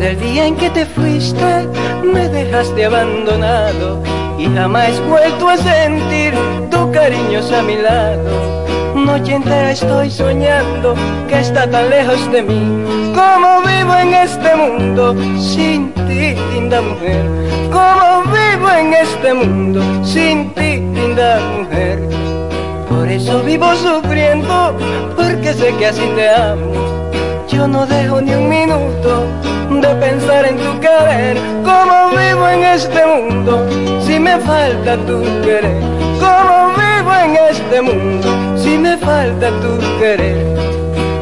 [0.00, 1.68] Desde el día en que te fuiste,
[2.02, 4.02] me dejaste abandonado
[4.38, 6.32] y jamás vuelto a sentir
[6.70, 8.64] tu cariño a mi lado.
[8.94, 10.94] Noche entera estoy soñando
[11.28, 13.12] que está tan lejos de mí.
[13.14, 17.26] ¿Cómo vivo en este mundo sin ti, linda mujer?
[17.70, 22.00] ¿Cómo vivo en este mundo sin ti, linda mujer?
[22.88, 24.78] Por eso vivo sufriendo,
[25.14, 26.99] porque sé que así te amo.
[27.60, 29.26] Yo no dejo ni un minuto
[29.82, 31.36] de pensar en tu querer.
[31.62, 33.68] ¿Cómo vivo en este mundo
[34.00, 35.78] si me falta tu querer?
[36.18, 40.38] ¿Cómo vivo en este mundo si me falta tu querer?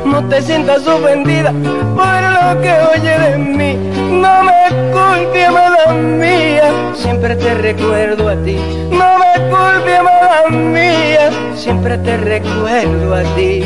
[0.04, 1.50] No te sientas ofendida
[1.96, 3.74] por lo que oye de mí.
[4.08, 8.56] No me culpe, amada mía, siempre te recuerdo a ti.
[8.92, 13.64] No me culpe, amada mía, siempre te recuerdo a ti.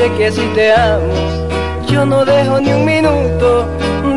[0.00, 1.12] Sé que así te amo.
[1.86, 3.66] Yo no dejo ni un minuto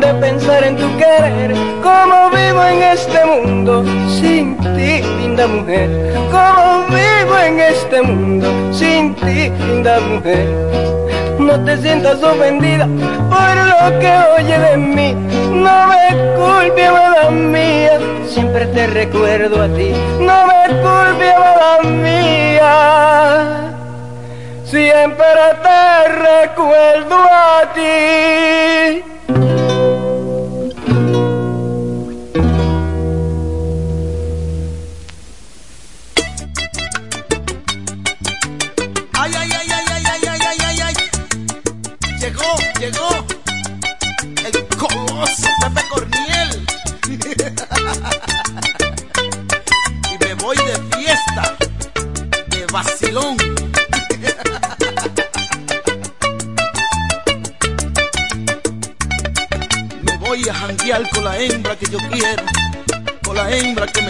[0.00, 1.52] de pensar en tu querer.
[1.82, 3.84] Como vivo en este mundo
[4.18, 5.88] sin ti, linda mujer.
[6.30, 10.46] Como vivo en este mundo sin ti, linda mujer.
[11.38, 12.86] No te sientas ofendida
[13.34, 15.12] por lo que oye de mí.
[15.64, 16.04] No me
[16.38, 17.98] culpe, amada mía.
[18.26, 19.90] Siempre te recuerdo a ti.
[20.18, 23.63] No me culpe, amada mía
[24.64, 25.26] siempre
[25.62, 29.13] te recuerdo a ti.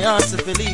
[0.05, 0.74] my heart to believe.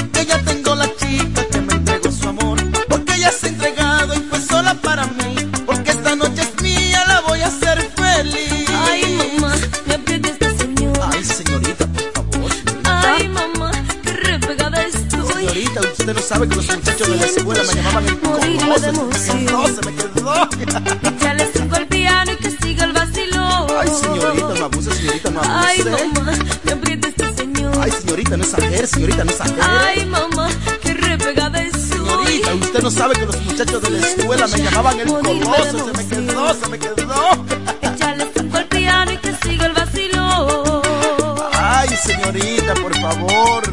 [18.91, 20.49] No, se me quedó.
[21.03, 23.67] Échale cinco al piano y que el vacilón.
[23.79, 25.53] Ay, señorita, no abuse, señorita, no abuse.
[25.53, 26.11] Ay, ¿eh?
[26.13, 26.31] mamá,
[26.63, 27.73] me aprieta este señor.
[27.79, 29.61] Ay, señorita, no exagere, señorita, no exagere.
[29.61, 30.49] Ay, mamá,
[30.81, 34.99] qué repegada es Señorita, usted no sabe que los muchachos de la escuela me llamaban
[34.99, 35.85] el coloso.
[35.85, 37.45] Se me quedó, se me quedó.
[37.81, 40.81] Échale cinco al piano y que siga el vacilón.
[41.53, 43.70] Ay, señorita, por favor.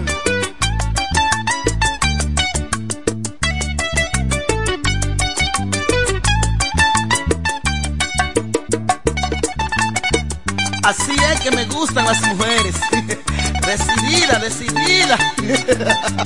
[12.04, 12.74] las mujeres.
[13.66, 15.18] decidida, decidida.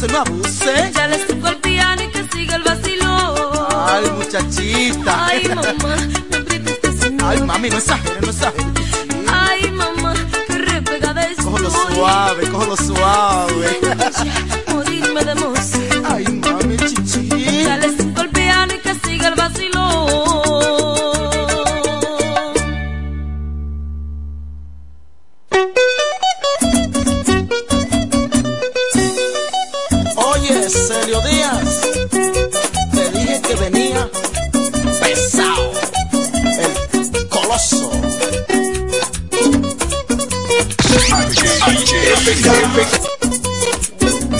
[0.00, 0.92] abuse, no abuse.
[0.94, 3.50] Ya le cinco al piano y que siga el vacilón.
[3.88, 5.26] Ay, muchachita.
[5.26, 5.89] Ay, mamá,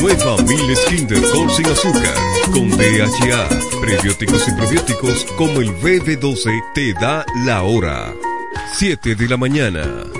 [0.00, 2.14] Nueva Miles Kinder Gold sin azúcar,
[2.52, 3.48] con DHA,
[3.80, 8.14] prebióticos y probióticos como el BB12 te da la hora.
[8.78, 10.19] 7 de la mañana.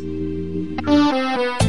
[0.91, 1.20] Thank you.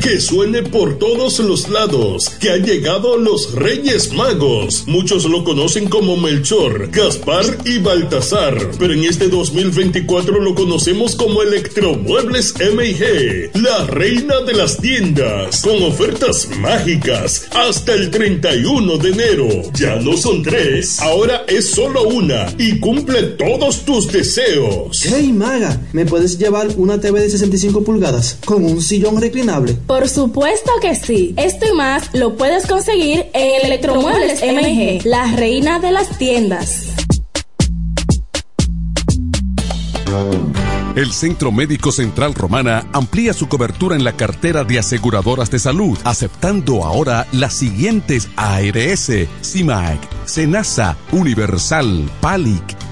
[0.02, 4.82] Que suene por todos los lados, que han llegado los Reyes Magos.
[4.88, 11.40] Muchos lo conocen como Melchor, Gaspar y Baltasar, pero en este 2024 lo conocemos como
[11.42, 19.48] Electromuebles MG, la reina de las tiendas, con ofertas mágicas hasta el 31 de enero.
[19.74, 25.04] Ya no son tres, ahora es solo una y cumple todos tus deseos.
[25.04, 29.76] Hey Maga, ¿me puedes llevar una TV de 65 pulgadas con un sillón reclinable?
[29.92, 31.34] Por supuesto que sí.
[31.36, 36.86] Esto y más lo puedes conseguir en Electromuebles MG, la reina de las tiendas.
[40.96, 45.98] El Centro Médico Central Romana amplía su cobertura en la cartera de aseguradoras de salud,
[46.04, 49.10] aceptando ahora las siguientes ARS,
[49.42, 52.91] CIMAC, SENASA, Universal, PALIC,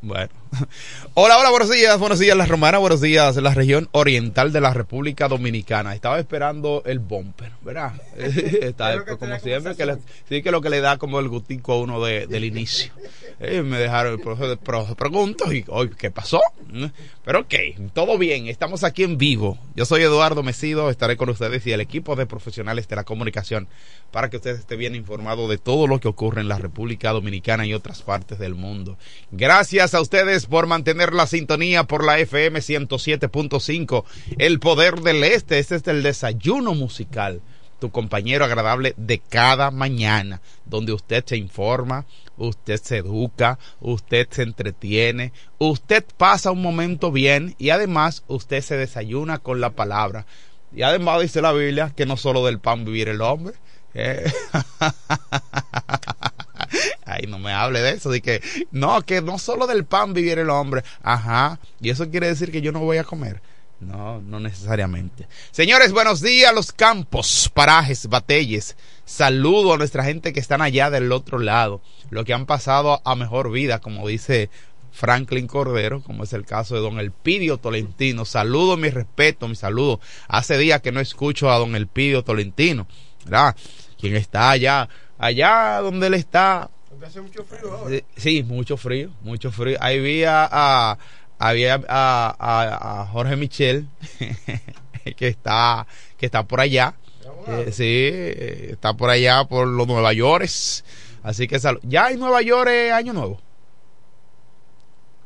[0.00, 0.28] Bueno,
[1.14, 4.72] Hola, hola, buenos días, buenos días La Romana, buenos días la región oriental de la
[4.72, 5.94] República Dominicana.
[5.94, 7.92] Estaba esperando el bumper, ¿verdad?
[8.16, 11.78] Está, como siempre, que le- sí que lo que le da como el gustico a
[11.80, 12.92] uno de- del inicio.
[13.38, 16.40] Eh, me dejaron el profe de preguntas y hoy, ¿qué pasó?
[16.72, 16.86] Mm,
[17.22, 17.54] Pero ok,
[17.92, 19.58] todo bien, estamos aquí en vivo.
[19.74, 23.68] Yo soy Eduardo Mesido, estaré con ustedes y el equipo de profesionales de la comunicación
[24.10, 27.66] para que usted esté bien informado de todo lo que ocurre en la República Dominicana
[27.66, 28.96] y otras partes del mundo.
[29.30, 34.04] Gracias a ustedes por mantener la sintonía por la FM 107.5,
[34.38, 35.58] el poder del este.
[35.58, 37.40] Este es el desayuno musical,
[37.80, 42.06] tu compañero agradable de cada mañana, donde usted se informa,
[42.36, 48.76] usted se educa, usted se entretiene, usted pasa un momento bien y además usted se
[48.76, 50.26] desayuna con la palabra.
[50.72, 53.54] Y además dice la Biblia que no solo del pan vivir el hombre.
[53.94, 54.32] eh.
[57.04, 60.38] Ay, no me hable de eso, de que no, que no solo del pan vivir
[60.38, 60.82] el hombre.
[61.02, 63.40] Ajá, y eso quiere decir que yo no voy a comer.
[63.80, 65.28] No, no necesariamente.
[65.50, 68.74] Señores, buenos días, los campos, parajes, batelles.
[69.04, 73.14] Saludo a nuestra gente que están allá del otro lado, los que han pasado a
[73.14, 74.48] mejor vida, como dice
[74.92, 78.24] Franklin Cordero, como es el caso de don Elpidio Tolentino.
[78.24, 80.00] Saludo, mi respeto, mi saludo.
[80.26, 82.86] Hace días que no escucho a don Elpidio Tolentino,
[83.24, 83.54] ¿verdad?
[84.00, 86.70] Quien está allá, allá donde él está,
[87.06, 87.96] hace mucho frío ahora.
[88.16, 89.76] Sí, mucho frío, mucho frío.
[89.80, 90.98] Ahí vi a, a-
[91.38, 93.86] había a, a- a Jorge Michel
[95.16, 96.94] que está que está por allá.
[97.48, 100.48] Eh, sí, eh, está por allá por los Nueva York.
[101.22, 103.40] Así que sal- ya en Nueva York es año nuevo.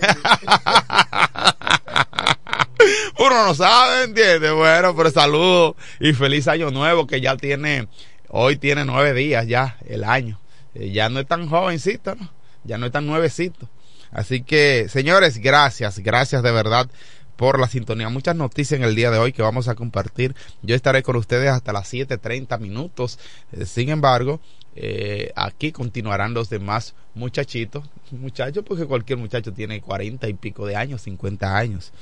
[3.19, 4.51] Uno no sabe, ¿entiende?
[4.51, 7.87] Bueno, pero saludo y feliz año nuevo que ya tiene,
[8.33, 10.41] hoy tiene nueve días ya el año.
[10.75, 12.29] Eh, ya no es tan jovencito, ¿no?
[12.65, 13.69] Ya no es tan nuevecito.
[14.11, 16.89] Así que, señores, gracias, gracias de verdad
[17.37, 18.09] por la sintonía.
[18.09, 20.35] Muchas noticias en el día de hoy que vamos a compartir.
[20.63, 23.19] Yo estaré con ustedes hasta las 7.30 minutos.
[23.53, 24.41] Eh, sin embargo,
[24.75, 27.85] eh, aquí continuarán los demás muchachitos.
[28.11, 31.93] Muchachos, porque cualquier muchacho tiene 40 y pico de años, 50 años.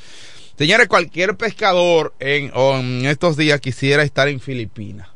[0.58, 5.08] Señores, cualquier pescador en, estos días quisiera estar en Filipinas.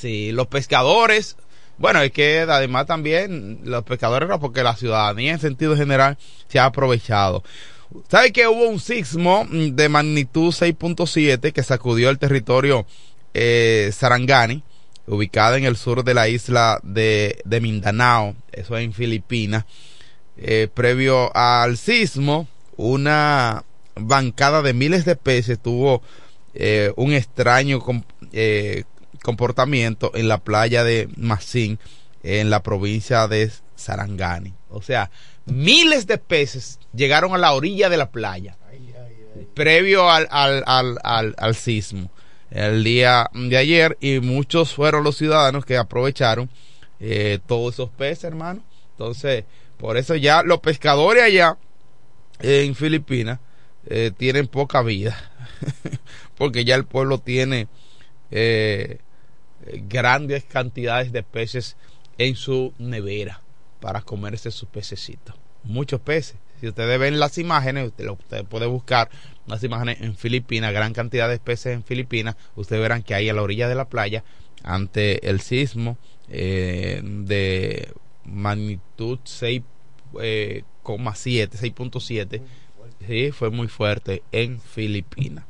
[0.00, 1.36] Sí, los pescadores,
[1.76, 6.66] bueno, es que además también los pescadores porque la ciudadanía en sentido general se ha
[6.66, 7.42] aprovechado.
[8.08, 12.86] ¿Sabe que hubo un sismo de magnitud 6.7 que sacudió el territorio
[13.34, 14.62] eh, Sarangani,
[15.08, 19.64] ubicada en el sur de la isla de, Mindanao, eso es en Filipinas?
[20.36, 23.64] Eh, previo al sismo, una
[23.96, 26.02] bancada de miles de peces tuvo
[26.54, 27.80] eh, un extraño
[28.32, 28.84] eh,
[29.22, 31.78] comportamiento en la playa de Masín,
[32.22, 34.54] en la provincia de Sarangani.
[34.70, 35.10] O sea,
[35.46, 38.56] miles de peces llegaron a la orilla de la playa,
[39.54, 42.10] previo al, al, al, al, al sismo,
[42.50, 46.50] el día de ayer, y muchos fueron los ciudadanos que aprovecharon
[47.00, 48.62] eh, todos esos peces, hermano.
[48.92, 49.44] Entonces,
[49.76, 51.56] por eso ya los pescadores allá
[52.40, 53.38] en Filipinas
[53.86, 55.16] eh, tienen poca vida,
[56.36, 57.68] porque ya el pueblo tiene
[58.30, 58.98] eh,
[59.88, 61.76] grandes cantidades de peces
[62.18, 63.40] en su nevera
[63.80, 65.34] para comerse sus pececitos.
[65.64, 66.36] Muchos peces.
[66.60, 69.08] Si ustedes ven las imágenes, usted, lo- usted puede buscar
[69.46, 72.36] las imágenes en Filipinas, gran cantidad de peces en Filipinas.
[72.56, 74.24] Ustedes verán que hay a la orilla de la playa,
[74.64, 75.96] ante el sismo
[76.28, 77.92] eh, de
[78.24, 79.62] magnitud 6,7,
[80.20, 82.42] eh, coma siete, 6.7,
[83.06, 85.44] sí, fue muy fuerte en Filipinas.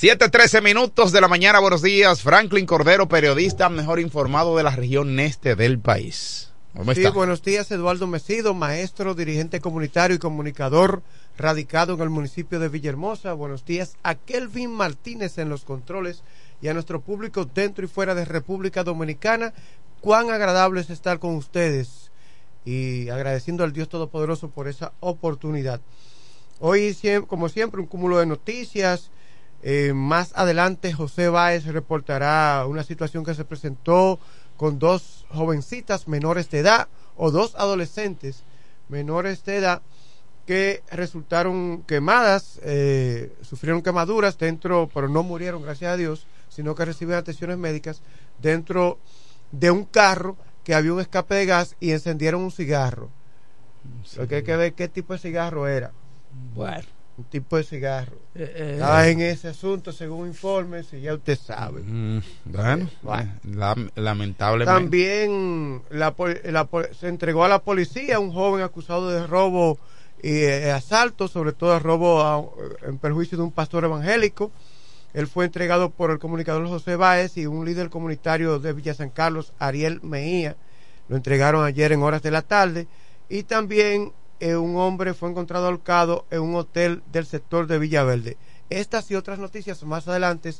[0.00, 1.58] 7:13 minutos de la mañana.
[1.58, 2.22] Buenos días.
[2.22, 6.52] Franklin Cordero, periodista mejor informado de la región este del país.
[6.76, 7.10] ¿Cómo Sí, está?
[7.10, 11.02] buenos días, Eduardo Mesido, maestro, dirigente comunitario y comunicador
[11.36, 13.32] radicado en el municipio de Villahermosa.
[13.32, 16.22] Buenos días a Kelvin Martínez en los controles
[16.62, 19.52] y a nuestro público dentro y fuera de República Dominicana.
[20.00, 22.12] Cuán agradable es estar con ustedes
[22.64, 25.80] y agradeciendo al Dios Todopoderoso por esa oportunidad.
[26.60, 29.10] Hoy, como siempre, un cúmulo de noticias.
[29.62, 34.18] Eh, más adelante, José Báez reportará una situación que se presentó
[34.56, 38.44] con dos jovencitas menores de edad o dos adolescentes
[38.88, 39.82] menores de edad
[40.46, 46.86] que resultaron quemadas, eh, sufrieron quemaduras dentro, pero no murieron, gracias a Dios, sino que
[46.86, 48.00] recibieron atenciones médicas
[48.40, 48.98] dentro
[49.52, 53.10] de un carro que había un escape de gas y encendieron un cigarro.
[54.16, 55.92] Lo que hay que ver qué tipo de cigarro era.
[56.54, 56.97] Bueno.
[57.18, 58.16] Un tipo de cigarro.
[58.36, 58.70] eh.
[58.74, 61.82] Estaba en ese asunto, según informes, y ya usted sabe.
[61.82, 63.32] Mm, bueno, Bueno.
[63.44, 64.72] lam- lamentablemente.
[64.80, 66.14] También la,
[66.98, 69.80] se entregó a la policía un joven acusado de robo
[70.22, 72.44] y eh, asaltos, sobre todo robo a-
[72.86, 74.52] en perjuicio de un pastor evangélico.
[75.12, 79.10] Él fue entregado por el comunicador José Báez y un líder comunitario de Villa San
[79.10, 80.54] Carlos, Ariel Mejía.
[81.08, 82.86] Lo entregaron ayer en horas de la tarde.
[83.28, 88.36] Y también un hombre fue encontrado ahorcado en un hotel del sector de Villaverde.
[88.70, 90.52] Estas y otras noticias más adelante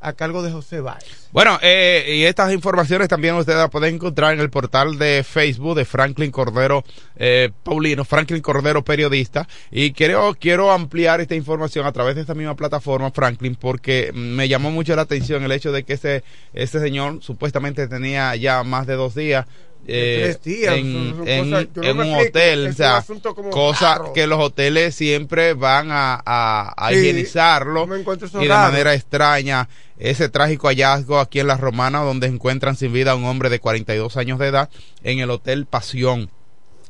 [0.00, 1.28] a cargo de José Báez.
[1.30, 5.76] Bueno, eh, y estas informaciones también ustedes las pueden encontrar en el portal de Facebook
[5.76, 6.82] de Franklin Cordero
[7.16, 9.46] eh, Paulino, Franklin Cordero Periodista.
[9.70, 14.48] Y quiero, quiero ampliar esta información a través de esta misma plataforma, Franklin, porque me
[14.48, 18.86] llamó mucho la atención el hecho de que ese, ese señor supuestamente tenía ya más
[18.86, 19.46] de dos días.
[19.86, 24.12] Eh, tres días, en, cosas- un explico, hotel, o sea, un asunto como cosa raro.
[24.12, 28.70] que los hoteles siempre van a, a, a Sí, higienizarlo y de raro.
[28.70, 29.68] manera extraña
[29.98, 33.58] ese trágico hallazgo aquí en La Romana donde encuentran sin vida a un hombre de
[33.60, 34.70] 42 años de edad
[35.02, 36.30] en el Hotel Pasión.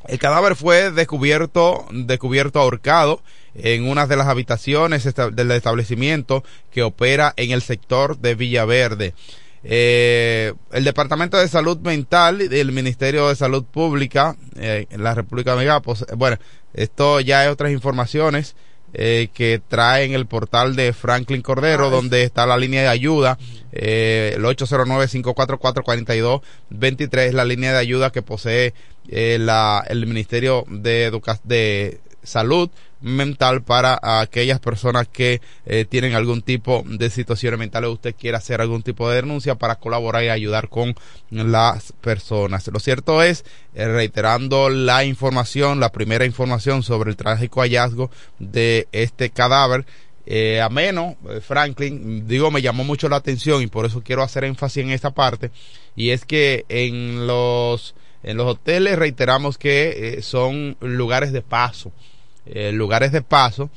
[0.07, 3.21] El cadáver fue descubierto, descubierto ahorcado
[3.53, 9.13] en una de las habitaciones del establecimiento que opera en el sector de Villaverde.
[9.63, 15.51] Eh, el Departamento de Salud Mental del Ministerio de Salud Pública eh, en la República
[15.51, 16.37] Dominicana, pues, bueno,
[16.73, 18.55] esto ya es otras informaciones
[18.93, 23.37] eh, que trae en el portal de Franklin Cordero, donde está la línea de ayuda,
[23.71, 28.73] eh, el 809-544-4223, es la línea de ayuda que posee
[29.07, 32.69] eh, la, el Ministerio de, Educa de Salud
[33.01, 38.61] mental para aquellas personas que eh, tienen algún tipo de situaciones mentales usted quiere hacer
[38.61, 40.95] algún tipo de denuncia para colaborar y ayudar con
[41.29, 42.67] las personas.
[42.67, 48.87] Lo cierto es, eh, reiterando la información, la primera información sobre el trágico hallazgo de
[48.91, 49.85] este cadáver,
[50.25, 54.43] eh, ameno, eh, Franklin, digo, me llamó mucho la atención y por eso quiero hacer
[54.43, 55.51] énfasis en esta parte,
[55.95, 61.91] y es que en los, en los hoteles reiteramos que son lugares de paso,
[62.45, 63.69] eh, lugares de paso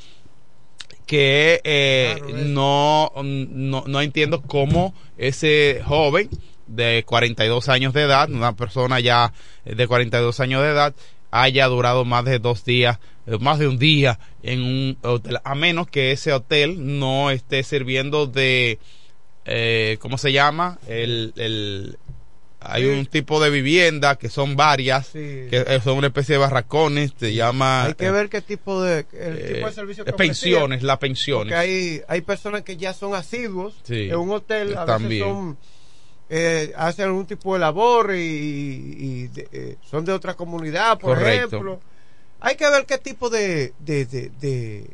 [1.07, 6.31] que eh, no, no, no entiendo cómo ese joven
[6.67, 9.33] de 42 años de edad, una persona ya
[9.65, 10.95] de 42 años de edad,
[11.31, 15.55] haya durado más de dos días, eh, más de un día en un hotel, a
[15.55, 18.79] menos que ese hotel no esté sirviendo de,
[19.45, 20.79] eh, ¿cómo se llama?
[20.87, 21.99] El, el,
[22.67, 27.13] hay un tipo de vivienda que son varias, que eh, son una especie de barracones,
[27.19, 27.85] se llama...
[27.85, 30.99] Hay que ver qué tipo de, el eh, tipo de servicio que eh, pensiones, las
[30.99, 31.53] pensiones.
[31.53, 35.59] Porque hay, hay personas que ya son asiduos Sí, en un hotel, a veces son,
[36.31, 41.19] eh, hacen algún tipo de labor y, y de- eh, son de otra comunidad, por
[41.19, 41.47] Correcto.
[41.47, 41.81] ejemplo.
[42.41, 44.87] Hay que ver qué tipo de, de, de,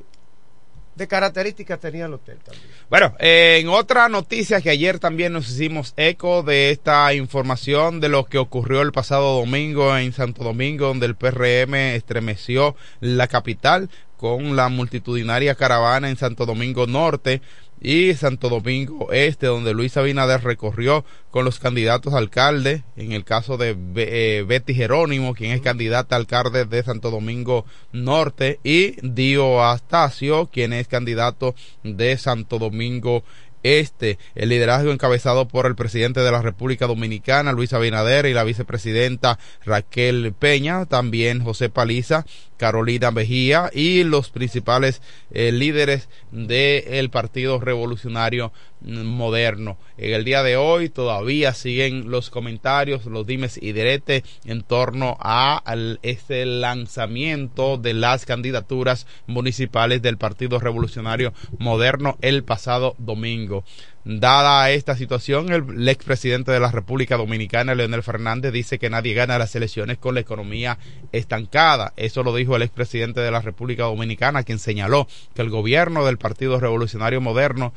[1.07, 2.67] características tenía el hotel también.
[2.89, 8.09] Bueno, eh, en otra noticia que ayer también nos hicimos eco de esta información de
[8.09, 13.91] lo que ocurrió el pasado domingo en Santo Domingo, donde el PRM estremeció la capital
[14.17, 17.41] con la multitudinaria caravana en Santo Domingo Norte
[17.81, 23.25] y Santo Domingo Este, donde Luis Abinader recorrió con los candidatos a alcalde, en el
[23.25, 28.97] caso de eh, Betty Jerónimo, quien es candidata a alcalde de Santo Domingo Norte, y
[29.03, 33.25] Dio Astacio, quien es candidato de Santo Domingo
[33.63, 38.45] este, el liderazgo encabezado por el presidente de la República Dominicana, Luis Abinader, y la
[38.45, 42.25] vicepresidenta Raquel Peña, también José Paliza,
[42.57, 49.79] Carolina Mejía y los principales eh, líderes del Partido Revolucionario Moderno.
[49.99, 55.17] En el día de hoy todavía siguen los comentarios, los dimes y diretes en torno
[55.21, 63.65] a al- este lanzamiento de las candidaturas municipales del Partido Revolucionario Moderno el pasado domingo.
[64.03, 69.13] Dada esta situación, el, el expresidente de la República Dominicana, Leonel Fernández, dice que nadie
[69.13, 70.79] gana las elecciones con la economía
[71.13, 71.93] estancada.
[71.97, 76.17] Eso lo dijo el expresidente de la República Dominicana, quien señaló que el gobierno del
[76.17, 77.75] Partido Revolucionario Moderno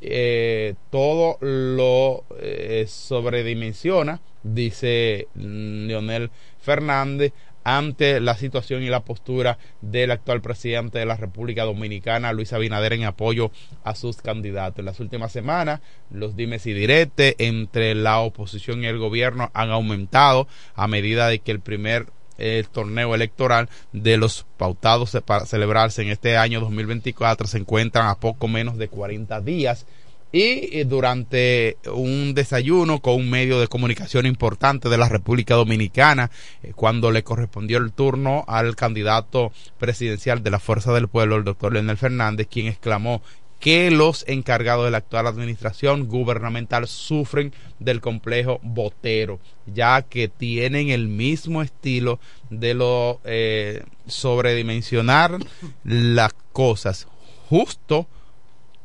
[0.00, 6.30] eh, todo lo eh, sobredimensiona, dice mm, Leonel
[6.60, 7.32] Fernández,
[7.64, 12.92] ante la situación y la postura del actual presidente de la República Dominicana, Luis Abinader,
[12.92, 13.50] en apoyo
[13.82, 14.80] a sus candidatos.
[14.80, 15.80] En las últimas semanas,
[16.10, 21.38] los dimes y diretes entre la oposición y el gobierno han aumentado a medida de
[21.38, 22.06] que el primer
[22.38, 28.16] el torneo electoral de los pautados para celebrarse en este año 2024 se encuentran a
[28.16, 29.86] poco menos de 40 días
[30.34, 36.32] y eh, durante un desayuno con un medio de comunicación importante de la República Dominicana,
[36.64, 41.44] eh, cuando le correspondió el turno al candidato presidencial de la Fuerza del Pueblo, el
[41.44, 43.22] doctor Leonel Fernández, quien exclamó
[43.64, 50.90] que los encargados de la actual administración gubernamental sufren del complejo botero, ya que tienen
[50.90, 55.38] el mismo estilo de lo eh, sobredimensionar
[55.82, 57.08] las cosas,
[57.48, 58.06] justo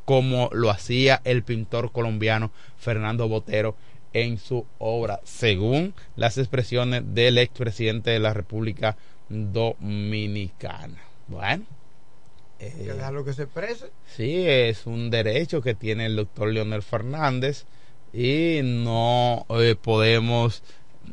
[0.06, 3.76] como lo hacía el pintor colombiano Fernando Botero
[4.13, 8.96] en su obra, según las expresiones del expresidente de la República
[9.28, 11.00] Dominicana.
[11.28, 11.65] Bueno.
[12.60, 13.89] Eh, lo que se exprese.
[14.15, 17.65] Sí, es un derecho que tiene el doctor Leonel Fernández
[18.13, 20.62] y no eh, podemos,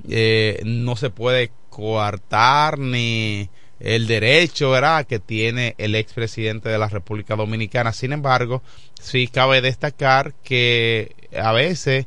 [0.08, 5.06] eh, no se puede coartar ni el derecho ¿verdad?
[5.06, 7.92] que tiene el expresidente de la República Dominicana.
[7.92, 8.62] Sin embargo,
[9.00, 12.06] sí cabe destacar que a veces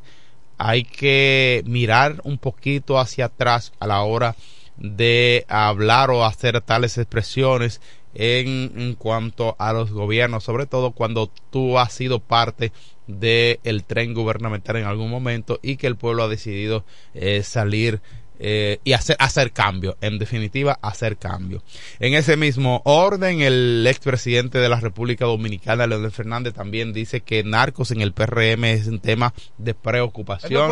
[0.58, 4.36] hay que mirar un poquito hacia atrás a la hora
[4.76, 7.80] de hablar o hacer tales expresiones
[8.14, 12.72] en, cuanto a los gobiernos, sobre todo cuando tú has sido parte
[13.06, 18.00] del tren gubernamental en algún momento y que el pueblo ha decidido eh, salir
[18.42, 21.62] eh, y hacer, hacer cambio, en definitiva, hacer cambio.
[21.98, 27.44] En ese mismo orden, el expresidente de la República Dominicana, Leonel Fernández, también dice que
[27.44, 30.70] narcos en el PRM es un tema de preocupación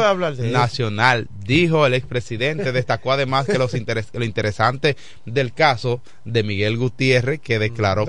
[0.50, 1.28] nacional.
[1.44, 3.74] Dijo el expresidente, destacó además que los
[4.14, 8.06] lo interesante del caso de Miguel Gutiérrez, que declaró,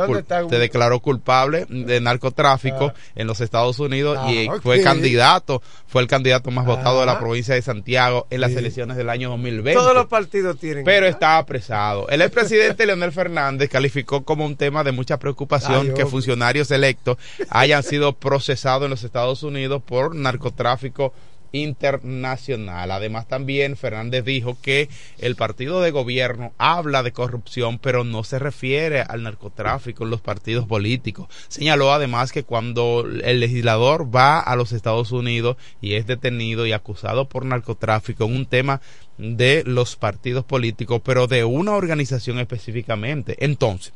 [0.50, 3.00] se declaró culpable de narcotráfico ah.
[3.16, 7.20] en los Estados Unidos y ah, fue candidato, fue el candidato más votado de la
[7.20, 10.84] provincia de Santiago en las elecciones del año 2000 todos los partidos tienen.
[10.84, 12.08] Pero está apresado.
[12.10, 17.18] El expresidente Leonel Fernández calificó como un tema de mucha preocupación que funcionarios electos
[17.50, 21.14] hayan sido procesados en los Estados Unidos por narcotráfico
[21.52, 22.92] internacional.
[22.92, 28.40] Además también Fernández dijo que el partido de gobierno habla de corrupción, pero no se
[28.40, 31.28] refiere al narcotráfico en los partidos políticos.
[31.48, 36.72] Señaló además que cuando el legislador va a los Estados Unidos y es detenido y
[36.72, 38.82] acusado por narcotráfico en un tema
[39.18, 43.36] de los partidos políticos, pero de una organización específicamente.
[43.40, 43.94] Entonces,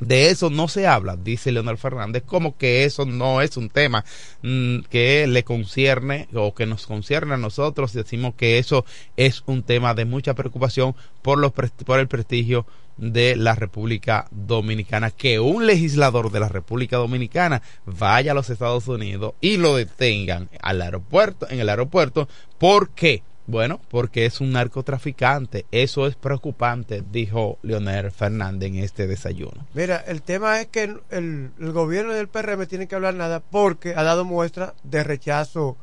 [0.00, 4.04] de eso no se habla, dice Leonel Fernández, como que eso no es un tema
[4.42, 7.92] mm, que le concierne o que nos concierne a nosotros.
[7.92, 8.84] Decimos que eso
[9.16, 15.10] es un tema de mucha preocupación por, los, por el prestigio de la República Dominicana.
[15.10, 20.48] Que un legislador de la República Dominicana vaya a los Estados Unidos y lo detengan
[20.60, 23.22] al aeropuerto, en el aeropuerto, ¿por qué?
[23.48, 25.64] Bueno, porque es un narcotraficante.
[25.72, 29.66] Eso es preocupante, dijo Leonel Fernández en este desayuno.
[29.72, 34.02] Mira, el tema es que el, gobierno del PRM tiene que hablar nada porque ha
[34.02, 35.78] dado muestra de rechazo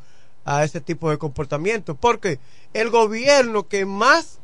[0.45, 1.95] a ese tipo de comportamiento.
[1.95, 2.37] Porque
[2.75, 4.37] el gobierno que más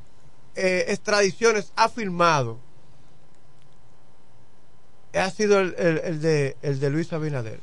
[0.55, 2.57] eh, extradiciones ha firmado
[5.13, 7.59] ha sido el, de, el de Luis Abinader.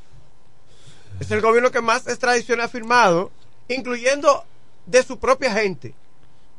[1.19, 3.29] Es el gobierno que más extradiciones ha firmado,
[3.67, 4.45] incluyendo
[4.89, 5.93] de su propia gente.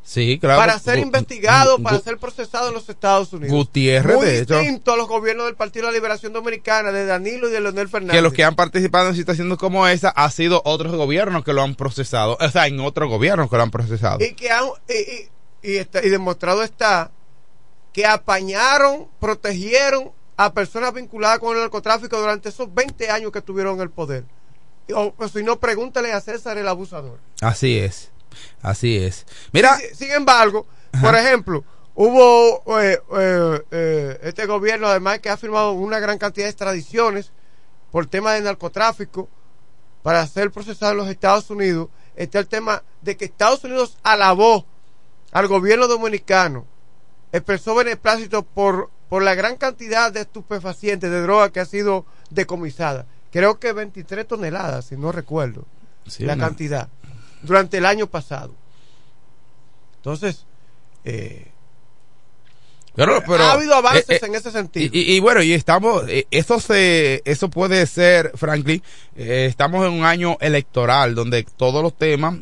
[0.03, 0.59] Sí, claro.
[0.59, 3.55] Para ser investigado, para ser procesado en los Estados Unidos.
[3.55, 4.59] Gutiérrez, Muy de hecho.
[4.59, 7.89] distinto a los gobiernos del Partido de la Liberación Dominicana, de Danilo y de Leonel
[7.89, 8.17] Fernández.
[8.17, 11.63] Que los que han participado en situaciones como esa ha sido otros gobiernos que lo
[11.63, 12.39] han procesado.
[12.41, 14.25] O sea, en otros gobiernos que lo han procesado.
[14.25, 14.65] Y que han,
[15.63, 17.11] y, y demostrado está
[17.93, 23.81] que apañaron, protegieron a personas vinculadas con el narcotráfico durante esos 20 años que tuvieron
[23.81, 24.25] el poder.
[24.95, 27.19] O, si no, pregúntale a César el abusador.
[27.41, 28.11] Así es.
[28.63, 29.27] Así es.
[29.53, 29.79] Mira.
[29.95, 30.67] Sin, embargo,
[31.01, 31.65] por ejemplo,
[31.95, 37.33] hubo eh, eh, eh, este gobierno, además, que ha firmado una gran cantidad de extradiciones
[37.91, 39.29] por tema de narcotráfico
[40.03, 41.89] para ser procesado en los Estados Unidos.
[42.17, 44.67] Está el tema de que Estados Unidos alabó
[45.33, 46.67] al gobierno dominicano,
[47.33, 53.07] expresó beneplácito por, por la gran cantidad de estupefacientes, de droga que ha sido decomisada.
[53.31, 55.65] Creo que 23 toneladas, si no recuerdo
[56.19, 56.89] la cantidad
[57.43, 58.55] durante el año pasado.
[59.97, 60.47] Entonces,
[61.05, 61.47] eh,
[62.95, 64.91] pero, ha habido avances eh, eh, en ese sentido.
[64.93, 68.83] Y, bueno, y estamos, eso se, eso puede ser, Franklin,
[69.15, 72.35] estamos en un año electoral donde todos los temas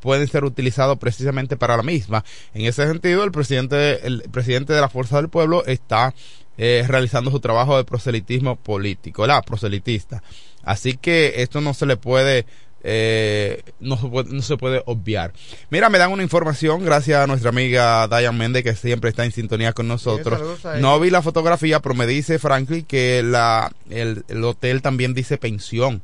[0.00, 2.24] pueden ser utilizados precisamente para la misma.
[2.52, 6.14] En ese sentido, el presidente, el presidente de la Fuerza del Pueblo está
[6.56, 10.22] realizando su trabajo de proselitismo político, la proselitista.
[10.62, 12.44] Así que esto no se le puede
[12.88, 15.32] eh, no, no, se puede obviar.
[15.70, 19.32] Mira, me dan una información gracias a nuestra amiga Diane Méndez que siempre está en
[19.32, 20.40] sintonía con nosotros.
[20.78, 26.00] no vi la fotografía, pero me dice Franklin que la, el, hotel también dice pensión.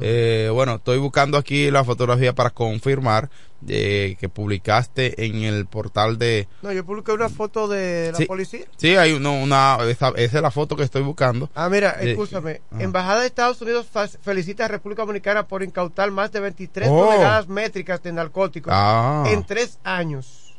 [0.00, 3.28] Eh, bueno, estoy buscando aquí la fotografía para confirmar
[3.66, 6.46] eh, que publicaste en el portal de...
[6.62, 8.26] No, yo publiqué una foto de la Sí.
[8.26, 8.66] policía.
[8.76, 9.78] Sí, hay uno- una...
[9.88, 11.50] Esa, esa es la foto que estoy buscando.
[11.54, 12.60] Ah, mira, Eh, escúchame.
[12.70, 12.82] ajá.
[12.82, 13.86] Embajada de Estados Unidos
[14.22, 17.06] felicita a República Dominicana por incautar más de 23 Oh.
[17.06, 19.24] toneladas métricas de narcóticos Ah.
[19.26, 20.54] en tres años.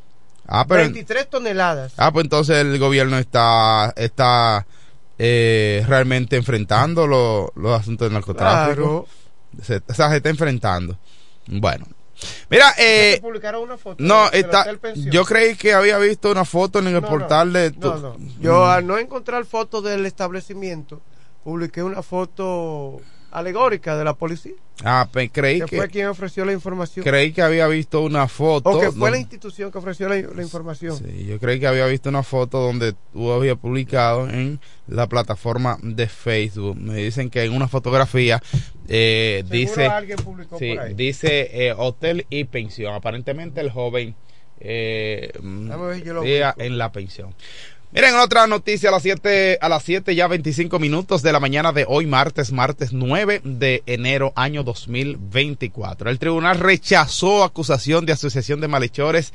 [0.46, 0.82] Ah, pero...
[0.82, 1.94] 23 toneladas.
[1.98, 3.94] Ah, pues entonces el gobierno está...
[3.96, 4.66] está
[5.22, 8.76] eh, realmente enfrentando lo- los asuntos del narcotráfico.
[8.76, 9.08] Claro.
[9.62, 10.98] Se, o sea, se está enfrentando.
[11.48, 11.86] Bueno.
[12.50, 16.80] Mira, eh, ¿Se publicaron una foto no, está, yo creí que había visto una foto
[16.80, 17.72] en el No, no, portal de...
[17.72, 18.18] No, tu- no.
[18.42, 18.70] Yo Mm.
[18.70, 21.02] al no encontrar foto del establecimiento,
[21.46, 23.00] publiqué una foto
[23.32, 24.54] alegórica de la policía.
[24.84, 25.78] Ah, pues creí que, que...
[25.78, 27.04] fue quien ofreció la información.
[27.04, 28.70] Creí que había visto una foto.
[28.70, 30.98] o que fue la institución que ofreció la, la información.
[30.98, 35.78] Sí, yo creí que había visto una foto donde tú habías publicado en la plataforma
[35.82, 36.78] de Facebook.
[36.78, 38.42] Me dicen que en una fotografía
[38.88, 40.94] eh, dice, alguien publicó sí, por ahí.
[40.94, 42.94] dice eh, hotel y pensión.
[42.94, 44.16] Aparentemente el joven
[44.60, 47.34] eh, ver, yo lo en la pensión.
[47.92, 51.72] Miren otra noticia a las 7 a las 7 ya 25 minutos de la mañana
[51.72, 56.12] de hoy martes martes 9 de enero año 2024.
[56.12, 59.34] El tribunal rechazó acusación de asociación de malhechores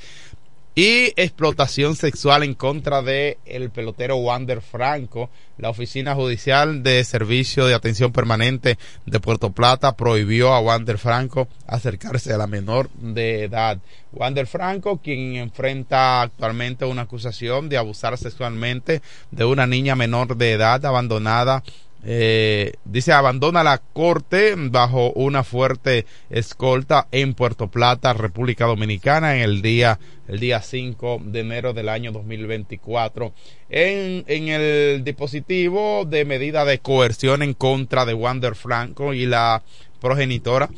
[0.74, 5.30] y explotación sexual en contra de el pelotero Wander Franco.
[5.56, 11.46] La Oficina Judicial de Servicio de Atención Permanente de Puerto Plata prohibió a Wander Franco
[11.68, 13.78] acercarse a la menor de edad.
[14.12, 20.52] Wander Franco, quien enfrenta actualmente una acusación de abusar sexualmente de una niña menor de
[20.52, 21.62] edad abandonada
[22.06, 29.42] eh, dice abandona la corte bajo una fuerte escolta en Puerto Plata, República Dominicana, en
[29.42, 33.32] el día el día 5 de enero del año 2024
[33.68, 39.62] en, en el dispositivo de medida de coerción en contra de Wander Franco y la
[40.00, 40.70] progenitora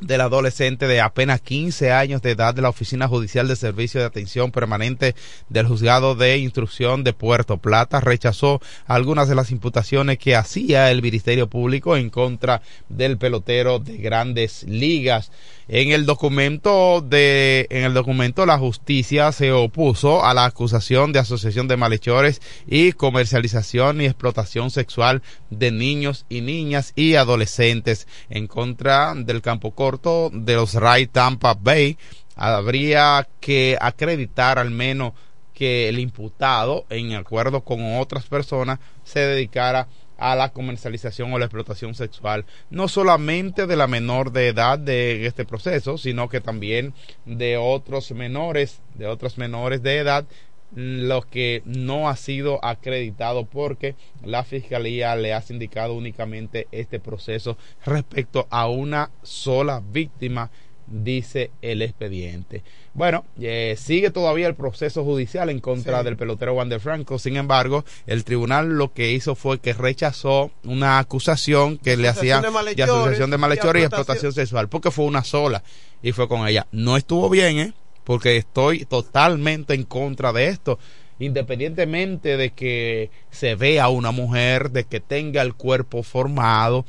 [0.00, 4.06] del adolescente de apenas 15 años de edad de la Oficina Judicial de Servicio de
[4.06, 5.14] Atención Permanente
[5.48, 11.02] del Juzgado de Instrucción de Puerto Plata rechazó algunas de las imputaciones que hacía el
[11.02, 15.30] Ministerio Público en contra del pelotero de Grandes Ligas.
[15.68, 21.20] En el documento de en el documento la justicia se opuso a la acusación de
[21.20, 28.48] asociación de malhechores y comercialización y explotación sexual de niños y niñas y adolescentes en
[28.48, 31.98] contra del campo de los Rays Tampa Bay.
[32.36, 35.12] Habría que acreditar al menos
[35.52, 41.46] que el imputado, en acuerdo con otras personas, se dedicara a la comercialización o la
[41.46, 46.94] explotación sexual, no solamente de la menor de edad de este proceso, sino que también
[47.24, 50.26] de otros menores, de otros menores de edad,
[50.74, 57.56] lo que no ha sido acreditado porque la fiscalía le ha indicado únicamente este proceso
[57.84, 60.50] respecto a una sola víctima
[60.86, 62.64] dice el expediente.
[62.94, 66.04] Bueno, eh, sigue todavía el proceso judicial en contra Sí.
[66.04, 67.18] del pelotero Wander Franco.
[67.20, 72.42] Sin embargo, el tribunal lo que hizo fue que rechazó una acusación que le hacían
[72.42, 75.62] de de asociación de malhechores y explotación sexual, porque fue una sola
[76.02, 76.66] y fue con ella.
[76.72, 77.72] No estuvo bien, ¿eh?
[78.10, 80.80] Porque estoy totalmente en contra de esto.
[81.20, 86.84] Independientemente de que se vea una mujer, de que tenga el cuerpo formado,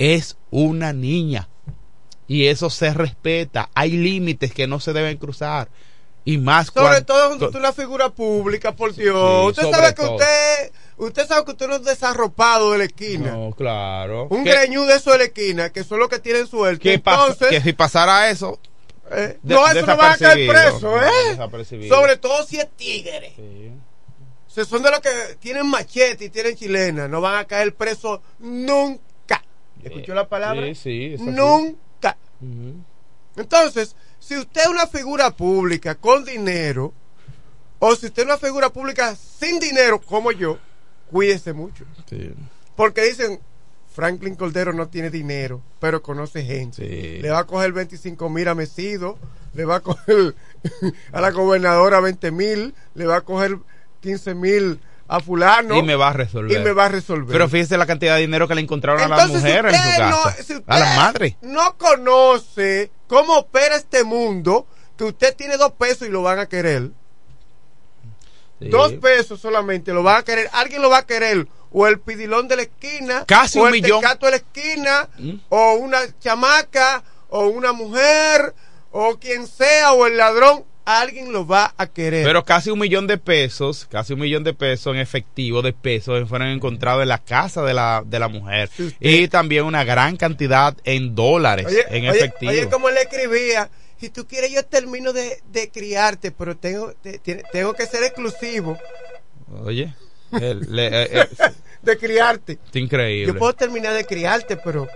[0.00, 1.48] es una niña.
[2.26, 3.70] Y eso se respeta.
[3.74, 5.68] Hay límites que no se deben cruzar.
[6.24, 9.54] Y más Sobre todo cuando es una figura pública, por Dios.
[9.54, 10.16] Sí, usted sabe que todo.
[10.16, 13.30] usted, usted sabe que usted no es desarropado de la esquina.
[13.30, 14.26] No, claro.
[14.28, 16.94] Un ¿Qué- greñú de eso de la esquina, que son los que tienen suerte.
[16.94, 18.58] Entonces, Que si pasara eso,
[19.10, 21.88] eh, no, eso no van a caer preso, ¿eh?
[21.88, 23.34] Sobre todo si es tigre.
[24.46, 27.08] Se son de los que tienen machete y tienen chilena.
[27.08, 29.42] No van a caer presos nunca.
[29.82, 30.66] ¿Escuchó la palabra?
[30.74, 31.16] Sí, sí.
[31.18, 32.16] Nunca.
[33.36, 36.92] Entonces, si usted es una figura pública con dinero,
[37.78, 40.58] o si usted es una figura pública sin dinero, como yo,
[41.10, 41.84] cuídese mucho.
[42.08, 42.32] Sí.
[42.76, 43.40] Porque dicen,
[43.94, 47.20] Franklin Cordero no tiene dinero, pero conoce gente.
[47.22, 49.16] Le va a coger 25 mil a Mesido,
[49.54, 50.34] le va a coger
[51.12, 53.56] a la gobernadora 20 mil, le va a coger
[54.00, 55.76] 15 mil a fulano.
[55.78, 56.60] y me va a resolver.
[56.60, 57.30] Y me va a resolver.
[57.32, 60.22] Pero fíjese la cantidad de dinero que le encontraron a si mujeres en su no-
[60.24, 60.42] casa.
[60.42, 61.36] si a las madres.
[61.42, 64.66] No conoce cómo opera este mundo,
[64.98, 66.90] que usted tiene dos pesos y lo van a querer.
[68.60, 68.68] Sí.
[68.70, 70.48] Dos pesos solamente lo van a querer.
[70.52, 71.46] Alguien lo va a querer.
[71.76, 73.24] O el pidilón de la esquina.
[73.26, 74.00] Casi o un el millón.
[74.00, 75.08] de la esquina.
[75.18, 75.32] ¿Mm?
[75.48, 77.02] O una chamaca.
[77.28, 78.54] O una mujer.
[78.92, 79.92] O quien sea.
[79.92, 80.64] O el ladrón.
[80.86, 82.24] alguien lo va a querer.
[82.26, 86.28] Pero casi un millón de pesos, casi un millón de pesos en efectivo de pesos
[86.28, 88.68] fueron encontrados en la casa de la, de la mujer.
[89.00, 92.52] Y también una gran cantidad en dólares Oye, en oye, efectivo.
[92.52, 97.18] oye, como él escribía, si tú quieres yo termino de, de criarte, pero tengo, te-
[97.50, 98.78] tengo que ser exclusivo
[99.62, 99.94] Oye, le-
[101.82, 102.58] de criarte.
[102.70, 103.32] es increíble.
[103.32, 104.86] Yo puedo terminar de criarte, pero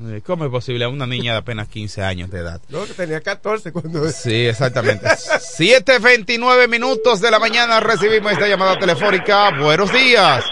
[0.00, 2.60] Eh, ¿Cómo es posible a una niña de apenas 15 años de edad?
[2.68, 4.04] no, que tenía 14 cuando...
[4.08, 5.06] Sí, exactamente.
[5.06, 9.50] 7.29 minutos de la mañana recibimos esta llamada telefónica.
[9.60, 10.44] Buenos días.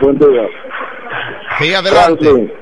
[0.00, 0.42] Buen día.
[1.58, 2.54] Sí, adelante.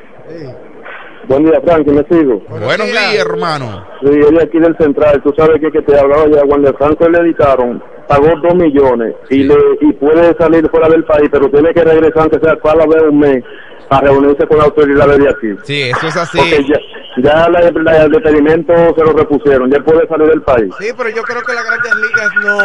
[1.26, 2.38] Buen día, Franklin, me sigo.
[2.48, 3.86] Buenos días, hermano.
[4.02, 5.22] Sí, yo de aquí del Central.
[5.22, 6.42] Tú sabes que, que te hablaba ya.
[6.46, 11.04] Cuando el Franco le editaron, pagó dos millones y le y puede salir fuera del
[11.04, 13.42] país, pero tiene que regresar, aunque sea para ver un mes,
[13.88, 15.48] para reunirse con la autoridad de aquí.
[15.64, 16.38] Sí, eso es así.
[16.38, 19.70] Porque ya, ya la, la- el detenimiento se lo repusieron.
[19.70, 20.72] Ya puede salir del país.
[20.78, 22.58] Sí, pero yo creo que las grandes ligas no...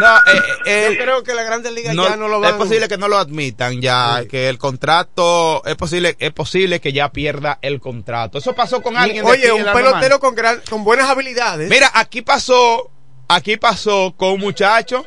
[0.00, 0.16] No,
[0.66, 2.96] eh, yo creo que las grandes ligas No, ya no lo van es posible que
[2.98, 7.80] no lo admitan ya, que el contrato, es posible, es posible que ya pierda el
[7.80, 8.38] contrato.
[8.38, 11.68] Eso pasó con alguien de Oye, aquí un pelotero con, gran, con buenas habilidades.
[11.70, 12.90] Mira, aquí pasó,
[13.30, 15.04] aquí pasó con un muchacho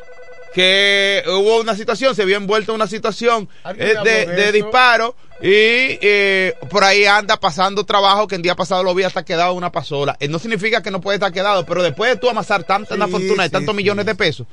[0.53, 4.51] que hubo una situación, se vio envuelto en una situación eh, de, de de eso.
[4.53, 9.25] disparo y eh, por ahí anda pasando trabajo que el día pasado lo vi hasta
[9.25, 10.15] quedado en una pasola.
[10.19, 13.07] Eh, no significa que no puede estar quedado, pero después de tú amasar tanta una
[13.07, 13.77] Sí, fortuna de sí, tantos sí.
[13.77, 14.45] millones de pesos,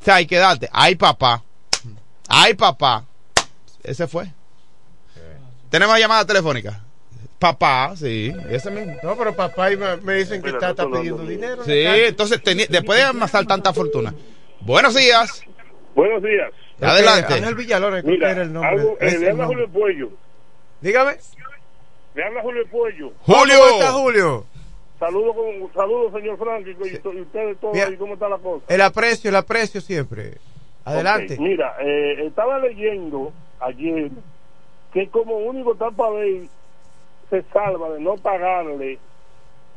[0.00, 0.68] o sea, hay que darte.
[0.72, 1.42] Ay, papá.
[2.28, 3.04] Ay, papá.
[3.82, 4.30] Ese fue.
[5.70, 6.84] Tenemos llamada telefónica.
[7.38, 8.96] Papá, sí, ese mismo.
[9.02, 11.62] No, pero papá y me, me dicen que está, está pidiendo dinero.
[11.64, 14.12] Sí, entonces teni- después de amasar tanta fortuna.
[14.60, 15.42] Buenos días.
[15.94, 16.50] Buenos días.
[16.80, 17.34] Adelante.
[17.34, 18.70] Ángel Villalón, Mira, era el nombre.
[18.70, 19.46] algo, eh, le habla.
[19.46, 20.10] Julio Puello.
[20.80, 21.16] Dígame.
[22.14, 23.12] Le habla Julio Puello.
[23.24, 24.46] ¿Cómo está Julio?
[24.98, 27.76] Saludos, con, saludos señor y, to- y ustedes todos.
[27.76, 28.64] ¿y cómo está la cosa?
[28.68, 30.38] El aprecio, el aprecio siempre.
[30.84, 31.36] Adelante.
[31.38, 34.10] Mira, eh, estaba leyendo ayer
[34.92, 36.48] que como único Tampa Bay
[37.30, 38.98] se salva de no pagarle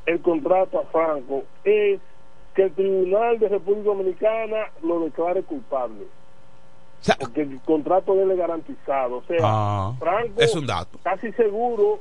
[0.06, 2.00] el contrato a Franco es
[2.56, 6.06] que el Tribunal de República Dominicana lo declare culpable.
[7.20, 9.18] Porque el contrato de él es garantizado.
[9.18, 11.00] O sea, Ah, Franco es un dato.
[11.04, 12.00] casi seguro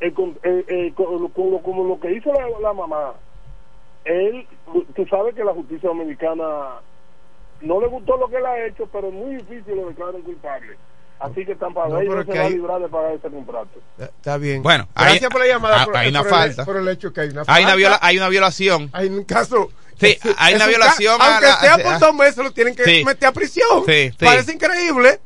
[0.00, 1.28] eh, eh, lo-
[1.62, 3.12] como lo que hizo la, la mamá
[4.04, 4.48] él
[4.96, 6.80] tú sabes que la justicia dominicana
[7.60, 10.76] no le gustó lo que él ha hecho pero es muy difícil lo declaren culpable
[11.20, 13.28] así que Tampa No, Bay pero no se que va a librar de pagar ese
[13.30, 14.62] contrato Está bien.
[14.62, 15.78] Bueno, gracias hay- por la llamada.
[15.80, 16.62] hay- por, hay una por falta.
[16.62, 17.74] El, por el hecho que hay una Hay una, falta.
[17.76, 18.90] viola- hay una violación.
[18.92, 19.70] Hay un caso.
[20.00, 22.36] Sí, hay es una un violación ca- a Aunque la- sea a- por dos meses,
[22.38, 23.04] lo tienen que Sí.
[23.04, 23.84] meter a prisión.
[23.86, 24.24] Sí, sí.
[24.24, 25.20] Parece increíble.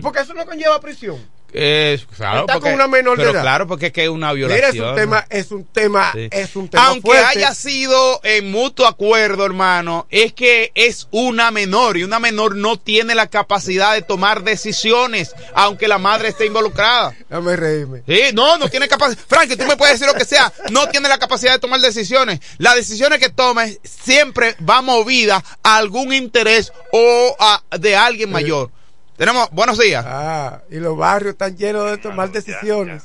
[0.00, 1.16] Porque eso no conlleva prisión.
[1.54, 3.42] Eh, claro, Está porque- con una menor de edad.
[3.42, 4.56] claro, porque es que es una violación.
[4.56, 4.94] Mira, es un ¿no?
[4.94, 6.28] tema, es un tema, Sí.
[6.30, 7.26] es un tema Aunque fuerte.
[7.38, 12.78] haya sido en mutuo acuerdo, hermano, es que es una menor y una menor no
[12.78, 17.14] tiene la capacidad de tomar decisiones, aunque la madre esté involucrada.
[17.28, 18.02] Dame reírme.
[18.08, 19.20] Sí, no, no tiene capacidad.
[19.28, 22.40] Frank, tú me puedes decir lo que sea, no tiene la capacidad de tomar decisiones.
[22.58, 28.70] Las decisiones que tome siempre va movida a algún interés o a, de alguien mayor.
[29.16, 30.04] Tenemos, buenos días.
[30.06, 33.04] Ah, y los barrios están llenos de tomar decisiones.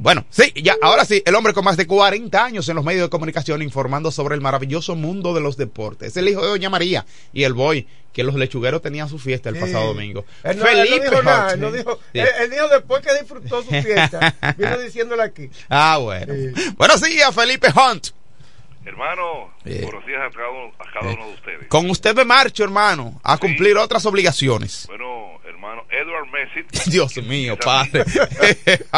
[0.00, 3.02] Bueno, sí, ya, ahora sí, el hombre con más de 40 años en los medios
[3.06, 6.08] de comunicación informando sobre el maravilloso mundo de los deportes.
[6.10, 9.48] Es el hijo de Doña María y el boy, que los lechugueros tenían su fiesta
[9.48, 9.60] el Sí.
[9.62, 10.24] pasado domingo.
[10.44, 11.76] Él no, él no dijo nada, él, no Hodge.
[11.78, 12.18] dijo, Sí.
[12.20, 15.50] él, él dijo después que disfrutó su fiesta, vino diciéndole aquí.
[15.68, 16.32] Ah, bueno.
[16.76, 18.08] Buenos días, Felipe Hunt.
[18.88, 19.80] Hermano, Eh.
[19.82, 21.68] buenos días a cada, uno, a cada uno de ustedes.
[21.68, 24.86] Con usted me marcho, hermano, a cumplir otras obligaciones.
[24.86, 26.66] Bueno, hermano, Edward Messi.
[26.90, 28.04] Dios mío, padre.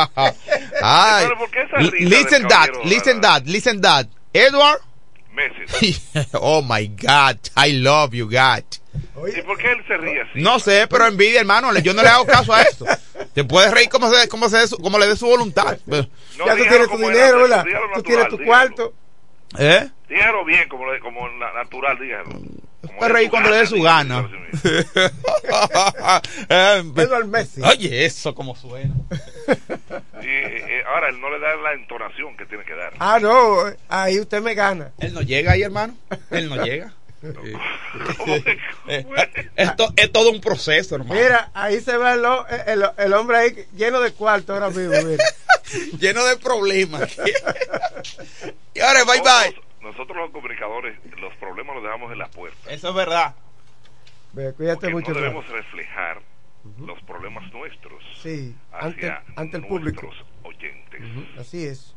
[0.81, 1.25] Ay.
[1.25, 4.07] Hermano, ¿por qué esa Listen that, listen that, listen that.
[4.33, 4.79] Edward.
[5.35, 6.01] Messi.
[6.35, 8.63] oh my God, I love you, God.
[9.37, 10.41] ¿Y por qué él se ríe así?
[10.41, 11.77] No sé, pero envidia, hermano.
[11.81, 12.85] Yo no le hago caso a esto.
[13.35, 15.79] Te puedes reír como, se, como, se dé su- como le dé su voluntad.
[15.87, 17.65] ya tú tienes tu dinero, ¿verdad?
[17.95, 18.95] Tú tienes tu cuarto.
[19.59, 19.89] ¿Eh?
[20.09, 22.31] Dígalo bien, como, le- como na- natural, dígalo.
[22.99, 24.29] Puedes reír cuando le dé su gana.
[26.49, 27.61] Eh, Edward Messi.
[27.63, 28.95] Oye, eso como suena.
[30.23, 32.93] Y, eh, ahora, él no le da la entonación que tiene que dar.
[32.99, 33.57] Ah, no,
[33.89, 34.93] ahí usted me gana.
[34.99, 35.97] Él no llega ahí, hermano.
[36.31, 36.93] Él no llega.
[37.23, 37.55] Eh,
[38.89, 39.07] eh,
[39.57, 41.15] esto es todo un proceso, hermano.
[41.21, 42.25] Mira, ahí se ve el,
[42.67, 44.93] el, el hombre ahí lleno de cuarto ahora mismo.
[45.05, 45.25] Mira.
[45.99, 47.19] Lleno de problemas.
[48.75, 49.61] y ahora, bye bye.
[49.81, 52.71] Nosotros los comunicadores, los problemas los dejamos en la puerta.
[52.71, 53.35] Eso es verdad.
[54.33, 55.13] Ve, cuídate Porque mucho.
[55.13, 56.21] no debemos reflejar
[56.79, 60.11] los problemas nuestros Sí, ante, hacia ante el público.
[60.43, 61.01] oyentes.
[61.39, 61.95] Así es.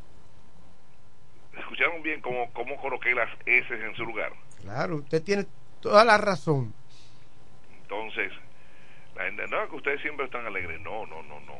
[1.58, 4.32] ¿Escucharon bien cómo, cómo coloqué las S en su lugar?
[4.62, 5.46] Claro, usted tiene
[5.80, 6.72] toda la razón.
[7.82, 8.32] Entonces,
[9.14, 10.80] la gente, no, que ustedes siempre están alegres.
[10.80, 11.58] No, no, no, no.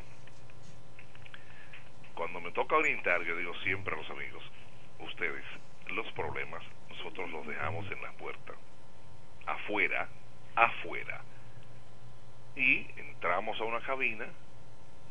[2.15, 4.43] Cuando me toca orientar, yo digo siempre a los amigos,
[5.01, 5.45] ustedes,
[5.89, 8.53] los problemas, nosotros los dejamos en la puerta.
[9.47, 10.09] Afuera,
[10.55, 11.23] afuera.
[12.57, 14.27] Y entramos a una cabina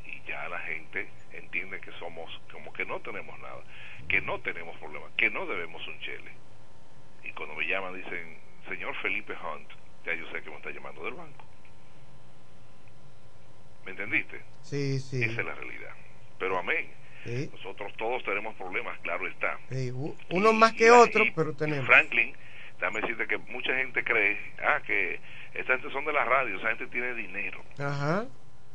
[0.05, 3.61] y ya la gente entiende que somos, como que no tenemos nada,
[4.07, 6.31] que no tenemos problemas, que no debemos un chele.
[7.23, 8.37] Y cuando me llaman dicen,
[8.67, 9.69] señor Felipe Hunt,
[10.05, 11.45] ya yo sé que me está llamando del banco.
[13.85, 14.41] ¿Me entendiste?
[14.61, 15.23] Sí, sí.
[15.23, 15.93] Esa es la realidad.
[16.43, 16.85] Pero amén.
[17.23, 17.49] Sí.
[17.53, 19.57] Nosotros todos tenemos problemas, claro está.
[19.71, 21.85] Sí, u- uno más que otro, pero tenemos.
[21.85, 22.33] Franklin,
[22.81, 25.21] déjame decirte que mucha gente cree, ah, que
[25.53, 27.63] esta gente son de la radio, esa gente tiene dinero.
[27.79, 28.25] Ajá,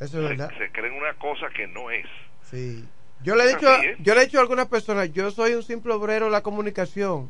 [0.00, 0.50] eso es verdad.
[0.56, 2.06] Se, se creen una cosa que no es.
[2.40, 2.88] Sí.
[3.22, 3.96] Yo le he dicho, ¿eh?
[3.98, 7.28] yo le he dicho a algunas personas, yo soy un simple obrero de la comunicación.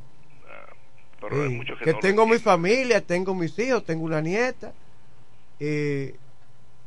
[1.20, 4.20] Pero hay Sí, muchos que, que no tengo mi familia, tengo mis hijos, tengo una
[4.20, 4.72] nieta,
[5.59, 6.11] y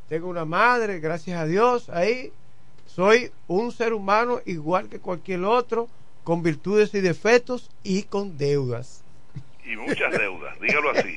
[0.08, 2.32] tengo una madre, gracias a Dios, ahí
[2.94, 5.88] soy un ser humano igual que cualquier otro,
[6.24, 9.02] con virtudes y defectos y con deudas.
[9.64, 11.16] Y muchas deudas, dígalo así.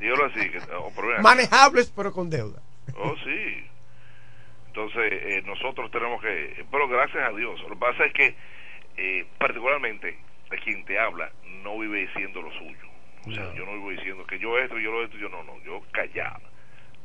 [0.00, 0.50] dígalo así.
[0.50, 1.22] Que, oh, pero.
[1.22, 2.62] Manejables, pero con deudas.
[2.94, 3.66] Oh, sí.
[4.66, 6.64] Entonces, eh, nosotros tenemos que...
[6.70, 7.58] Pero gracias a Dios.
[7.62, 8.34] Lo que pasa es que,
[8.98, 10.18] eh, particularmente,
[10.50, 11.32] a quien te habla
[11.64, 12.90] no vive diciendo lo suyo.
[13.26, 15.58] O sea, yo no vivo diciendo que yo esto, yo lo esto, yo no, no.
[15.64, 16.49] Yo callado.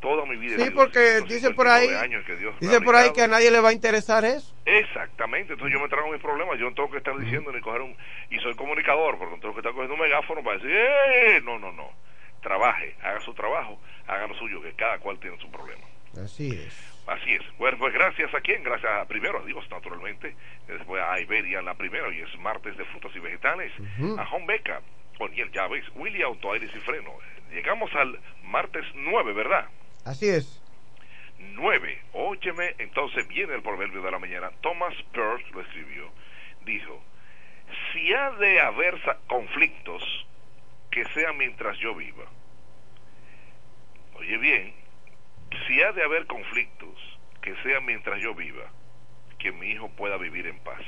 [0.06, 0.64] Toda mi vida...
[0.64, 3.49] Sí, porque dice por ahí, 59 años que Dios dice por ahí que a nadie
[3.49, 4.56] le va a interesar eso.
[4.64, 7.82] Exactamente, entonces yo me trago mis problemas, yo no tengo que estar diciendo ni coger
[7.82, 7.97] un...
[8.30, 11.41] Y soy comunicador, porque no tengo que estar cogiendo un megáfono para decir, ¡eh!
[11.43, 11.89] No, no, no.
[12.39, 15.82] Trabaje, haga su trabajo, haga lo suyo, que cada cual tiene su problema.
[16.24, 17.01] Así es.
[17.08, 17.41] Así es.
[17.58, 18.62] Bueno, pues gracias a quién?
[18.62, 20.36] Gracias a, primero a Dios, naturalmente.
[20.68, 23.72] Después a Iberia, la primera, y es martes de frutas y vegetales.
[23.80, 24.20] Ujú.
[24.20, 24.82] A Home Beca,
[25.18, 27.12] Oniel Llaves, Willy Auto Aires y Freno.
[27.51, 29.68] Llegamos al martes 9, ¿verdad?
[30.06, 30.62] Así es.
[31.39, 32.01] 9.
[32.14, 34.51] Óyeme, entonces viene el proverbio de la mañana.
[34.62, 36.10] Thomas Peirce lo escribió.
[36.66, 37.01] Dijo,
[37.91, 40.03] si ha de haber conflictos,
[40.91, 42.26] que sean mientras yo viva.
[44.16, 44.74] Oye bien,
[45.68, 46.95] si ha de haber conflictos,
[47.41, 48.72] que sean mientras yo viva,
[49.39, 50.82] que mi hijo pueda vivir en paz.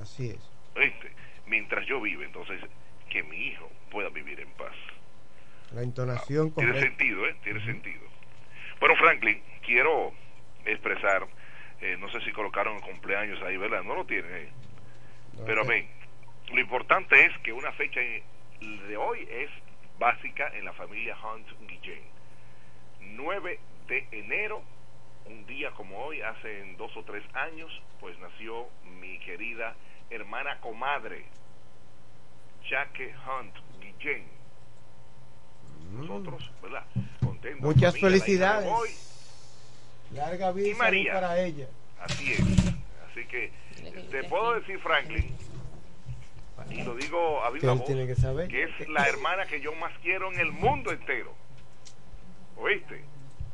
[0.00, 0.50] Así es.
[0.76, 1.10] ¿Oíste?
[1.46, 2.60] Mientras yo viva, entonces,
[3.08, 4.74] que mi hijo pueda vivir en paz.
[5.72, 6.88] La entonación Tiene correcta.
[6.96, 7.36] sentido, ¿eh?
[7.42, 8.02] Tiene sentido.
[8.80, 10.12] Bueno, Franklin, quiero
[10.64, 11.26] expresar,
[11.80, 13.82] eh, no sé si colocaron el cumpleaños ahí, ¿verdad?
[13.82, 14.48] No lo tienen, ¿eh?
[15.46, 15.88] Pero ven,
[16.52, 19.50] lo importante es que una fecha de hoy es
[19.98, 22.02] básica en la familia Hunt Guillén.
[23.00, 23.58] 9
[23.88, 24.62] de enero,
[25.26, 27.70] un día como hoy, hace dos o tres años,
[28.00, 28.68] pues nació
[29.00, 29.74] mi querida
[30.10, 31.24] hermana comadre,
[32.68, 34.24] Jaque Hunt Guillén.
[35.92, 36.84] Nosotros, ¿verdad?
[37.58, 38.70] Muchas familia, felicidades.
[38.72, 38.90] hoy.
[40.12, 41.12] Larga vida Y María.
[41.14, 41.66] para ella.
[42.00, 42.40] Así es.
[42.40, 43.50] Así que
[44.10, 45.34] te puedo decir, Franklin,
[46.70, 48.48] y lo digo a Que viva él voz, tiene que saber.
[48.48, 51.34] que es la hermana que yo más quiero en el mundo entero.
[52.56, 53.04] ¿Oíste?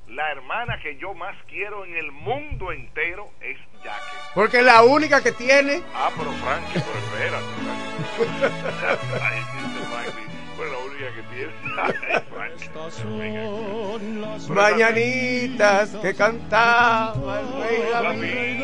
[0.09, 4.17] La hermana que yo más quiero en el mundo entero es Jackie.
[4.35, 5.83] Porque es la única que tiene.
[5.95, 7.47] Ah, pero Franklin, pero espérate.
[8.17, 9.45] Franklin.
[11.15, 11.53] Que tiene.
[14.49, 18.63] Mañanitas que cantaba el rey David.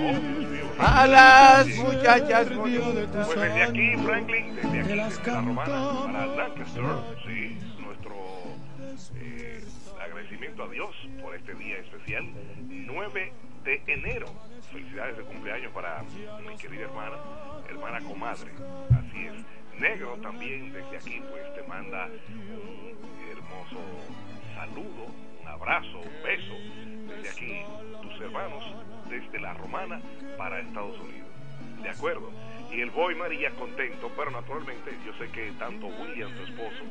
[0.00, 3.26] Oh, A las muchachas bonitas.
[3.26, 6.84] Pues desde aquí, Franklin, desde aquí, desde la romana, para Lancaster,
[7.26, 8.14] sí, nuestro
[9.16, 9.64] eh,
[10.00, 12.24] agradecimiento a Dios por este día especial,
[12.68, 13.32] 9
[13.64, 14.26] de enero.
[14.70, 16.02] Felicidades de cumpleaños para
[16.46, 17.16] mi querida hermana,
[17.68, 18.52] hermana comadre,
[18.90, 19.57] así es.
[19.78, 22.96] Negro también desde aquí, pues te manda un
[23.30, 23.80] hermoso
[24.54, 25.06] saludo,
[25.40, 26.54] un abrazo, un beso
[27.06, 27.62] desde aquí,
[28.02, 28.64] tus hermanos,
[29.08, 30.00] desde la romana
[30.36, 31.28] para Estados Unidos.
[31.82, 32.32] De acuerdo.
[32.70, 36.84] Y el Boy María contento, pero naturalmente yo sé que tanto William, tu esposo,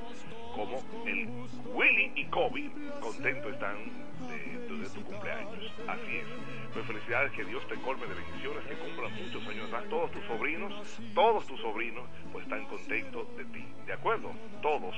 [0.55, 1.28] como el
[1.73, 2.69] Willy y Kobe
[2.99, 3.75] contentos están
[4.28, 5.71] de, de tu cumpleaños.
[5.88, 6.25] Así es.
[6.73, 9.88] Pues felicidades, que Dios te colme de bendiciones, que cumplan muchos años más.
[9.88, 13.63] Todos tus sobrinos, todos tus sobrinos, pues están contentos de ti.
[13.86, 14.32] ¿De acuerdo?
[14.63, 14.95] Todos.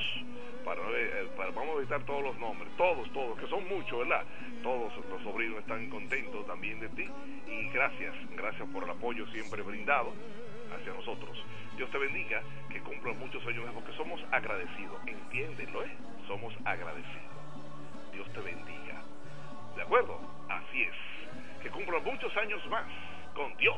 [0.64, 2.70] Para, eh, para- vamos a evitar todos los nombres.
[2.78, 4.24] Todos, todos, que son muchos, ¿verdad?
[4.64, 7.06] Todos los sobrinos están contentos también de ti.
[7.48, 10.14] Y gracias, gracias por el apoyo siempre brindado
[10.94, 11.44] nosotros.
[11.78, 15.00] Dios te bendiga, que cumplan muchos años más, porque somos agradecidos.
[15.08, 15.92] Entiéndelo, ¿eh?
[16.28, 17.30] Somos agradecidos.
[18.14, 19.02] Dios te bendiga.
[19.76, 20.20] ¿De acuerdo?
[20.50, 20.96] Así es.
[21.64, 22.86] Que cumplan muchos años más
[23.34, 23.78] con Dios.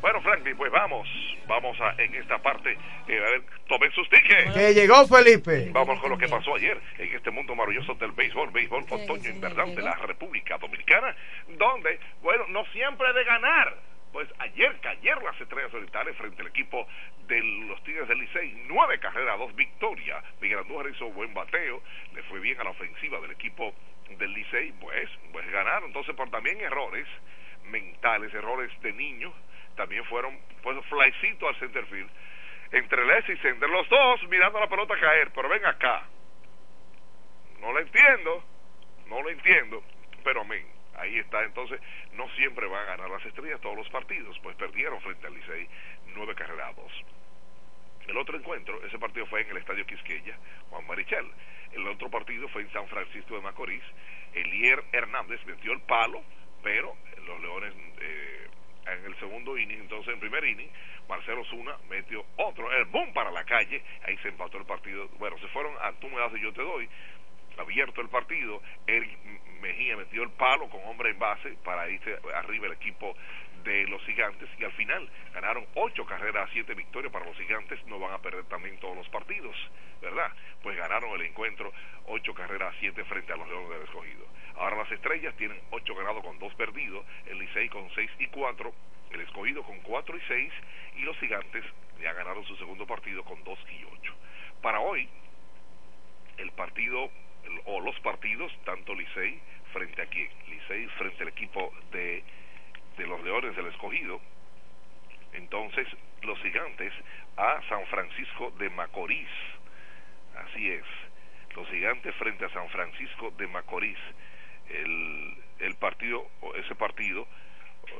[0.00, 1.06] Bueno, Franklin, pues vamos,
[1.46, 2.72] vamos a en esta parte,
[3.06, 4.54] eh, a ver, tomen sus tickets.
[4.54, 5.68] Que llegó Felipe.
[5.72, 9.74] Vamos con lo que pasó ayer en este mundo maravilloso del béisbol, béisbol otoño invernal
[9.74, 11.14] de la República Dominicana,
[11.48, 13.89] donde, bueno, no siempre de ganar.
[14.12, 16.86] Pues ayer cayeron las estrellas orientales frente al equipo
[17.28, 20.24] de los Tigres del Licey, nueve carreras, dos victorias.
[20.40, 21.82] Miguel Andújar hizo buen bateo,
[22.14, 23.72] le fue bien a la ofensiva del equipo
[24.18, 25.88] del Licey, pues, pues ganaron.
[25.88, 27.06] Entonces, por también errores
[27.66, 29.32] mentales, errores de niños,
[29.76, 32.10] también fueron, pues, flycito al center field.
[32.72, 36.04] Entre Les y Sender, los dos mirando la pelota caer, pero ven acá.
[37.60, 38.44] No lo entiendo,
[39.06, 39.82] no lo entiendo,
[40.22, 40.79] pero amén.
[41.00, 41.80] Ahí está, entonces
[42.12, 45.68] no siempre van a ganar las estrellas todos los partidos, pues perdieron frente al Licey
[46.14, 46.74] nueve carreras.
[48.06, 50.36] El otro encuentro, ese partido fue en el Estadio Quisqueya,
[50.68, 51.26] Juan Marichal.
[51.72, 53.82] El otro partido fue en San Francisco de Macorís.
[54.34, 56.22] Elier Hernández metió el palo,
[56.62, 58.48] pero los Leones eh,
[58.86, 60.70] en el segundo inning, entonces en primer inning,
[61.08, 65.08] Marcelo Zuna metió otro, el boom para la calle, ahí se empató el partido.
[65.18, 66.88] Bueno, se fueron a tú me das y yo te doy,
[67.58, 69.18] abierto el partido, Eric
[69.60, 73.14] Mejía metió el palo con hombre en base para irse arriba el equipo
[73.64, 77.84] de los gigantes y al final ganaron ocho carreras a siete victorias para los gigantes,
[77.86, 79.54] no van a perder también todos los partidos,
[80.00, 80.32] ¿verdad?
[80.62, 81.72] Pues ganaron el encuentro
[82.06, 84.26] ocho carreras a siete frente a los Leones del Escogido.
[84.56, 88.72] Ahora las estrellas tienen ocho ganados con dos perdidos, el Licey con seis y cuatro,
[89.10, 90.52] el Escogido con cuatro y seis
[90.96, 91.64] y los gigantes
[92.00, 94.14] ya ganaron su segundo partido con dos y ocho.
[94.62, 95.08] Para hoy,
[96.38, 97.10] el partido
[97.66, 99.40] o los partidos, tanto Licey
[99.72, 102.22] frente a quién, Licey frente al equipo de,
[102.96, 104.20] de los Leones del Escogido,
[105.32, 105.86] entonces
[106.22, 106.92] los gigantes
[107.36, 109.28] a San Francisco de Macorís,
[110.36, 110.84] así es,
[111.54, 113.98] los gigantes frente a San Francisco de Macorís,
[114.68, 116.26] el, el partido,
[116.56, 117.26] ese partido,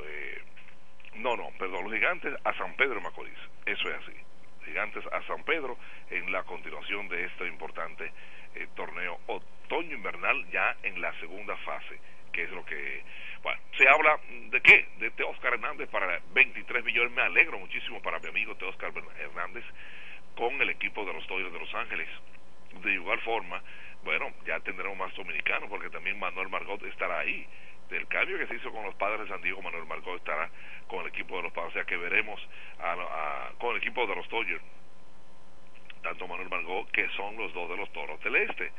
[0.04, 0.42] eh,
[1.14, 4.16] no, no, perdón, los gigantes a San Pedro de Macorís, eso es así,
[4.64, 5.76] gigantes a San Pedro
[6.10, 8.12] en la continuación de este importante
[8.54, 11.98] eh, torneo otoño invernal ya en la segunda fase
[12.32, 13.02] que es lo que
[13.42, 14.18] bueno se habla
[14.50, 17.12] de qué de Teóscar Hernández para 23 millones.
[17.12, 19.64] Me alegro muchísimo para mi amigo Teóscar Hernández
[20.36, 22.08] con el equipo de los Dodgers de Los Ángeles.
[22.82, 23.62] De igual forma
[24.04, 27.46] bueno ya tendremos más dominicanos porque también Manuel Margot estará ahí.
[27.90, 30.48] Del cambio que se hizo con los padres de San Diego Manuel Margot estará
[30.86, 31.72] con el equipo de los padres.
[31.72, 32.40] O sea que veremos
[32.78, 34.62] a, con el equipo de los Dodgers
[36.02, 38.72] tanto Manuel Margot, que son los dos de los toros del este.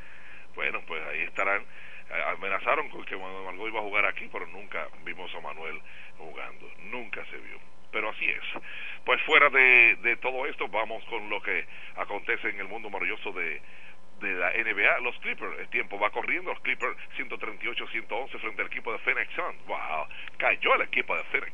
[0.56, 1.62] Bueno, pues ahí estarán.
[1.62, 5.82] Eh, amenazaron con que Manuel Margot iba a jugar aquí, pero nunca vimos a Manuel
[6.18, 6.70] jugando.
[6.84, 7.60] Nunca se vio.
[7.92, 8.44] Pero así es.
[9.06, 11.66] Pues fuera de, de todo esto, vamos con lo que
[11.96, 13.62] acontece en el mundo maravilloso de,
[14.22, 18.92] de la NBA, los Clippers, el tiempo va corriendo, los Clippers 138-111 frente al equipo
[18.94, 19.36] de Phoenix.
[19.66, 20.08] Wow,
[20.38, 21.54] cayó el equipo de Phoenix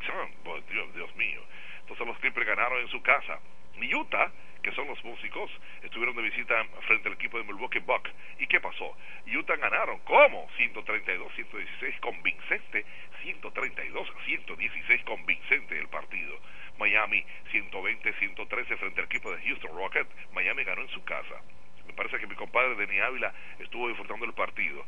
[0.70, 1.42] Dios, Dios mío.
[1.80, 3.40] Entonces los Clippers ganaron en su casa.
[3.80, 5.52] Utah que son los músicos,
[5.84, 8.12] estuvieron de visita frente al equipo de Milwaukee Bucks.
[8.40, 8.96] ¿Y qué pasó?
[9.28, 10.00] Utah ganaron.
[10.00, 10.50] ¿Cómo?
[10.58, 12.86] 132-116 convincente.
[13.24, 16.40] 132-116 convincente el partido.
[16.78, 20.10] Miami 120-113 frente al equipo de Houston Rockets.
[20.34, 21.42] Miami ganó en su casa.
[21.86, 24.86] Me parece que mi compadre Denis Ávila estuvo disfrutando el partido,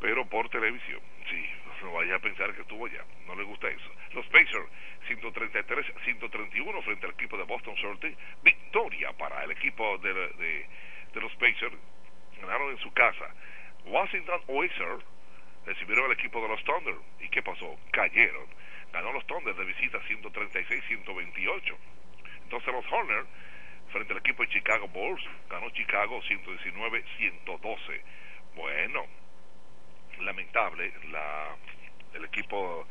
[0.00, 1.00] pero por televisión.
[1.28, 1.46] Sí,
[1.82, 3.04] no vaya a pensar que estuvo allá.
[3.26, 3.90] No le gusta eso.
[4.12, 4.66] Los Pacers
[5.08, 8.16] 133-131 frente al equipo de Boston Celtics.
[8.42, 11.76] Victoria para el equipo de, de, los Pacers.
[12.40, 13.34] Ganaron en su casa.
[13.84, 15.04] Washington Wizards
[15.66, 16.96] recibieron al equipo de los Thunder.
[17.20, 17.78] ¿Y qué pasó?
[17.92, 18.46] Cayeron.
[18.92, 21.76] Ganó los Thunder de visita 136-128.
[22.42, 23.28] Entonces los Hornets
[23.92, 28.00] frente al equipo de Chicago Bulls ganó Chicago 119-112.
[28.54, 29.06] Bueno,
[30.20, 31.56] lamentable la
[32.14, 32.86] el equipo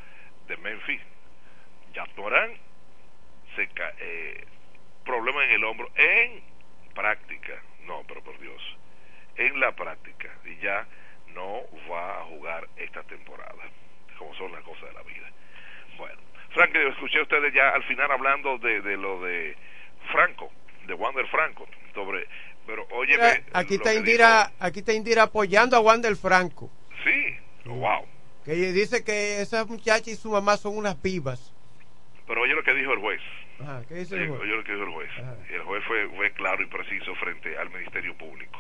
[0.48, 1.02] de Memphis
[1.94, 2.54] Yatorán
[3.56, 4.46] se ca eh,
[5.06, 6.42] problema en el hombro en
[6.94, 8.62] práctica no pero por Dios
[9.36, 10.86] en la práctica y ya
[11.34, 13.64] no va a jugar esta temporada
[14.18, 15.32] como son las cosas de la vida.
[15.98, 16.20] Bueno
[16.52, 19.56] Frank escuché a ustedes ya al final hablando de, de lo de
[20.12, 20.52] Franco
[20.88, 22.28] de Wander Franco sobre
[22.66, 23.16] pero oye
[23.54, 26.72] aquí está Indira dijo, aquí está Indira apoyando a Wander Franco
[27.04, 28.06] sí wow
[28.46, 31.54] que dice que esa muchacha y su mamá son unas vivas
[32.30, 33.22] pero oye lo que dijo el juez.
[33.60, 34.40] Ajá, ¿qué dice el juez?
[34.40, 35.10] Oye lo que dijo el juez.
[35.18, 35.36] Ajá.
[35.50, 38.60] El juez fue, fue claro y preciso frente al Ministerio Público.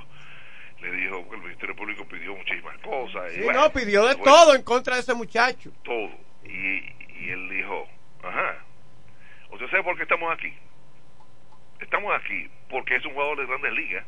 [0.82, 3.32] Le dijo que el Ministerio Público pidió muchísimas cosas.
[3.32, 5.72] Sí, y bueno, no, pidió de todo en contra de ese muchacho.
[5.84, 6.10] Todo.
[6.46, 6.78] Y,
[7.20, 7.88] y él dijo,
[8.24, 8.58] ajá,
[9.52, 10.52] ¿usted sabe por qué estamos aquí?
[11.80, 14.06] Estamos aquí porque es un jugador de grandes ligas.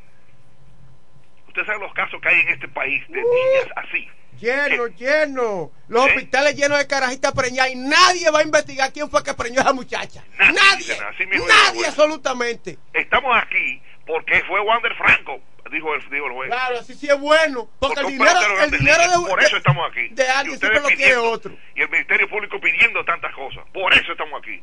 [1.52, 4.08] Usted sabe los casos que hay en este país de niñas así.
[4.40, 5.72] Lleno, lleno.
[5.90, 6.10] Los ¿Eh?
[6.10, 9.64] hospitales llenos de carajitas preñadas y nadie va a investigar quién fue que preñó a
[9.64, 10.24] esa muchacha.
[10.40, 10.94] Nadie.
[11.10, 12.78] Así mismo Nadie, el absolutamente.
[12.94, 16.50] Estamos aquí porque fue Wander Franco, dijo el, dijo el juez.
[16.50, 17.70] Claro, así sí es bueno.
[17.80, 20.88] Porque el un dinero, el dinero de, por eso estamos aquí de alguien siempre lo
[20.88, 21.54] quiere otro.
[21.76, 24.62] y el Ministerio Público pidiendo tantas cosas por eso estamos aquí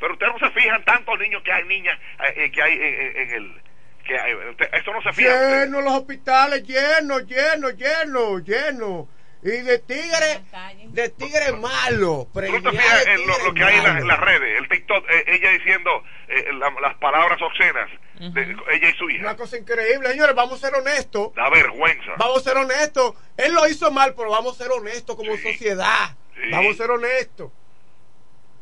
[0.00, 3.16] pero ustedes no se fijan tantos niños que hay niñas eh, eh, que hay en-
[3.16, 3.62] en el
[4.08, 5.64] que eso no se fija.
[5.64, 9.06] Llenos los hospitales, llenos, llenos, llenos, llenos.
[9.40, 10.40] Y de tigre,
[10.88, 12.26] de tigre malo.
[12.34, 15.24] ¿Tú no te fijas en lo, que hay en, la- las redes el TikTok eh,
[15.28, 17.88] ella diciendo eh, la- las palabras obscenas
[18.18, 21.32] de ella y su hija Una cosa increíble, señores, vamos a ser honestos.
[21.36, 23.14] da vergüenza Vamos a ser honestos.
[23.36, 26.16] Él lo hizo mal, pero vamos a ser honestos como sociedad.
[26.34, 26.50] Sí.
[26.50, 27.52] Vamos a ser honestos.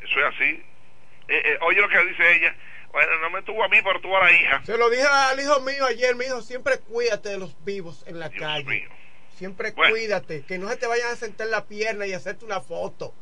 [0.01, 0.62] eso es así
[1.28, 2.55] Eh, eh, oye lo que dice ella
[2.97, 5.38] bueno no me tuvo a mí pero tuvo a la hija Se lo dije al
[5.38, 8.88] hijo mío ayer, mi hijo, siempre cuídate de los vivos en la calle.
[9.34, 9.92] Siempre Bueno.
[9.92, 13.12] cuídate, que no se te vayan a sentar la pierna y hacerte una foto.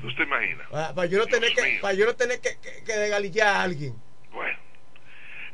[0.00, 0.66] ¿tú te imaginas?
[0.70, 3.62] Para, para yo no tener que, para yo no tener que, que, que degalillar a
[3.62, 3.94] alguien.
[4.32, 4.58] Bueno,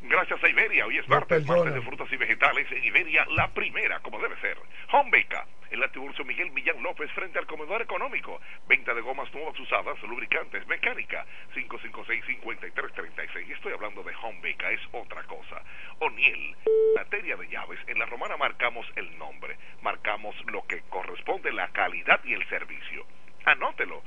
[0.09, 4.01] gracias a Iberia, hoy es martes, martes de frutas y vegetales en Iberia, la primera,
[4.01, 4.59] como debe ser.
[4.93, 8.41] Home Beca, en la Tiburcio Miguel Millán López, frente al comedor económico.
[8.69, 13.51] Venta de gomas nuevas usadas, lubricantes, mecánica, 556-5336.
[13.53, 15.63] Estoy hablando de Home Beca, es otra cosa.
[15.99, 16.57] O'Neill,
[16.95, 22.21] materia de llaves, en la romana marcamos el nombre, marcamos lo que corresponde, la calidad
[22.25, 23.05] y el servicio.
[23.45, 24.03] Anótelo.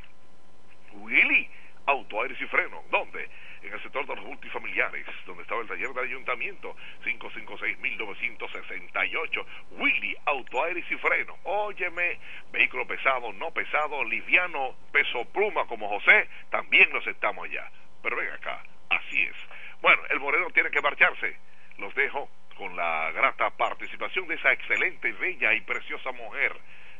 [0.92, 1.48] Willy,
[1.86, 2.84] auto, aires y freno.
[2.90, 3.28] ¿Dónde?
[3.62, 6.74] En el sector de los multifamiliares, donde estaba el taller del ayuntamiento,
[7.04, 9.44] 556-1968.
[9.72, 11.36] Willy, auto, aires y freno.
[11.44, 12.18] Óyeme,
[12.50, 17.70] vehículo pesado, no pesado, liviano, peso pluma como José, también nos estamos allá.
[18.02, 19.36] Pero ven acá, así es.
[19.80, 21.36] Bueno, el moreno tiene que marcharse.
[21.78, 26.52] Los dejo con la grata participación de esa excelente, bella y preciosa mujer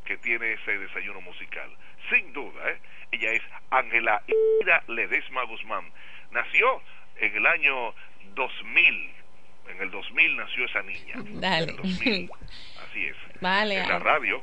[0.05, 1.71] que tiene ese desayuno musical.
[2.11, 2.79] Sin duda, ¿eh?
[3.13, 4.23] ella es Ángela
[4.61, 5.85] Ira Ledesma Guzmán.
[6.33, 6.83] Nació
[7.17, 7.95] en el año
[8.35, 9.11] 2000.
[9.69, 11.15] En el 2000 nació esa niña.
[11.41, 11.65] Dale.
[11.65, 12.31] En el 2000.
[12.89, 13.17] Así es.
[13.41, 13.79] Vale.
[13.79, 14.43] En la radio.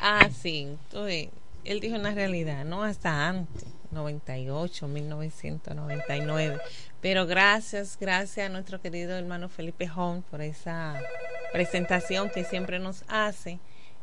[0.00, 0.78] Ah, sí.
[0.92, 1.28] ves,
[1.64, 6.58] Él dijo una realidad, no hasta antes, 98, 1999.
[7.00, 11.00] Pero gracias, gracias a nuestro querido hermano Felipe Hon por esa
[11.52, 13.58] presentación que siempre nos hace.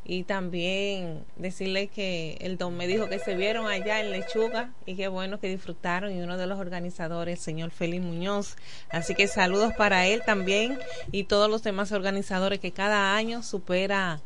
[0.07, 4.95] Y también decirle que el don me dijo que se vieron allá en Lechuga y
[4.95, 6.11] qué bueno que disfrutaron.
[6.11, 8.55] Y uno de los organizadores, el señor Félix Muñoz.
[8.91, 10.77] Así que saludos para él también
[11.11, 14.21] y todos los demás organizadores que cada año supera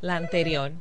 [0.00, 0.72] la anterior.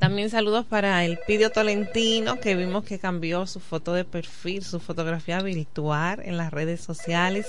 [0.00, 4.80] También saludos para el Pidio Tolentino, que vimos que cambió su foto de perfil, su
[4.80, 7.46] fotografía virtual en las redes sociales.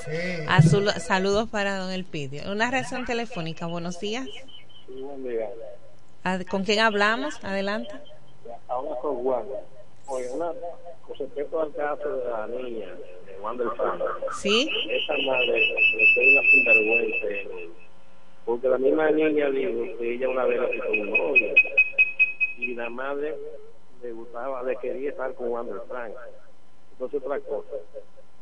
[0.47, 2.51] Azul- saludos para don Elpidio.
[2.51, 4.27] Una reacción telefónica, buenos días.
[6.23, 7.43] Ad- ¿Con quién hablamos?
[7.43, 7.89] Adelante.
[8.67, 9.41] Ahora con Juan.
[10.05, 10.51] Oye, una,
[11.17, 12.87] con respecto al caso de la niña,
[13.25, 14.05] de Juan del Franco.
[14.39, 14.69] Sí.
[14.89, 17.27] Esa madre le fue una sinvergüenza.
[17.27, 17.69] eh,
[18.45, 21.53] Porque la misma niña dijo que ella una vez la hizo un novio.
[22.57, 23.35] Y la madre
[24.01, 26.19] le gustaba, le quería estar con Juan del Franco.
[26.93, 27.69] Entonces, otra cosa.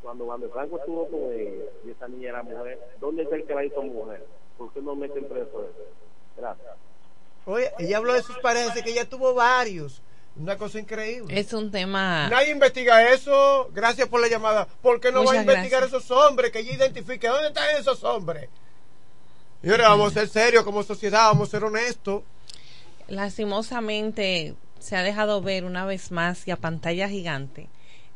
[0.02, 3.46] Cuando Juan del Franco estuvo con ella, y esa niña era mujer, ¿dónde está el
[3.46, 4.26] que la hizo mujer?
[4.58, 5.72] ¿Por qué no meten preso él?
[6.38, 6.68] Gracias.
[7.46, 10.02] Oye, ella habló de sus parejas, que ella tuvo varios.
[10.36, 11.38] Una cosa increíble.
[11.38, 12.30] Es un tema.
[12.30, 13.70] Nadie investiga eso.
[13.74, 14.68] Gracias por la llamada.
[14.82, 16.04] ¿Por qué no va a investigar gracias.
[16.04, 16.52] esos hombres?
[16.52, 17.28] Que ella identifique.
[17.28, 18.50] ¿Dónde están esos hombres?
[19.62, 22.24] Y ahora vamos a ser serios como sociedad, vamos a ser honestos.
[23.10, 27.68] lastimosamente se ha dejado ver una vez más y a pantalla gigante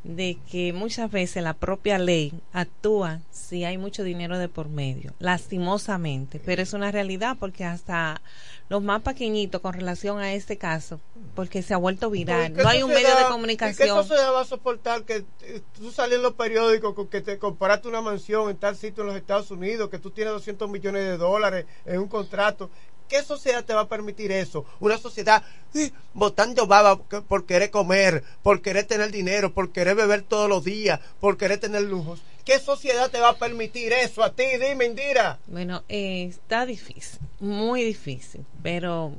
[0.04, 5.14] de que muchas veces la propia ley actúa si hay mucho dinero de por medio,
[5.18, 8.20] lastimosamente, pero es una realidad porque hasta
[8.68, 11.00] los más pequeñitos con relación a este caso,
[11.34, 13.88] porque se ha vuelto viral, ¿Y qué no hay un medio de ¿Y qué comunicación.
[13.88, 17.88] sociedad va a soportar que eh, tú sales en los periódicos con que te compraste
[17.88, 21.16] una mansión en tal sitio en los Estados Unidos, que tú tienes 200 millones de
[21.18, 22.70] dólares en un contrato?
[23.08, 24.64] ¿Qué sociedad te va a permitir eso?
[24.80, 25.42] Una sociedad
[25.74, 30.64] eh, botando baba por querer comer, por querer tener dinero, por querer beber todos los
[30.64, 32.22] días, por querer tener lujos.
[32.44, 34.44] ¿Qué sociedad te va a permitir eso a ti?
[34.60, 35.38] Dime, Indira.
[35.46, 39.12] Bueno, eh, está difícil, muy difícil, pero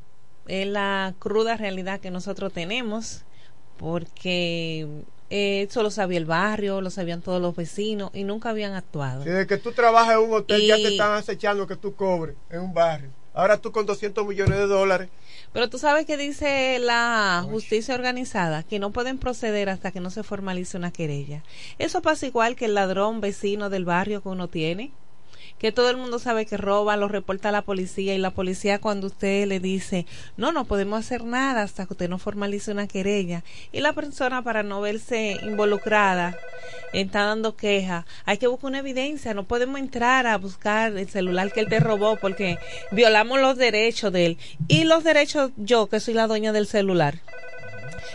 [0.47, 3.23] es la cruda realidad que nosotros tenemos
[3.77, 4.87] porque
[5.31, 9.23] Eh, eso lo sabía el barrio, lo sabían todos los vecinos y nunca habían actuado.
[9.23, 12.35] Si desde que tú trabajas en un hotel ya te están acechando que tú cobres
[12.51, 13.09] en un barrio.
[13.33, 15.09] Ahora tú con 200 millones de dólares.
[15.55, 20.09] Pero tú sabes que dice la justicia organizada que no pueden proceder hasta que no
[20.09, 21.43] se formalice una querella.
[21.79, 24.91] Eso pasa igual que el ladrón vecino del barrio que uno tiene,
[25.65, 28.77] que todo el mundo sabe que roba, lo reporta a la policía y la policía
[28.77, 30.05] cuando usted le dice,
[30.37, 33.43] no, no podemos hacer nada hasta que usted no formalice una querella.
[33.71, 36.37] Y la persona para no verse involucrada
[36.93, 38.05] está dando queja.
[38.25, 41.79] Hay que buscar una evidencia, no podemos entrar a buscar el celular que él te
[41.79, 42.59] robó porque
[42.91, 44.37] violamos los derechos de él.
[44.67, 47.15] Y los derechos yo, que soy la dueña del celular.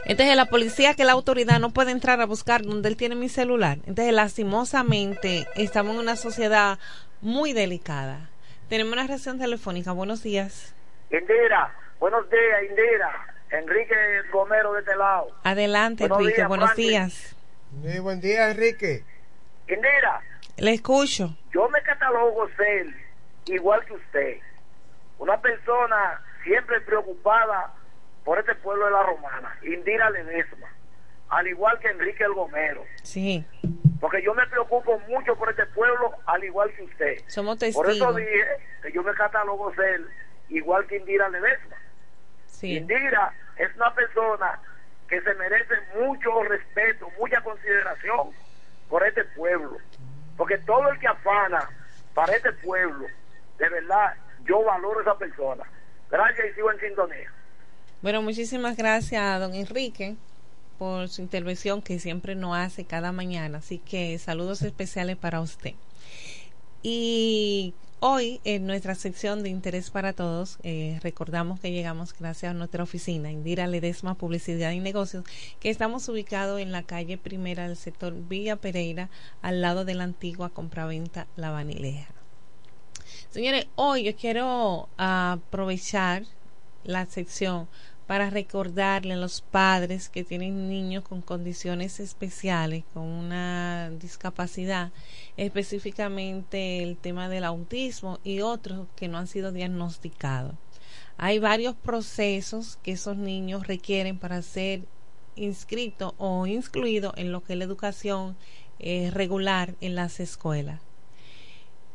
[0.05, 3.29] Entonces la policía, que la autoridad no puede entrar a buscar donde él tiene mi
[3.29, 3.79] celular.
[3.87, 6.79] Entonces lastimosamente estamos en una sociedad
[7.21, 8.29] muy delicada.
[8.69, 9.93] Tenemos una reacción telefónica.
[9.93, 10.75] Buenos días.
[11.11, 13.27] Indira, buenos días, Indira.
[13.51, 13.95] Enrique
[14.33, 15.27] Gomero de este lado.
[15.43, 16.37] Adelante, Buenos Enrique.
[16.37, 16.89] días, Buenos Franklin.
[16.89, 17.37] días.
[17.85, 19.05] Sí, buen día, Enrique.
[19.69, 20.21] Indira,
[20.57, 21.37] Le escucho.
[21.53, 22.87] yo me catalogo ser
[23.47, 24.37] igual que usted.
[25.19, 27.73] Una persona siempre preocupada
[28.25, 29.57] por este pueblo de la Romana.
[29.63, 30.69] Indira Ledesma.
[31.29, 32.85] Al igual que Enrique el Gomero.
[33.03, 33.45] Sí.
[34.01, 37.19] Porque yo me preocupo mucho por este pueblo, al igual que usted.
[37.27, 38.17] Somos Por eso testigos.
[38.17, 38.45] dije
[38.83, 40.01] que yo me catalogo ser
[40.49, 41.77] igual que Indira Ledesma.
[42.47, 42.79] Sí.
[42.79, 44.59] Indira es una persona
[45.07, 48.31] que se merece mucho respeto, mucha consideración
[48.89, 49.77] por este pueblo.
[50.37, 51.69] Porque todo el que afana
[52.15, 53.07] para este pueblo,
[53.59, 55.65] de verdad, yo valoro a esa persona.
[56.11, 57.31] Gracias y sigo en sintonía.
[58.01, 60.17] Bueno, muchísimas gracias don Enrique
[60.81, 63.59] por su intervención que siempre nos hace cada mañana.
[63.59, 65.75] Así que saludos especiales para usted.
[66.83, 72.55] Y hoy en nuestra sección de Interés para Todos, eh, recordamos que llegamos gracias a
[72.55, 75.27] nuestra oficina, Indira Ledesma Publicidad y Negocios,
[75.61, 79.11] que estamos ubicados en la calle primera del sector Villa Pereira,
[79.43, 82.09] al lado de la antigua compraventa La Vanileja.
[83.29, 86.23] Señores, hoy yo quiero aprovechar
[86.85, 87.69] la sección
[88.11, 94.91] para recordarle a los padres que tienen niños con condiciones especiales, con una discapacidad,
[95.37, 100.57] específicamente el tema del autismo y otros que no han sido diagnosticados.
[101.19, 104.83] Hay varios procesos que esos niños requieren para ser
[105.37, 108.37] inscritos o incluidos en lo que es la educación
[108.81, 110.81] eh, regular en las escuelas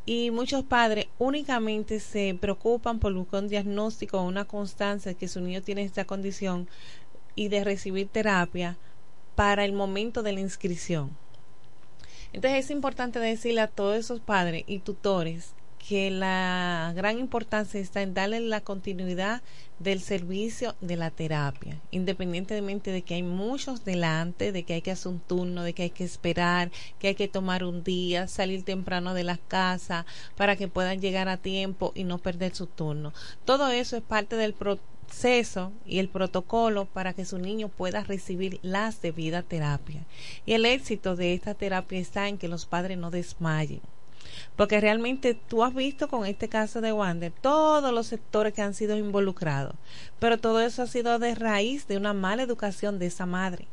[0.05, 5.27] y muchos padres únicamente se preocupan por buscar un diagnóstico o una constancia de que
[5.27, 6.69] su niño tiene esta condición
[7.33, 8.77] y de recibir terapia
[9.35, 11.17] para el momento de la inscripción.
[12.33, 15.54] Entonces es importante decirle a todos esos padres y tutores
[15.88, 19.43] que la gran importancia está en darle la continuidad
[19.77, 24.89] del servicio de la terapia, independientemente de que hay muchos delante, de que hay que
[24.89, 28.63] hacer un turno, de que hay que esperar, que hay que tomar un día, salir
[28.63, 33.13] temprano de la casa para que puedan llegar a tiempo y no perder su turno.
[33.43, 38.59] Todo eso es parte del proceso y el protocolo para que su niño pueda recibir
[38.63, 40.03] las debidas terapias.
[40.47, 43.81] Y el éxito de esta terapia está en que los padres no desmayen
[44.55, 48.73] porque realmente tú has visto con este caso de Wander todos los sectores que han
[48.73, 49.75] sido involucrados,
[50.19, 53.67] pero todo eso ha sido de raíz de una mala educación de esa madre.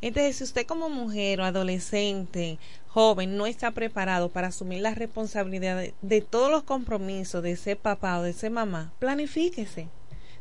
[0.00, 2.58] Entonces, si usted como mujer o adolescente,
[2.88, 7.76] joven, no está preparado para asumir la responsabilidad de, de todos los compromisos de ser
[7.76, 9.88] papá o de ser mamá, planifíquese.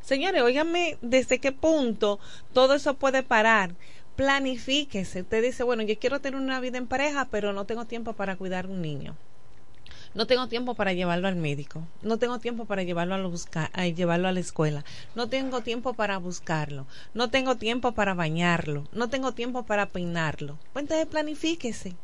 [0.02, 2.20] Señores, óigame desde qué punto
[2.52, 3.74] todo eso puede parar.
[4.16, 5.22] Planifíquese.
[5.22, 8.36] Usted dice, bueno, yo quiero tener una vida en pareja, pero no tengo tiempo para
[8.36, 9.16] cuidar un niño.
[10.14, 11.82] No tengo tiempo para llevarlo al médico.
[12.04, 14.86] No tengo tiempo para llevarlo a, lo buscar, a llevarlo a la escuela.
[15.16, 16.86] No tengo tiempo para buscarlo.
[17.16, 18.88] No tengo tiempo para bañarlo.
[18.92, 20.60] No tengo tiempo para peinarlo.
[20.72, 21.96] Pues entonces planifíquese.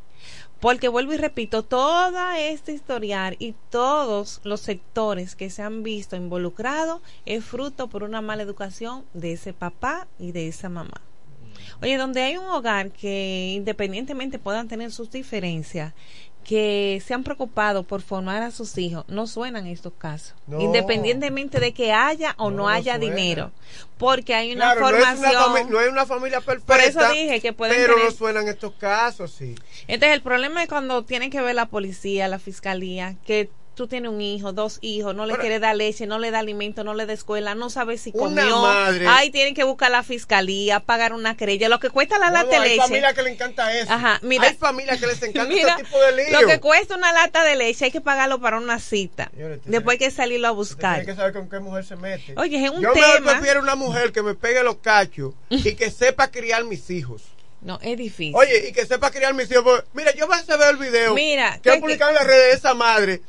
[0.60, 6.16] Porque vuelvo y repito, toda esta historial y todos los sectores que se han visto
[6.16, 11.00] involucrados es fruto por una mala educación de ese papá y de esa mamá.
[11.82, 15.94] Oye, donde hay un hogar que independientemente puedan tener sus diferencias,
[16.50, 20.60] que se han preocupado por formar a sus hijos, no suenan estos casos, No.
[20.60, 23.14] independientemente de que haya o no, No haya suena.
[23.14, 23.52] dinero,
[23.98, 25.70] porque hay una Claro, no es una, formación.
[25.70, 26.74] no es una familia perfecta.
[26.74, 29.54] Por eso dije que pueden Pero tener- no suenan estos casos, sí.
[29.86, 33.48] Entonces el problema es cuando tienen que ver la policía, la fiscalía, que
[33.80, 36.40] tú tienes un hijo, dos hijos, no le Ahora- quiere dar leche, no le da
[36.40, 38.60] alimento, no le da escuela, no sabe si Una comió.
[38.60, 42.32] madre- Ahí tienen que buscar la fiscalía, pagar una querella, lo que cuesta la No,
[42.34, 42.82] lata no, de hay leche.
[42.82, 43.90] familias que le encanta eso.
[43.90, 44.44] Ajá, mira.
[44.48, 46.40] hay familias que les encanta Mira, este tipo de lío.
[46.42, 49.30] Lo que cuesta una lata de leche hay que pagarlo para una cita.
[49.64, 51.06] Después hay que salirlo a buscar.
[51.06, 52.34] que saber con qué mujer se mete.
[52.36, 53.32] Oye, es un Yo tema.
[53.32, 57.22] prefiero una mujer que me pegue los cachos y que sepa criar mis hijos.
[57.62, 58.34] No, es difícil.
[58.36, 59.84] Oye, y que sepa criar mis hijos.
[59.94, 62.52] Mira, yo vas a ver el video Mira, que ¿qué- han publicado en las redes
[62.52, 63.20] de esa madre.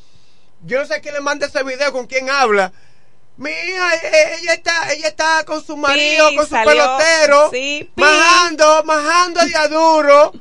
[0.64, 2.72] Yo no sé quién le manda ese video, con quién habla.
[3.38, 7.50] Mi hija, eh, ella está, ella está con su marido, Sí, con su salió, pelotero,
[7.52, 10.34] sí, majando, majando de duro.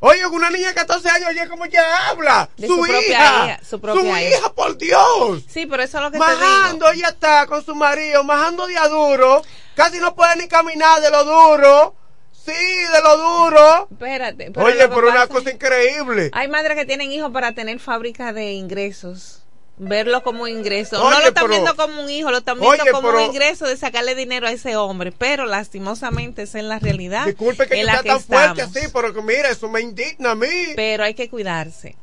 [0.00, 2.50] Oye, una niña de 14 años, oye, cómo ella habla.
[2.58, 4.52] Su, su hija, hija, su propia su hija.
[4.52, 5.44] por Dios.
[5.48, 8.74] Sí, pero eso es lo que te Majando, ella está con su marido, majando de
[8.90, 9.42] duro.
[9.74, 11.94] Casi no puede ni caminar de lo duro.
[12.32, 13.88] Sí, de lo duro.
[13.90, 14.50] Espérate.
[14.52, 16.30] pero Oye, pero una cosa increíble.
[16.34, 19.45] Hay madres que tienen hijos para tener fábrica de ingresos.
[19.78, 20.98] Verlo como ingreso.
[20.98, 23.24] no lo están pero- viendo como un hijo, lo están viendo Oye, como pero- un
[23.30, 25.12] ingreso de sacarle dinero a ese hombre.
[25.12, 27.26] Pero lastimosamente esa es la realidad.
[27.26, 28.76] Disculpe que yo sea tan fuerte estamos.
[28.76, 30.46] así, pero que mira, eso me indigna a mí.
[30.76, 31.94] Pero hay que cuidarse.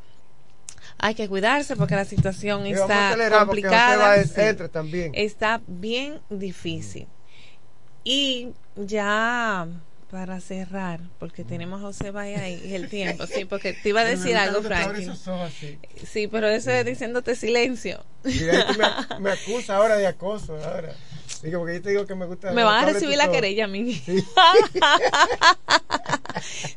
[0.99, 4.24] Hay que cuidarse porque la situación está complicada.
[4.24, 4.69] Sí.
[4.71, 5.11] también.
[5.15, 7.07] Está bien difícil.
[8.03, 9.67] Y ya
[10.14, 14.05] para cerrar, porque tenemos a José ahí y el tiempo, sí, porque te iba a
[14.05, 15.11] decir algo, Franklin.
[16.05, 18.05] Sí, pero eso es diciéndote silencio.
[18.24, 20.55] Mira, me, me acusa ahora de acoso.
[20.64, 20.93] Ahora.
[21.41, 22.51] Digo, porque yo te digo que me gusta.
[22.51, 23.99] Me van a recibir la querella a mí.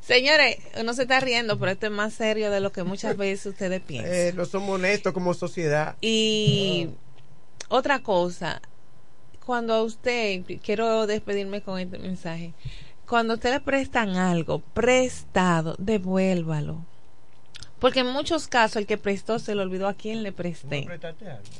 [0.00, 3.44] Señores, uno se está riendo, pero esto es más serio de lo que muchas veces
[3.44, 4.14] ustedes piensan.
[4.14, 5.96] Eh, no somos honestos como sociedad.
[6.00, 6.88] Y
[7.68, 8.62] otra cosa,
[9.44, 12.54] cuando a usted, quiero despedirme con este mensaje,
[13.08, 16.84] cuando usted le prestan algo prestado, devuélvalo.
[17.78, 20.86] Porque en muchos casos el que prestó se le olvidó a quién le presté.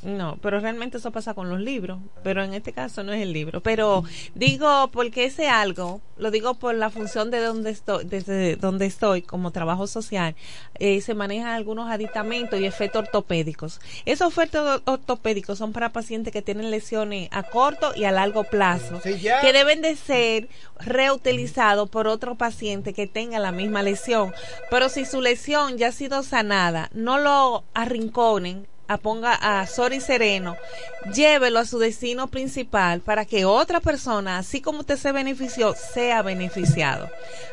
[0.03, 3.33] No, pero realmente eso pasa con los libros, pero en este caso no es el
[3.33, 3.61] libro.
[3.61, 4.03] Pero
[4.35, 9.23] digo, porque ese algo, lo digo por la función de donde estoy, desde donde estoy
[9.23, 10.35] como trabajo social,
[10.79, 13.81] eh, se manejan algunos aditamentos y efectos ortopédicos.
[14.07, 19.01] Esos efectos ortopédicos son para pacientes que tienen lesiones a corto y a largo plazo,
[19.03, 20.49] que deben de ser
[20.79, 24.33] reutilizados por otro paciente que tenga la misma lesión.
[24.71, 30.01] Pero si su lesión ya ha sido sanada, no lo arrinconen, a ponga a Sori
[30.01, 30.57] Sereno,
[31.13, 36.23] llévelo a su destino principal para que otra persona, así como usted se benefició, sea
[36.23, 37.09] beneficiado.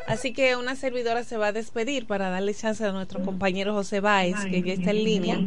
[0.06, 4.00] Así que una servidora se va a despedir para darle chance a nuestro compañero José
[4.00, 5.40] Báez, que ya está en línea,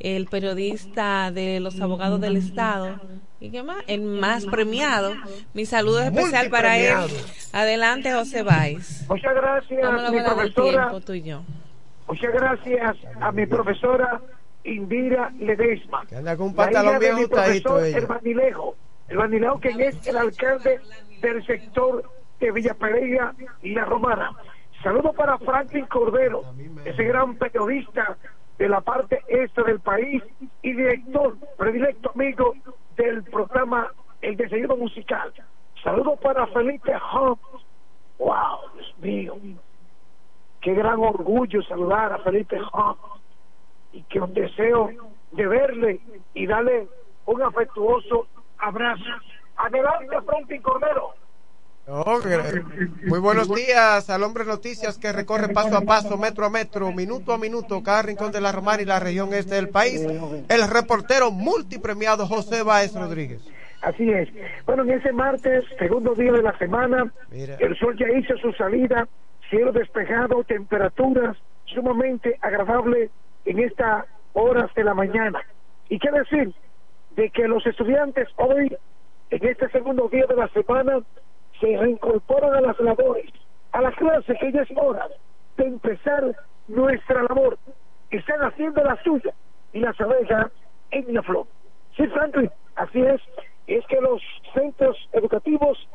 [0.00, 3.00] el periodista de los abogados del Estado.
[3.40, 3.84] ¿Y qué más?
[3.86, 5.14] El más premiado.
[5.54, 6.96] Mi saludo especial para él.
[7.52, 9.04] Adelante, José Báez.
[9.08, 10.88] Muchas gracias, mi profesora.
[10.88, 11.42] tiempo, tú y yo.
[12.08, 14.20] Muchas gracias a mi profesora
[14.64, 16.06] Indira Ledesma.
[16.06, 17.78] Que anda con un pantalón bien ajustadito.
[17.84, 18.76] El Banilejo.
[19.08, 20.80] El Banilejo, quien es el alcalde
[21.20, 22.02] del sector
[22.40, 24.32] de Villa Pereira y La Romana.
[24.82, 26.44] Saludos para Franklin Cordero,
[26.84, 28.16] ese gran periodista
[28.58, 30.22] de la parte este del país
[30.62, 32.54] y director, predilecto amigo
[32.96, 33.92] del programa
[34.22, 35.32] El Desayuno Musical.
[35.82, 37.38] Saludos para Felipe Holmes.
[38.18, 39.58] Wow, Dios mío.
[40.60, 43.22] Qué gran orgullo saludar a Felipe Holmes
[43.92, 44.90] y que un deseo
[45.32, 46.00] de verle
[46.34, 46.88] y darle
[47.26, 48.26] un afectuoso
[48.58, 49.04] abrazo.
[49.56, 51.14] Adelante, Franklin Cordero.
[51.90, 52.20] Oh,
[53.06, 57.32] Muy buenos días al hombre noticias que recorre paso a paso, metro a metro, minuto
[57.32, 60.06] a minuto, cada rincón de la Romana y la región este del país.
[60.48, 63.40] El reportero multipremiado José Báez Rodríguez.
[63.80, 64.28] Así es.
[64.66, 69.08] Bueno, en ese martes, segundo día de la semana, el sol ya hizo su salida,
[69.48, 71.36] cielo despejado, temperaturas
[71.66, 73.10] sumamente agradables
[73.44, 75.40] en estas horas de la mañana.
[75.88, 76.54] ¿Y qué decir?
[77.16, 78.76] De que los estudiantes hoy,
[79.30, 81.00] en este segundo día de la semana,
[81.60, 83.30] se reincorporan a las labores,
[83.72, 85.08] a la clase que ya es hora
[85.56, 86.34] de empezar
[86.68, 87.58] nuestra labor.
[88.10, 89.34] Están haciendo la suya
[89.72, 90.52] y las abejas
[90.90, 91.46] en la flor.
[91.96, 93.20] Sí, Franklin, así es.
[93.66, 94.22] Es que los
[94.54, 95.88] centros educativos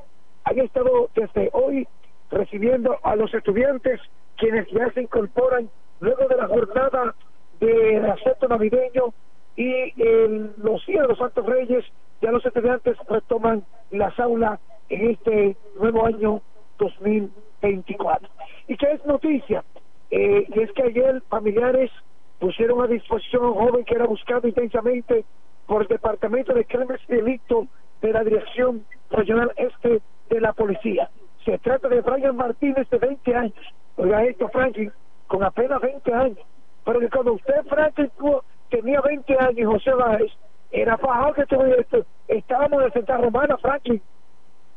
[0.44, 1.88] han estado desde hoy
[2.34, 4.00] recibiendo a los estudiantes
[4.38, 5.70] quienes ya se incorporan
[6.00, 7.16] luego de la jornada
[7.60, 9.14] de acepto navideño
[9.56, 11.86] y en los días de los Santos Reyes
[12.22, 14.60] ya los estudiantes retoman las aulas
[14.90, 16.42] en este nuevo año
[16.80, 18.30] 2024.
[18.68, 19.64] ¿Y qué es noticia?
[20.10, 21.92] Eh, y es que ayer familiares
[22.40, 25.26] pusieron a disposición a un joven que era buscado intensamente
[25.66, 27.68] por el Departamento de Crímenes y Delito
[28.02, 31.10] de la Dirección Regional Este de la Policía.
[31.46, 33.54] Se trata de Brian Martínez de 20 años.
[33.98, 34.92] Oiga esto, Franklin,
[35.28, 36.40] con apenas 20 años.
[36.86, 40.32] Pero que cuando usted, Franklin, tuvo- tenía 20 años y José Báez,
[40.72, 41.44] era fajado que
[41.80, 42.06] esto.
[42.28, 44.02] Estábamos en Santa Romana, Franklin.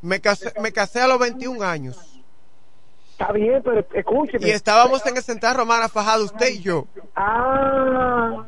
[0.02, 2.20] Me casé, me casé a los 21 años.
[3.12, 4.46] Está bien, pero escúcheme.
[4.46, 6.86] Y estábamos en el Central Romana fajado usted y yo.
[7.14, 8.44] Ah.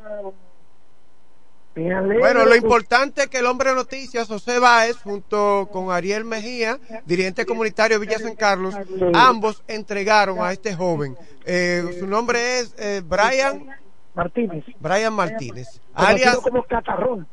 [2.18, 6.79] Bueno, lo importante es que el hombre de noticias, José Báez, junto con Ariel Mejía,
[7.05, 8.74] dirigente comunitario de Villa San Carlos,
[9.14, 11.16] ambos entregaron a este joven.
[11.45, 13.66] Eh, su nombre es eh, Brian
[14.14, 14.64] Martínez.
[14.81, 17.26] Brian Martínez, alias, como Catarrón.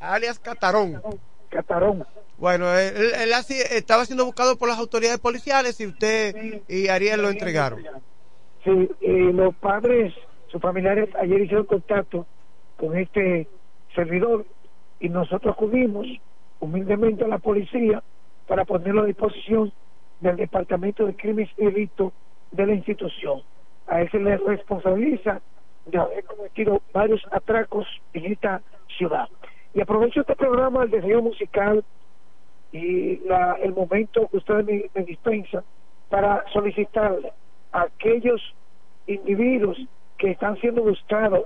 [0.00, 1.00] alias Catarón.
[1.50, 2.04] Catarón.
[2.36, 6.88] Bueno, él, él- él así- estaba siendo buscado por las autoridades policiales y usted y
[6.88, 7.80] Ariel lo entregaron.
[8.64, 10.12] Sí, eh, los padres,
[10.50, 12.26] sus familiares ayer hicieron contacto
[12.76, 13.48] con este
[13.94, 14.46] servidor
[15.00, 16.06] y nosotros acudimos
[16.60, 18.02] humildemente a la policía
[18.46, 19.72] para ponerlo a disposición
[20.20, 22.12] del Departamento de Crímenes y Delitos
[22.50, 23.42] de la institución.
[23.86, 25.42] A él se le responsabiliza
[25.86, 28.62] de haber cometido varios atracos en esta
[28.96, 29.28] ciudad.
[29.74, 31.84] Y aprovecho este programa, el deseo musical
[32.72, 35.64] y la- el momento que ustedes me, me dispensan
[36.08, 37.32] para solicitarle
[37.72, 38.40] a aquellos
[39.06, 39.78] individuos
[40.18, 41.44] que están siendo buscados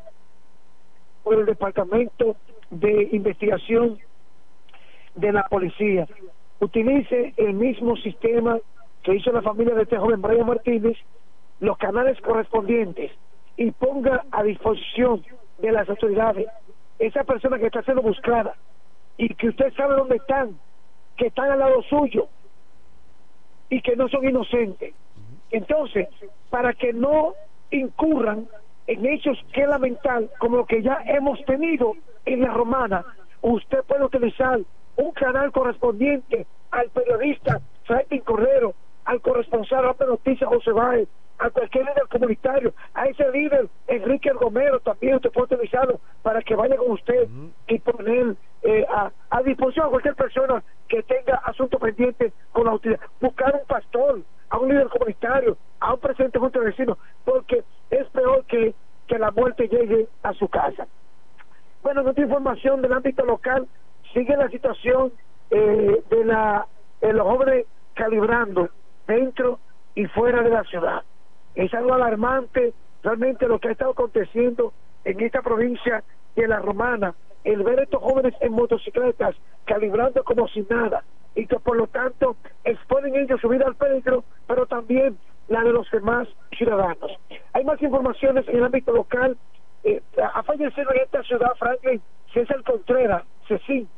[1.33, 2.37] el Departamento
[2.71, 3.99] de Investigación
[5.15, 6.07] de la Policía.
[6.61, 8.59] Utilice el mismo sistema
[9.03, 10.97] que hizo la familia de este joven Brian Martínez,
[11.61, 13.13] los canales correspondientes
[13.57, 15.25] y ponga a disposición
[15.59, 16.47] de las autoridades
[16.99, 18.55] esa persona que está siendo buscada
[19.17, 20.59] y que usted sabe dónde están,
[21.17, 22.29] que están al lado suyo
[23.69, 24.95] y que no son inocentes.
[25.51, 26.09] Entonces,
[26.51, 27.35] para que no
[27.71, 28.49] incurran
[28.89, 31.93] en hechos que lamentar como lo que ya hemos tenido
[32.25, 33.05] en la romana,
[33.43, 34.59] usted puede utilizar
[34.97, 38.75] un canal correspondiente al periodista Franklin Correro,
[39.05, 41.09] al corresponsal de Noticias José Báez,
[41.39, 46.57] a cualquier líder comunitario, a ese líder Enrique Gomero también usted puede utilizarlo para que
[46.57, 47.29] vaya con usted
[47.69, 52.73] y poner eh, a, a disposición a cualquier persona que tenga asunto pendiente con la
[52.73, 53.01] autoridad.
[53.21, 58.07] Buscar un pastor, a un líder comunitario, a un presidente junto de vecinos, porque es
[58.09, 58.75] peor que,
[59.07, 60.87] que la muerte llegue a su casa.
[61.83, 63.67] Bueno, en otra información del ámbito local,
[64.13, 65.13] sigue la situación
[65.51, 66.67] eh, de, la,
[67.01, 68.71] de los jóvenes calibrando
[69.07, 69.59] dentro
[69.95, 71.03] y fuera de la ciudad.
[71.55, 72.73] Es algo alarmante
[73.03, 74.73] realmente lo que ha estado aconteciendo
[75.05, 76.03] en esta provincia
[76.37, 79.35] de La Romana, el ver a estos jóvenes en motocicletas
[79.65, 81.03] calibrando como si nada
[81.39, 85.17] y que por lo tanto exponen ellos su vida al peligro, pero también
[85.47, 86.27] la de los demás
[86.57, 87.13] ciudadanos.
[87.53, 89.39] Hay más informaciones en el ámbito local.
[89.85, 90.03] Eh,
[90.35, 92.03] ha fallecido en esta ciudad, Franklin,
[92.35, 93.89] César Contreras, Cecín.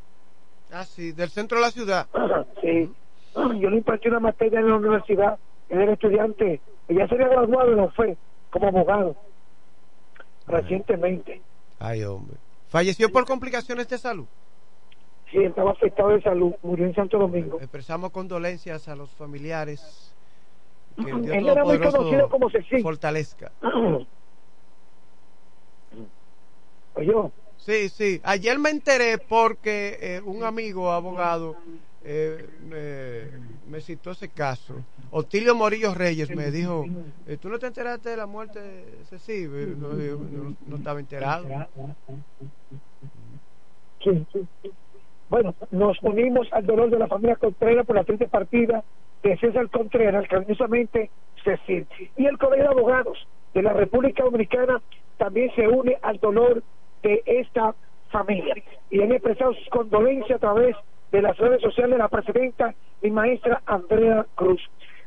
[0.70, 2.07] Ah, sí, del centro de la ciudad.
[2.61, 2.93] Sí.
[3.34, 5.38] Yo le impartí una materia en la universidad.
[5.70, 6.61] Él era estudiante.
[6.88, 8.18] Ella se había graduado y no fue
[8.51, 9.16] como abogado.
[10.47, 11.41] Recientemente.
[11.78, 12.36] Ay, hombre.
[12.68, 14.26] ¿Falleció por complicaciones de salud?
[15.31, 16.53] Sí, estaba afectado de salud.
[16.62, 17.59] Murió en Santo Domingo.
[17.61, 20.16] Expresamos condolencias a los familiares.
[20.97, 22.83] Que el Dios Él era muy conocido como Cecín.
[22.83, 23.53] fortalezca.
[26.95, 27.12] Oye,
[27.57, 28.20] Sí, sí.
[28.24, 31.57] Ayer me enteré porque eh, un amigo abogado
[32.01, 33.26] eh, me,
[33.66, 34.83] me citó ese caso.
[35.11, 36.87] Otilio Morillo Reyes me dijo,
[37.26, 39.45] eh, ¿tú no te enteraste de la muerte de Ceci?
[39.45, 41.47] Eh, No, yo no- no estaba enterado.
[44.03, 44.26] Sí.
[45.31, 48.83] Bueno, nos unimos al dolor de la familia Contreras por la triste partida
[49.22, 51.09] de César Contreras, cariñosamente
[51.45, 51.87] Cecil.
[52.16, 54.83] Y el Colegio de Abogados de la República Dominicana
[55.18, 56.64] también se une al dolor
[57.05, 57.76] de esta
[58.09, 58.57] familia.
[58.91, 60.74] Y han expresado sus condolencias a través
[61.12, 64.61] de las redes sociales de la presidenta y maestra Andrea Cruz.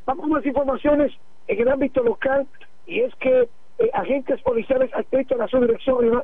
[0.06, 1.12] Vamos a más informaciones
[1.48, 2.46] en el ámbito local
[2.86, 3.46] y es que
[3.78, 6.22] eh, agentes policiales adscritos a la subdirección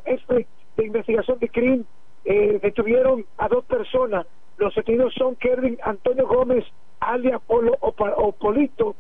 [0.77, 1.87] de investigación de crimen
[2.25, 4.27] eh, detuvieron a dos personas.
[4.59, 6.65] Los detenidos son Kervin Antonio Gómez,
[7.01, 8.95] alias Polo o, Pa- o Polito,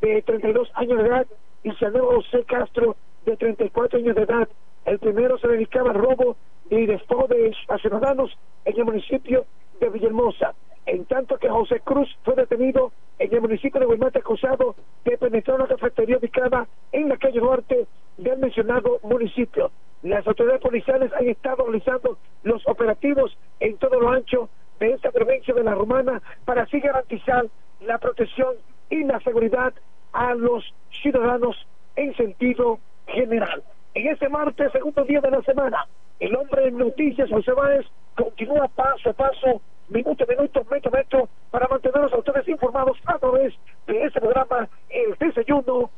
[0.00, 1.26] de 32 años de edad,
[1.62, 2.96] y Saneo José Castro,
[3.26, 4.48] de 34 años de edad.
[4.86, 6.36] El primero se dedicaba al robo
[6.70, 8.30] y despojo de a ciudadanos
[8.64, 9.44] en el municipio
[9.80, 10.54] de Villahermosa.
[10.86, 15.58] En tanto que José Cruz fue detenido en el municipio de Guaymate acusado de penetrar
[15.58, 19.70] una cafetería ubicada en la calle Duarte del mencionado municipio.
[20.02, 24.48] Las autoridades policiales han estado realizando los operativos en todo lo ancho
[24.78, 27.46] de esta provincia de la Romana para así garantizar
[27.80, 28.54] la protección
[28.88, 29.74] y la seguridad
[30.12, 30.64] a los
[31.02, 33.62] ciudadanos en sentido general.
[33.94, 35.86] En este martes, segundo día de la semana,
[36.18, 37.86] el hombre en noticias, José Báez,
[38.16, 42.96] continúa paso a paso, minuto a minuto, metro a metro, para mantenerlos a ustedes informados
[43.06, 43.52] a través
[43.86, 45.90] de este programa, El Desayuno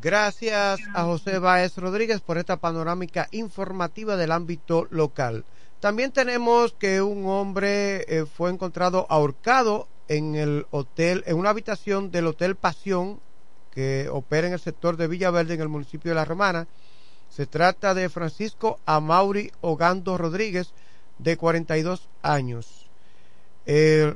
[0.00, 5.44] Gracias a José Báez Rodríguez por esta panorámica informativa del ámbito local.
[5.80, 12.10] También tenemos que un hombre eh, fue encontrado ahorcado en el hotel, en una habitación
[12.10, 13.20] del Hotel Pasión
[13.70, 16.68] que opera en el sector de Villaverde, en el municipio de La Romana.
[17.28, 20.72] Se trata de Francisco Amauri Ogando Rodríguez,
[21.18, 22.90] de 42 años.
[23.66, 24.14] Eh,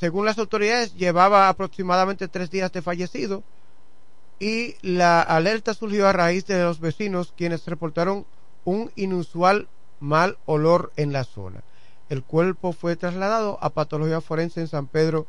[0.00, 3.42] según las autoridades, llevaba aproximadamente tres días de fallecido
[4.38, 8.24] y la alerta surgió a raíz de los vecinos quienes reportaron
[8.64, 9.68] un inusual
[10.00, 11.62] mal olor en la zona.
[12.08, 15.26] El cuerpo fue trasladado a patología forense en San Pedro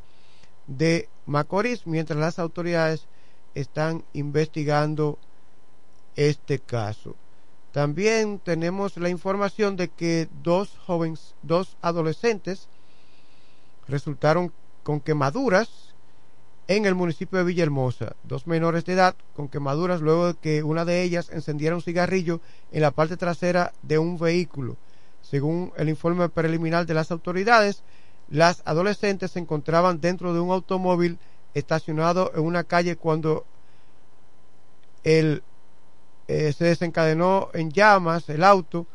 [0.68, 3.08] de Macorís, mientras las autoridades
[3.56, 5.20] están investigando
[6.16, 7.18] este caso.
[7.74, 12.70] También tenemos la información de que dos jóvenes, dos adolescentes
[13.90, 14.54] resultaron
[14.84, 15.70] con quemaduras
[16.68, 18.16] en el municipio de Villahermosa.
[18.24, 22.40] Dos menores de edad con quemaduras luego de que una de ellas encendiera un cigarrillo
[22.72, 24.78] en la parte trasera de un vehículo.
[25.22, 27.84] Según el informe preliminar de las autoridades,
[28.30, 31.18] las adolescentes se encontraban dentro de un automóvil
[31.54, 33.46] estacionado en una calle cuando
[35.04, 35.44] el
[36.28, 38.86] eh, se desencadenó en llamas el auto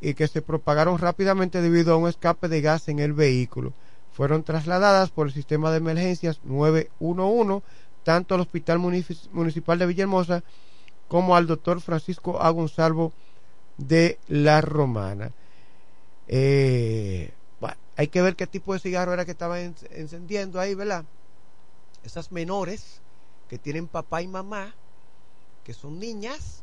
[0.00, 3.72] y que se propagaron rápidamente debido a un escape de gas en el vehículo.
[4.16, 7.62] Fueron trasladadas por el sistema de emergencias 911
[8.02, 10.42] tanto al Hospital Municipal de Villahermosa
[11.06, 12.48] como al doctor Francisco A.
[12.48, 13.12] Gonzalvo
[13.76, 15.32] de La Romana.
[16.28, 17.30] Eh,
[17.96, 21.04] hay que ver qué tipo de cigarro era que estaba encendiendo ahí, ¿verdad?
[22.02, 23.02] Esas menores
[23.50, 24.74] que tienen papá y mamá,
[25.62, 26.62] que son niñas,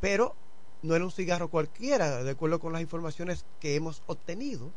[0.00, 0.36] pero
[0.82, 4.70] no era un cigarro cualquiera, de acuerdo con las informaciones que hemos obtenido,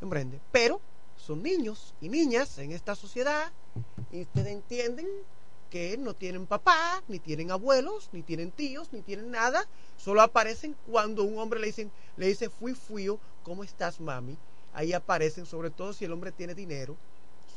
[0.00, 0.40] ¿comprende?
[0.50, 0.80] Pero
[1.26, 3.52] son niños y niñas en esta sociedad
[4.12, 5.06] y ustedes entienden
[5.70, 9.66] que no tienen papá, ni tienen abuelos, ni tienen tíos, ni tienen nada,
[9.96, 14.38] solo aparecen cuando un hombre le dicen, le dice fui fuio, ¿cómo estás mami?
[14.72, 16.96] Ahí aparecen, sobre todo si el hombre tiene dinero,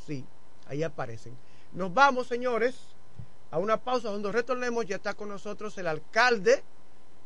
[0.07, 0.25] sí,
[0.65, 1.37] ahí aparecen.
[1.71, 2.75] Nos vamos, señores
[3.51, 4.09] a una pausa.
[4.09, 6.63] Cuando retornemos ya está con nosotros el alcalde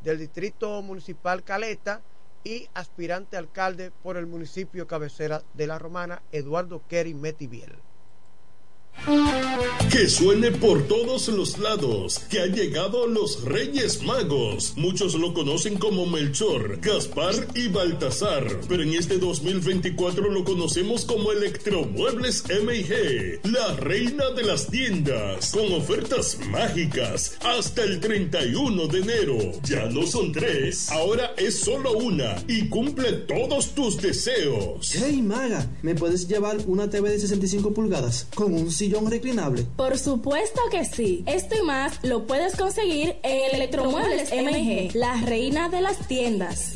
[0.01, 2.01] del Distrito Municipal Caleta
[2.43, 7.83] y aspirante alcalde por el municipio cabecera de La Romana, Eduardo Kerry Metiviel.
[9.91, 14.73] Que suene por todos los lados, que han llegado los Reyes Magos.
[14.75, 21.31] Muchos lo conocen como Melchor, Gaspar y Baltasar, pero en este 2024 lo conocemos como
[21.31, 29.37] Electromuebles MG, la reina de las tiendas, con ofertas mágicas hasta el 31 de enero.
[29.63, 34.91] Ya no son tres, ahora es solo una y cumple todos tus deseos.
[34.95, 38.71] Hey Maga, ¿me puedes llevar una TV de 65 pulgadas con un
[39.09, 39.65] reclinable?
[39.75, 41.23] Por supuesto que sí.
[41.25, 46.75] Esto y más lo puedes conseguir en Electromuebles MG, la reina de las tiendas.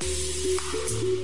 [0.00, 1.23] Thank you.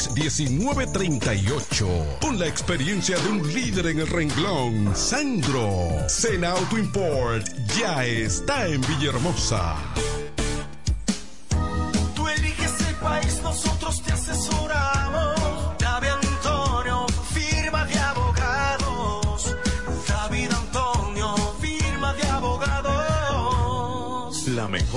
[0.09, 2.17] 1938.
[2.21, 6.07] Con la experiencia de un líder en el renglón, Sandro.
[6.07, 7.45] Sena Auto Import
[7.77, 9.75] ya está en Villahermosa.
[12.15, 14.10] Tú eliges el país, nosotros te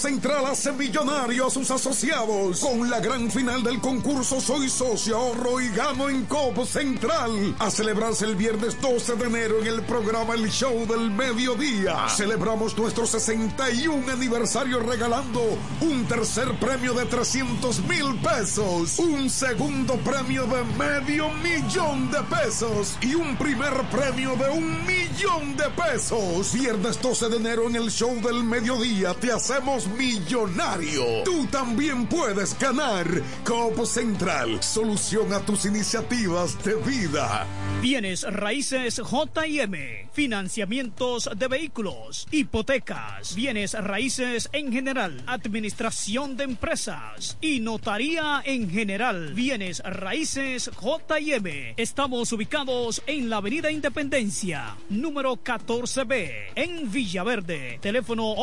[0.00, 5.60] Central hace millonario a sus asociados con la gran final del concurso Soy Socio Ahorro
[5.60, 10.32] y Gano en COP Central a celebrarse el viernes 12 de enero en el programa
[10.32, 12.08] El Show del Mediodía.
[12.08, 15.42] Celebramos nuestro 61 aniversario regalando
[15.82, 22.96] un tercer premio de 300 mil pesos, un segundo premio de medio millón de pesos
[23.02, 26.54] y un primer premio de un millón de pesos.
[26.54, 31.22] Viernes 12 de enero en el Show del Mediodía te hacemos millonario.
[31.24, 33.06] Tú también puedes ganar.
[33.44, 37.46] Copo Central, solución a tus iniciativas de vida.
[37.80, 47.60] Bienes raíces JM, financiamientos de vehículos, hipotecas, bienes raíces en general, administración de empresas y
[47.60, 49.32] notaría en general.
[49.34, 51.74] Bienes raíces JM.
[51.76, 57.78] Estamos ubicados en la Avenida Independencia, número 14B, en Villaverde.
[57.80, 58.34] Teléfono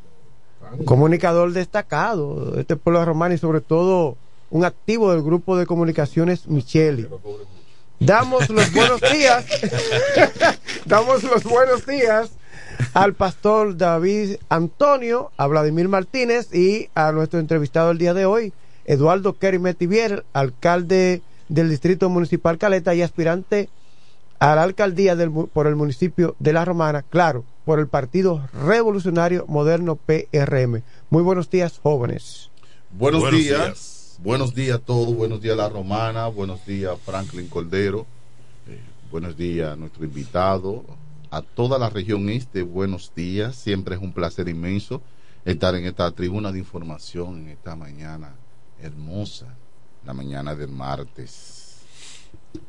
[0.84, 4.16] comunicador destacado de este pueblo romano y sobre todo
[4.50, 7.08] un activo del grupo de comunicaciones Micheli.
[7.98, 9.44] Damos los buenos días,
[10.86, 12.30] damos los buenos días
[12.94, 18.52] al pastor David Antonio, a Vladimir Martínez y a nuestro entrevistado el día de hoy,
[18.84, 23.68] Eduardo Kerry Metivier, alcalde del Distrito Municipal Caleta y aspirante
[24.38, 29.44] a la alcaldía del, por el municipio de La Romana, claro, por el Partido Revolucionario
[29.48, 30.82] Moderno PRM.
[31.10, 32.50] Muy buenos días, jóvenes.
[32.90, 33.64] Buenos, buenos días.
[33.64, 34.16] días.
[34.22, 38.04] buenos días a todos, buenos días La Romana, buenos días Franklin Cordero,
[38.66, 38.80] eh,
[39.10, 40.84] buenos días a nuestro invitado,
[41.30, 45.00] a toda la región este, buenos días, siempre es un placer inmenso
[45.44, 48.34] estar en esta tribuna de información en esta mañana
[48.82, 49.46] hermosa,
[50.04, 51.76] la mañana del martes.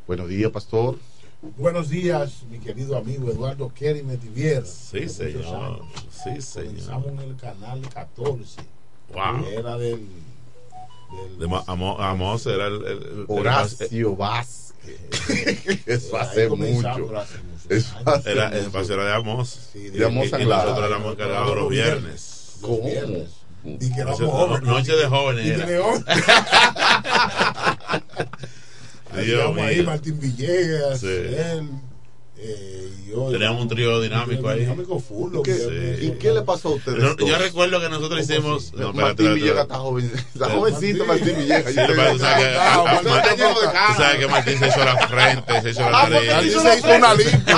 [0.08, 0.98] Buenos días, pastor.
[1.42, 4.64] Buenos días, mi querido amigo Eduardo Kerry Metivier.
[4.64, 5.82] Sí, señor.
[6.12, 6.68] Sí, señor.
[6.68, 8.62] Comenzamos en el canal 14.
[9.12, 9.48] Wow.
[9.48, 10.08] Era del.
[11.40, 12.86] del de Amos era el.
[12.86, 15.82] el Horacio Vázquez.
[15.88, 17.26] Eso hace mucho.
[17.70, 18.80] Eso hace era, mucho.
[18.80, 19.70] El era de Amos.
[19.74, 22.58] Sí, de, Amos y, y nosotros éramos encargados los viernes.
[22.62, 22.84] ¿Cómo?
[22.84, 23.30] Viernes.
[23.64, 24.68] Y que éramos Noche, jóvenes.
[24.68, 25.48] Noche de jóvenes.
[25.48, 25.52] Y
[29.20, 29.64] Dios mío.
[29.64, 31.08] ahí Martín Villegas, sí.
[31.08, 31.70] él,
[32.38, 34.62] eh, yo, Teníamos un trío dinámico ahí.
[34.62, 36.06] Dinámico full, ¿Y qué, sí.
[36.08, 36.98] ¿Y qué le pasó a ustedes?
[36.98, 38.74] No, yo recuerdo que nosotros hicimos.
[38.74, 41.66] No, Martín Villegas está joven, está jovencito Martín Villegas.
[41.74, 46.10] Sí, tú sabes que, tú sabes que Martín se hizo la frente, se hizo la
[46.10, 46.32] nariz.
[46.32, 47.58] Martín se hizo una limpia.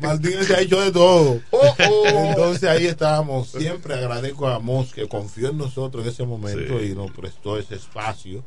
[0.00, 1.40] Martín se ha hecho de todo.
[1.50, 2.06] Oh, oh.
[2.30, 3.50] Entonces ahí estábamos.
[3.50, 6.86] Siempre agradezco a Mos que confió en nosotros en ese momento Sí.
[6.86, 8.44] y nos prestó ese espacio.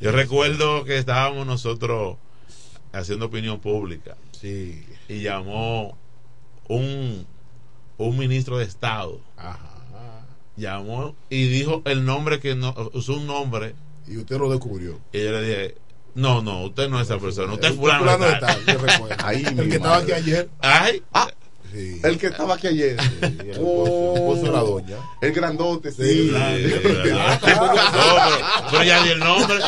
[0.00, 2.16] Yo recuerdo que estábamos nosotros
[2.92, 4.16] haciendo opinión pública.
[4.32, 4.84] Sí.
[5.08, 5.96] Y llamó
[6.68, 7.26] un,
[7.98, 9.20] un ministro de Estado.
[9.36, 9.70] Ajá.
[10.56, 13.74] Llamó y dijo el nombre que no, usó un nombre.
[14.06, 15.00] Y usted lo descubrió.
[15.12, 15.74] Y yo le dije,
[16.14, 18.64] no, no, usted no es esa persona, usted es fulano, fulano de tal.
[18.64, 19.16] tal, yo recuerdo.
[19.24, 20.48] Ahí, El que estaba aquí ayer.
[20.60, 21.28] Ay, ah,
[21.74, 22.00] Sí.
[22.04, 22.96] el que estaba aquí ayer.
[23.22, 24.96] el esposo- el la doña.
[25.20, 26.02] El grandote, sí.
[26.02, 26.30] Sí.
[26.34, 26.38] No,
[27.42, 27.60] pero,
[28.70, 29.56] pero ya di el nombre.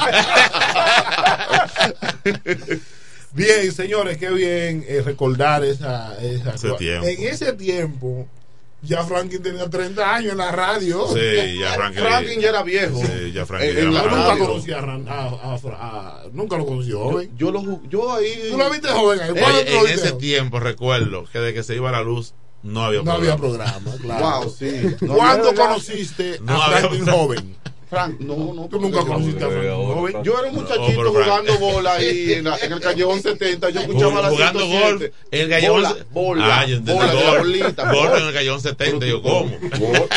[3.32, 7.06] Bien, señores, qué bien eh, recordar esa, esa Ese tiempo.
[7.06, 8.26] En ese tiempo,
[8.82, 11.06] ya Franklin tenía 30 años en la radio.
[11.12, 12.04] Sí, ya Franklin.
[12.04, 13.00] Franklin ya era viejo.
[13.00, 16.92] Sí, ya Franklin Eh, más nunca conocí a, Ran- a- a- a- nunca lo conocí
[16.92, 17.30] joven.
[17.36, 18.48] Yo, lo yo ahí.
[18.50, 19.30] ¿Tú lo viste joven ahí?
[19.30, 22.02] Eh, ¿Cuándo tú lo en viste ese tiempo recuerdo que de que se iba la
[22.02, 23.32] luz no había No programa.
[23.32, 24.40] había programa, claro.
[24.42, 24.96] Wow, sí.
[25.00, 27.56] No ¿Cuándo conociste No a había- Franklin joven?
[27.96, 28.68] Frank, no, no.
[28.68, 30.22] Tú nunca conociste a joven.
[30.22, 33.70] Yo era un muchachito Frank- jugando bola ahí en, la- en el callejón 70.
[33.70, 34.82] Yo escuchaba la jugando 107.
[34.90, 37.92] golf en el callejón Bola, bola, ah, yo entendí bola de la golf, bolita.
[37.92, 39.46] golf en el callejón 70 yo como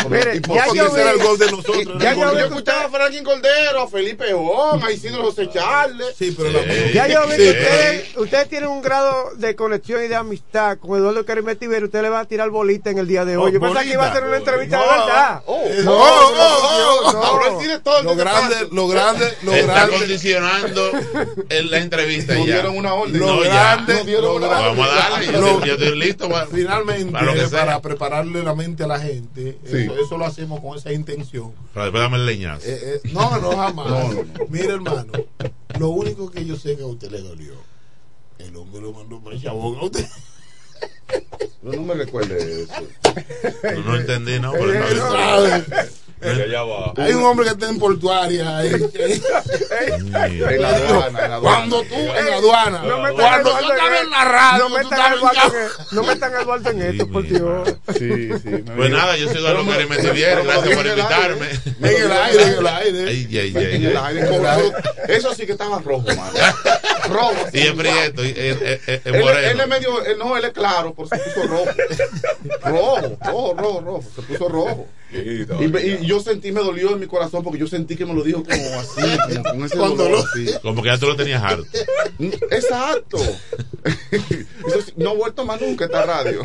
[0.10, 2.04] Mire, ¿Y por ya qué yo vi- el gol de nosotros?
[2.04, 6.50] ya yo escuchaba a Franklin Cordero a Felipe Jon a Isidro José Charles Sí, pero
[6.52, 7.38] la- Ya yo vi Sí.
[7.38, 11.84] que ustedes, ustedes tienen un grado de conexión y de amistad con Eduardo Carimetiver.
[11.86, 13.50] Usted le va a tirar bolita en el día de hoy.
[13.50, 14.92] Oh, Yo pensaba que iba a hacer una entrevista de No.
[14.92, 15.42] verdad.
[15.46, 17.62] Oh, no, oh, no, no, ahora no.
[17.62, 19.98] sí mire todo el Lo grande, lo grande, lo Está grande.
[19.98, 20.92] condicionando
[21.50, 23.20] el- la entrevista Nos dieron una orden.
[23.20, 23.50] Lo No, ya.
[23.76, 24.68] grande, dieron lo una grande.
[24.70, 25.26] Vamos a darle.
[25.34, 27.50] Yo, yo estoy listo para, Finalmente, para lo que sea.
[27.66, 29.78] para prepararle la mente a la gente, Sí.
[29.78, 31.54] eso, eso lo hacemos con esa intención.
[31.74, 32.66] Para después dame el leñazo.
[32.66, 33.88] Eh, eh, no, no, jamás.
[33.90, 34.26] No.
[34.50, 35.12] Mire, hermano,
[35.78, 37.54] lo único que yo sé que a usted le dolió,
[38.40, 40.06] el hombre lo mandó para el chabón a usted.
[41.62, 42.74] No, no me recuerde eso.
[43.76, 44.54] No, no entendí, no.
[44.54, 45.64] Pero no.
[46.98, 48.72] Hay un hombre que está en portuaria ahí.
[48.72, 51.40] En la aduana.
[51.40, 56.34] Cuando tú en la aduana, cuando Eduardo estaba en la radio, No tú metan estabas
[56.34, 57.70] a Eduardo en esto, por Dios.
[57.98, 58.30] Sí,
[58.76, 60.44] Pues nada, yo soy Eduardo me- Metivier.
[60.44, 61.50] Gracias por invitarme.
[61.66, 63.12] en el aire, en el aire.
[63.76, 64.74] En el aire,
[65.08, 66.32] Eso sí que estaba rojo, mano.
[67.10, 67.34] Rojo.
[67.54, 71.66] Y es prieto, Él, es medio, no, él es claro, por se puso rojo.
[72.64, 74.88] Rojo, rojo, rojo, rojo, se puso rojo.
[75.12, 78.14] Y, me- y yo sentí, me dolió en mi corazón porque yo sentí que me
[78.14, 80.24] lo dijo como así, como con ese dolor.
[80.32, 80.46] así.
[80.62, 81.66] Como que ya tú lo tenías harto.
[82.52, 83.18] Exacto.
[84.98, 86.44] No he vuelto más nunca a esta radio.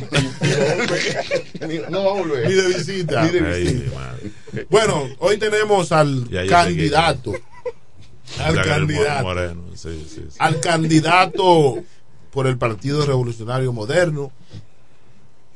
[1.69, 2.47] Ni- No va a volver.
[2.49, 3.25] Ni de visita.
[3.25, 3.91] Ni de.
[4.71, 7.33] Bueno, hoy tenemos al Ya candidato.
[8.39, 9.25] Al candidato.
[9.25, 10.37] Moreno, sí, sí, sí.
[10.39, 11.83] Al candidato
[12.31, 14.33] por el Partido Revolucionario Moderno.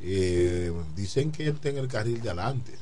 [0.02, 2.72] Eh, dicen que él está en el carril de adelante.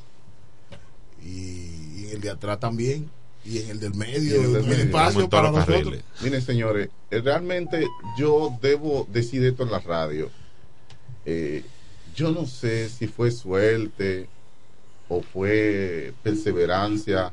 [1.27, 3.11] Y en el de atrás también.
[3.45, 4.43] Y en el del medio.
[4.43, 4.85] El del medio.
[4.85, 5.79] espacio para nosotros.
[5.79, 6.05] carriles.
[6.23, 7.87] Miren, señores, eh, realmente
[8.19, 10.31] yo debo decir esto en la radio.
[11.25, 11.65] Eh,
[12.15, 14.29] yo no sé si fue suerte
[15.09, 17.33] o fue perseverancia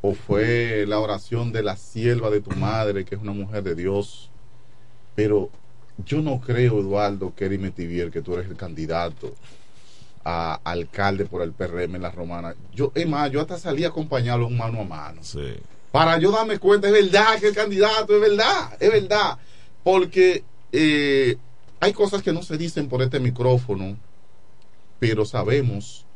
[0.00, 3.74] o fue la oración de la sierva de tu madre, que es una mujer de
[3.74, 4.30] Dios.
[5.14, 5.50] Pero
[6.04, 9.34] yo no creo, Eduardo Kerry Metivier, que tú eres el candidato
[10.24, 12.54] a alcalde por el PRM en la Romana.
[12.74, 15.54] Yo, es más, yo hasta salí a acompañarlo un mano a mano Sí.
[15.90, 19.38] para yo darme cuenta, es verdad que el candidato, es verdad, es verdad.
[19.82, 21.36] Porque eh,
[21.80, 23.96] hay cosas que no se dicen por este micrófono,
[25.00, 26.06] pero sabemos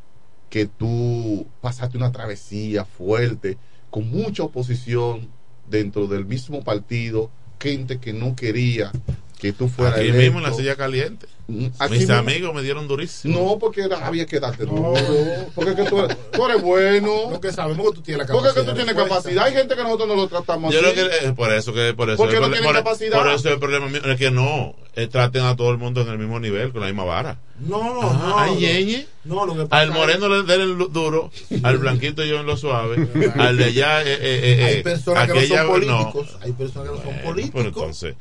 [0.50, 3.58] que tú pasaste una travesía fuerte,
[3.90, 5.28] con mucha oposición
[5.68, 7.30] dentro del mismo partido,
[7.60, 8.92] gente que no quería
[9.40, 10.22] que tú fueras Aquí electo.
[10.22, 11.26] mismo en la silla caliente.
[11.78, 12.14] Aquí Mis mismo.
[12.16, 13.38] amigos me dieron durísimo.
[13.38, 14.94] No, porque era- había que darte duro.
[15.54, 17.12] Porque es que tú, eres, tú eres bueno.
[17.30, 18.64] Porque sabemos que tú tienes la Porque es capacidad.
[18.74, 19.44] que tú tienes capacidad.
[19.44, 20.90] Hay gente que nosotros no lo tratamos Yo así.
[20.92, 23.16] creo que es por eso que por eso Porque no tienen por, capacidad.
[23.16, 26.08] por eso el problema mío es que no eh, traten a todo el mundo en
[26.08, 27.38] el mismo nivel con la misma vara.
[27.60, 28.38] No, Ah, no.
[28.38, 28.60] ay, no.
[28.60, 29.06] ñeñe.
[29.24, 31.30] No, lo que pasa Al moreno le den el duro,
[31.62, 33.08] al blanquito yo en lo suave,
[33.38, 36.38] al de allá eh, eh, eh, Hay eh, personas que no aquella- son políticos.
[36.42, 37.52] Hay personas que no son Bueno, políticos.
[37.62, 38.14] pero entonces,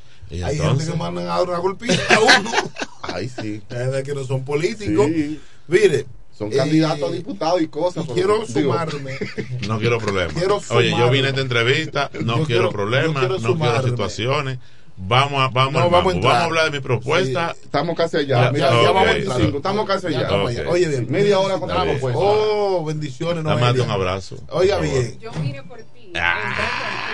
[0.44, 2.52] Hay gente que mandan a dar una golpita a uno.
[3.04, 3.62] Ay, sí.
[3.70, 5.06] Gente que no son políticos.
[5.08, 5.40] Sí.
[5.68, 6.06] Mire.
[6.38, 8.04] Son eh, candidatos a diputados y cosas.
[8.04, 9.18] y pero- quiero digo, sumarme.
[9.68, 10.34] no quiero problemas.
[10.34, 14.60] Quiero Oye, yo vine a esta entrevista, no quiero, quiero- problemas, quiero no quiero situaciones.
[14.98, 16.34] Vamos a, vamos, No, vamos a entrar.
[16.34, 17.54] vamos a hablar de mi propuesta.
[17.54, 18.46] Sí, estamos casi allá.
[18.46, 19.20] Ya, Mira, ya, ya vamos a sí.
[19.22, 20.22] 25, estamos casi Ya allá.
[20.22, 20.62] estamos allá.
[20.64, 20.68] Ok.
[20.74, 21.08] Oye, bien.
[21.10, 22.20] Media hora con la propuesta.
[22.22, 24.38] Oh, bendiciones, Nada más un abrazo.
[24.50, 25.18] Oiga bien.
[25.20, 25.95] Yo vine por ti.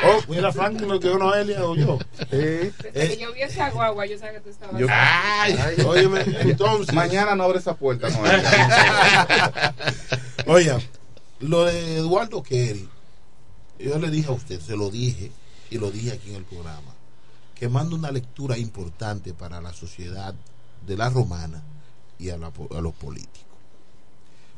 [0.03, 1.99] Oh, mira, Franklin, lo que Noelia o yo.
[2.29, 4.79] Desde que yo vi esa guagua, yo sabía que tú estabas.
[4.79, 5.55] Yo- Ay,
[5.85, 6.93] Óyeme, entonces.
[6.93, 8.09] Mañana no abre esa puerta.
[8.09, 8.21] No,
[10.53, 10.79] Oiga,
[11.39, 12.87] lo de Eduardo Kerry,
[13.79, 15.31] yo le dije a usted, se lo dije
[15.69, 16.93] y lo dije aquí en el programa,
[17.55, 20.33] que manda una lectura importante para la sociedad
[20.85, 21.61] de la romana
[22.19, 23.45] y a, la a los políticos.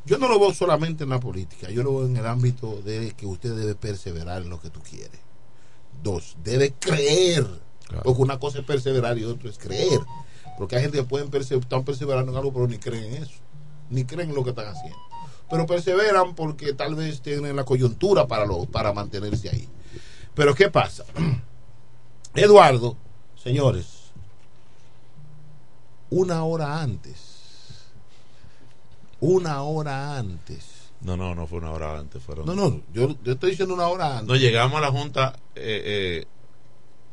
[0.05, 3.13] Yo no lo veo solamente en la política, yo lo veo en el ámbito de
[3.15, 5.19] que usted debe perseverar en lo que tú quieres.
[6.03, 7.47] Dos, debe creer,
[8.03, 10.01] porque una cosa es perseverar y otra es creer.
[10.57, 13.34] Porque hay gente que pueden perse- están perseverando en algo, pero ni creen en eso,
[13.89, 14.97] ni creen en lo que están haciendo.
[15.49, 19.67] Pero perseveran porque tal vez tienen la coyuntura para, lo, para mantenerse ahí.
[20.35, 21.05] Pero ¿qué pasa?
[22.35, 22.97] Eduardo,
[23.41, 24.11] señores,
[26.09, 27.32] una hora antes,
[29.25, 30.65] una hora antes.
[31.01, 32.21] No, no, no fue una hora antes.
[32.23, 34.27] Fueron No, no, yo, yo estoy diciendo una hora antes.
[34.27, 35.81] No, llegamos a la Junta eh,
[36.23, 36.27] eh,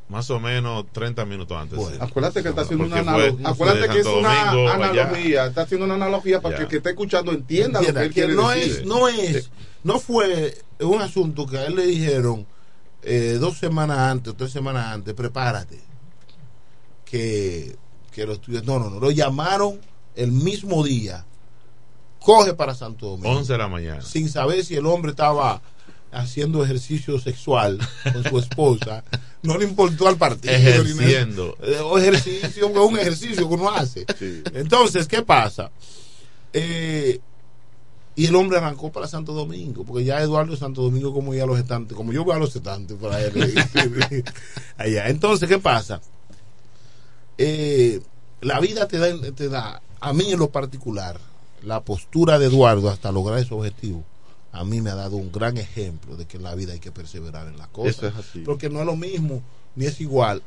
[0.09, 1.79] más o menos 30 minutos antes.
[1.79, 1.95] sí.
[2.01, 3.49] Acuérdate que está haciendo una Porque analogía.
[3.49, 4.75] Acuérdate que es una Domingo allá.
[5.03, 5.47] analogía.
[5.47, 6.57] Está haciendo una analogía para Ya.
[6.59, 8.73] que el que esté escuchando entienda, lo Entienda que él quiere no decir.
[8.73, 9.51] es, no es,
[9.85, 12.47] no fue un asunto que a él le dijeron
[13.03, 15.81] eh, dos semanas antes o tres semanas antes, prepárate.
[17.05, 17.77] Que,
[18.13, 19.81] que los tuyos, no, no, no, lo llamaron
[20.15, 21.25] el mismo día.
[22.21, 23.31] Coge para Santo Domingo.
[23.39, 24.03] 11 de la mañana.
[24.03, 25.61] Sin saber si el hombre estaba
[26.13, 27.79] haciendo ejercicio sexual
[28.13, 29.05] con su esposa.
[29.43, 30.53] No le importó al partido.
[30.53, 31.57] Ejerciendo.
[31.85, 34.05] O ejercicio, un ejercicio que uno hace.
[34.53, 35.71] Entonces, ¿qué pasa?
[36.53, 37.19] Eh,
[38.17, 41.59] Y el hombre arrancó para Santo Domingo, porque ya Eduardo Santo Domingo como ya los
[41.59, 43.33] estantes, como yo voy a los estantes para él.
[44.77, 45.09] allá.
[45.09, 46.03] Entonces, ¿qué pasa?
[47.39, 48.01] Eh,
[48.43, 51.19] la vida te da, te da, a mí en lo particular,
[51.63, 54.05] la postura de Eduardo hasta lograr ese objetivo,
[54.53, 56.93] a mí me ha dado un gran ejemplo de que en la vida hay que
[56.93, 57.97] perseverar en las cosas.
[57.99, 58.41] Eso es así.
[58.41, 59.43] Porque no es lo mismo,
[59.77, 60.43] ni es igual,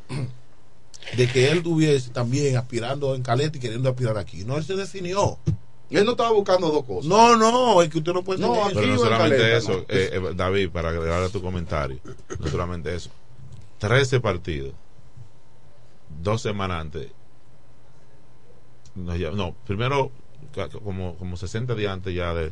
[1.15, 4.44] de que él estuviese también aspirando en Caleta y queriendo aspirar aquí.
[4.44, 5.38] No, él se definió.
[5.90, 7.06] Él no estaba buscando dos cosas.
[7.06, 9.72] No, no, es que usted no puede No, aquí Pero no en solamente Caleta, eso,
[9.73, 9.80] no.
[9.81, 11.99] eh, eh, David, para agregar a tu comentario,
[12.40, 13.11] no solamente eso.
[13.77, 14.73] 13 partidos,
[16.22, 17.07] dos semanas antes.
[18.95, 20.11] no, primero,
[20.84, 22.52] como, como 60 días antes ya de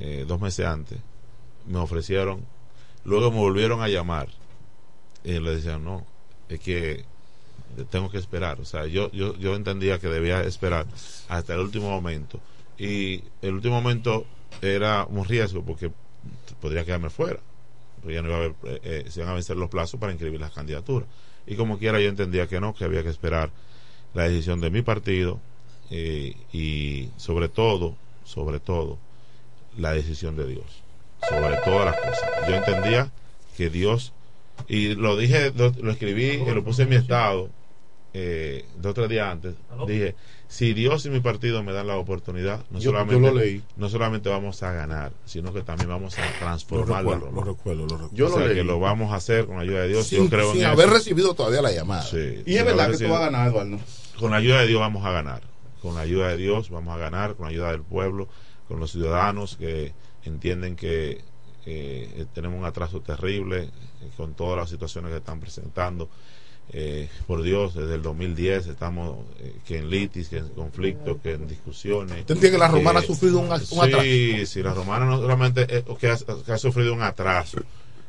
[0.00, 0.98] eh, dos meses antes,
[1.66, 2.44] me ofrecieron,
[3.04, 4.28] luego me volvieron a llamar
[5.24, 6.04] y le decían, no,
[6.48, 7.04] es que
[7.90, 8.60] tengo que esperar.
[8.60, 10.86] O sea, yo, yo, yo entendía que debía esperar
[11.28, 12.40] hasta el último momento.
[12.78, 14.26] Y el último momento
[14.60, 15.90] era un riesgo porque
[16.60, 17.40] podría quedarme fuera.
[18.00, 20.12] Porque ya no iba a haber, eh, eh, se iban a vencer los plazos para
[20.12, 21.08] inscribir las candidaturas.
[21.46, 23.50] Y como quiera, yo entendía que no, que había que esperar
[24.14, 25.40] la decisión de mi partido
[25.94, 27.94] eh, y sobre todo,
[28.24, 28.98] sobre todo,
[29.76, 30.82] la decisión de Dios.
[31.28, 32.30] Sobre todas las cosas.
[32.48, 33.10] Yo entendía
[33.56, 34.12] que Dios,
[34.68, 37.48] y lo dije, lo, lo escribí, y lo puse en mi estado
[38.14, 39.54] eh, dos o tres días antes.
[39.86, 40.14] Dije,
[40.48, 43.62] si Dios y mi partido me dan la oportunidad, no Yo- solamente, yo lo leí.
[43.76, 47.40] no solamente vamos a ganar, sino que también vamos a Lo transformar la recuerdo, Roma.
[47.40, 48.14] lo recuerdo, lo recuerdo.
[48.16, 50.06] Yo o sea, que lo vamos a hacer con la ayuda de Dios.
[50.06, 50.94] Sin- yo creo sin en haber eso.
[50.96, 52.02] recibido todavía la llamada.
[52.02, 53.78] Sí, Y es verdad que tú vas a ganar, Eduardo.
[54.18, 55.42] Con la ayuda de Dios vamos a ganar.
[55.82, 58.28] Con la ayuda de Dios vamos a ganar, con la ayuda del pueblo,
[58.68, 59.92] con los ciudadanos que
[60.24, 61.20] entienden que
[61.66, 63.70] eh, tenemos un atraso terrible eh,
[64.16, 66.08] con todas las situaciones que están presentando.
[66.74, 71.32] Eh, por Dios, desde el 2010 estamos eh, que en litis, que en conflictos, que
[71.32, 72.20] en discusiones.
[72.20, 74.46] ¿Usted entiende que la romana Eh, ha sufrido un, un sí, atraso?
[74.46, 77.58] Sí, la romana no solamente es que ha, que ha sufrido un atraso,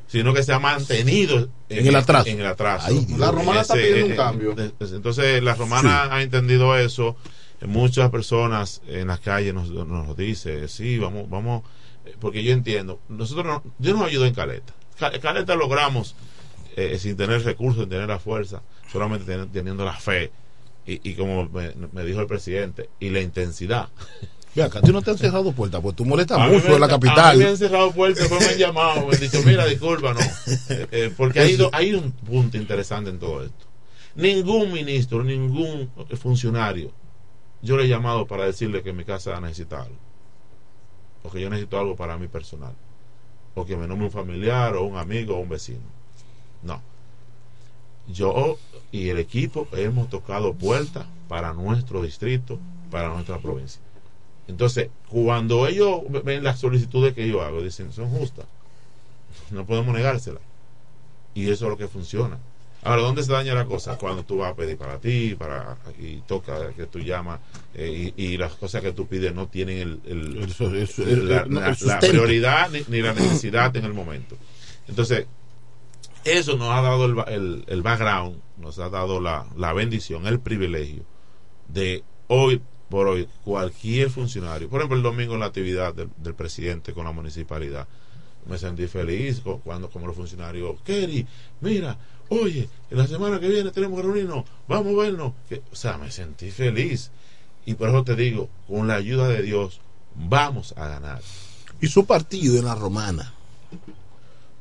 [0.07, 2.29] sino que se ha mantenido En el atraso.
[2.29, 2.85] En el atraso.
[2.87, 3.05] Ay.
[3.17, 4.55] La romana está pidiendo un cambio.
[4.79, 7.17] Entonces, la romana ha entendido eso.
[7.67, 11.63] Muchas personas en las calles nos, nos dicen, sí, vamos, vamos,
[12.05, 14.73] eh, porque yo entiendo, nosotros no, Dios nos ayudó en Caleta.
[14.99, 16.15] Ca- Caleta logramos
[16.75, 18.61] eh, sin tener recursos, sin tener la fuerza,
[18.91, 20.31] solamente ten- teniendo la fe
[20.85, 23.89] y, y como me, me dijo el presidente, y la intensidad.
[24.55, 26.79] Ve acá, tú no te han cerrado puertas, pues tú molestas A mucho me- en
[26.81, 27.37] la A mí capital.
[27.37, 30.19] me han cerrado puertas, me han llamado, me han dicho, mira, disculpa, no.
[30.19, 33.65] Eh, eh, porque hay, do- hay un punto interesante en todo esto.
[34.15, 35.89] Ningún ministro, ningún
[36.21, 36.91] funcionario,
[37.63, 39.95] yo le he llamado para decirle que mi casa necesita algo.
[41.23, 42.73] O que yo necesito algo para mí personal.
[43.55, 45.79] O que me nombre un familiar, o un amigo, o un vecino.
[46.61, 46.81] No.
[48.07, 48.57] Yo
[48.91, 52.59] y el equipo hemos tocado puertas para nuestro distrito,
[52.91, 53.81] para nuestra provincia.
[54.49, 58.45] Entonces, cuando ellos ven las solicitudes que yo hago, dicen, son justas.
[59.51, 60.41] No podemos negárselas.
[61.33, 62.39] Y eso es lo que funciona.
[62.85, 63.97] Ahora, ¿dónde se daña la cosa?
[63.97, 67.39] Cuando tú vas a pedir para ti, para y toca que tú llamas
[67.73, 71.29] eh, y, y las cosas que tú pides no tienen el, el- Eso- eso- el-
[71.29, 72.07] la, el la sustento.
[72.07, 74.35] prioridad ni, ni la necesidad en el momento.
[74.87, 75.27] Entonces,
[76.25, 81.03] eso nos ha dado el, el, background, nos ha dado la, la bendición, el privilegio
[81.67, 86.35] de hoy por hoy cualquier funcionario, por ejemplo el domingo en la actividad del, del
[86.35, 87.87] presidente con la municipalidad,
[88.45, 91.25] me sentí feliz cuando como los funcionarios, Kerry,
[91.61, 91.97] mira,
[92.29, 95.97] oye, en la semana que viene tenemos que reunirnos, vamos a vernos, que, o sea,
[95.97, 97.11] me sentí feliz
[97.65, 99.79] y por eso te digo, con la ayuda de Dios
[100.15, 101.21] vamos a ganar.
[101.81, 103.33] Y su partido en la romana.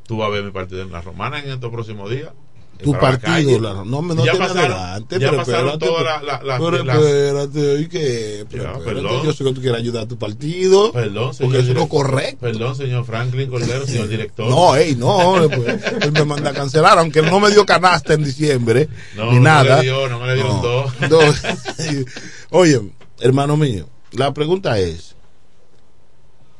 [0.07, 2.33] Tú vas a ver mi partido en la romana en estos próximos días.
[2.82, 5.86] Tu la partido, la- no me no ya me pasaron, adelante, ya pero pasaron espérate,
[5.86, 8.47] todas pero- las la, pero las- espérate, ¿y qué?
[8.51, 9.23] Pero Ya, espérate, perdón.
[9.24, 10.90] Yo sé que tú quieres ayudar a tu partido.
[10.93, 11.53] Perdón, señor.
[11.53, 12.39] Porque eso es lo correcto.
[12.40, 14.49] Perdón, señor Franklin Cordero, señor director.
[14.49, 18.15] No, ey, no, pues, él me manda a cancelar, aunque él no me dio canasta
[18.15, 19.77] en diciembre, No, ni no nada.
[19.77, 20.93] le dio, no me le dieron dos.
[22.51, 22.81] Oye,
[23.20, 25.15] hermano mío, la pregunta es,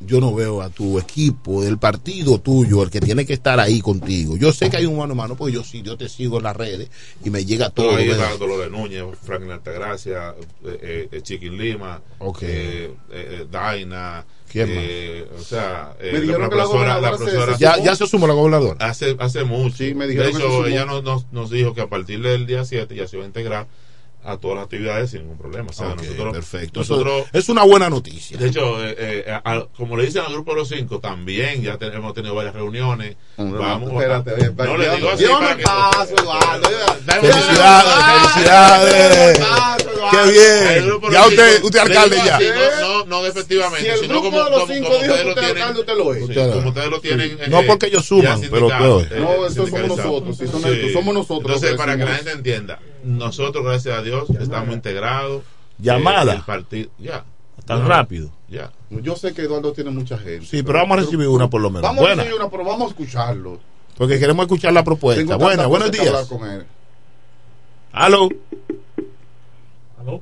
[0.07, 3.81] yo no veo a tu equipo, del partido tuyo, el que tiene que estar ahí
[3.81, 4.37] contigo.
[4.37, 6.45] Yo sé que hay un mano a mano, porque yo sí, yo te sigo en
[6.45, 6.89] las redes
[7.25, 7.89] y me llega todo.
[7.89, 10.35] Todo ahí está Dolores Núñez, Franklin Altagracia,
[10.65, 12.39] eh, eh, Chiquín Lima, Ok.
[12.43, 14.25] eh, eh, Daina.
[14.51, 17.57] ¿Quién eh, O sea, eh, la, que la profesora, la profesora.
[17.59, 18.85] Ya, ya se sumó la gobernadora.
[18.87, 19.77] Hace, hace mucho.
[19.79, 20.67] Sí, me de que hecho, sumó.
[20.67, 23.29] ella nos, nos, nos dijo que a partir del día 7 ya se iba a
[23.29, 23.67] integrar
[24.25, 25.69] a todas las actividades sin ningún problema.
[25.71, 26.81] O sea, Ok, nosotros, perfecto.
[26.81, 28.37] Nosotros, es una buena noticia.
[28.39, 31.77] de hecho, eh, eh, a- como le dicen al grupo de los cinco, también ya
[31.79, 33.17] te- hemos tenido varias reuniones.
[33.37, 36.15] Vamos, espérate, a- espérate, no le digo así Dios para que- paso,
[37.21, 39.41] Felicidades, felicidades.
[40.11, 41.01] Qué bien.
[41.13, 42.37] Ya usted, usted alcalde ya.
[42.37, 42.45] así,
[42.81, 45.15] No, no, no efectivamente, Si el sino grupo como, de los como, cinco como dijo
[45.15, 46.19] que usted alcalde, usted lo es.
[46.19, 47.39] sí, Usted- como ustedes lo tienen.
[47.49, 48.69] No eh, porque ellos suman, pero
[49.01, 50.37] eh, No, eso somos nosotros,
[50.93, 55.43] somos nosotros Entonces, para que la gente entienda, nosotros, gracias a Dios, estamos integrados.
[55.79, 56.45] Llamada.
[56.73, 57.25] Eh, ya.
[57.67, 57.85] Tan Ya.
[57.89, 58.31] rápido.
[58.49, 58.71] Ya.
[58.91, 60.47] Yo sé que Eduardo tiene mucha gente.
[60.47, 61.83] Sí, pero vamos a recibir una por lo menos.
[61.83, 62.15] Vamos Buena.
[62.23, 63.61] a recibir una, pero vamos a escucharlo.
[63.97, 65.23] Porque queremos escuchar la propuesta.
[65.23, 66.27] Tengo Buena, buenos días.
[66.29, 66.65] con él.
[67.93, 68.29] Aló.
[70.01, 70.21] ¿Aló?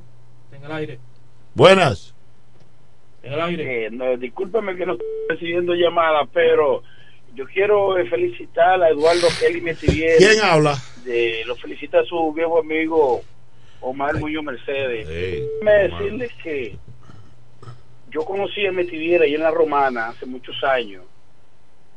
[0.51, 0.99] En el aire.
[1.53, 2.13] Buenas.
[3.23, 3.85] En el aire.
[3.85, 6.83] Eh, no, discúlpame que no estoy recibiendo llamadas, pero
[7.35, 10.17] yo quiero eh, felicitar a Eduardo Kelly Metivier.
[10.17, 10.77] ¿Quién habla?
[11.03, 13.21] De, lo felicita a su viejo amigo
[13.81, 15.07] Omar Muñoz Mercedes.
[15.09, 15.91] Hey, Omar.
[15.91, 16.77] decirles que
[18.09, 21.03] yo conocí a Metivier ahí en la Romana hace muchos años.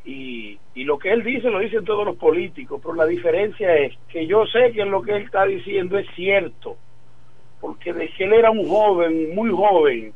[0.04, 3.94] Y, y lo que él dice lo dicen todos los políticos, pero la diferencia es
[4.08, 6.76] que yo sé que lo que él está diciendo es cierto,
[7.60, 10.12] porque de que él era un joven, muy joven,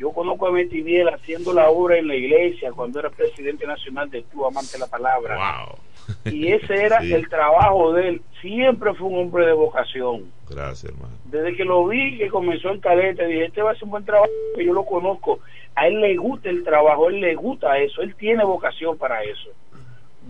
[0.00, 4.22] yo conozco a Metivier haciendo la obra en la iglesia cuando era presidente nacional de
[4.22, 5.36] Tu Amante la Palabra.
[5.36, 5.78] Wow.
[6.24, 7.12] Y ese era Sí.
[7.12, 8.22] el trabajo de él.
[8.40, 10.30] Siempre fue un hombre de vocación.
[10.48, 11.14] Gracias, hermano.
[11.26, 14.04] Desde que lo vi, que comenzó en Caleta, dije, este va a ser un buen
[14.04, 15.40] trabajo, que yo lo conozco.
[15.76, 19.22] A él le gusta el trabajo, a él le gusta eso, él tiene vocación para
[19.22, 19.50] eso.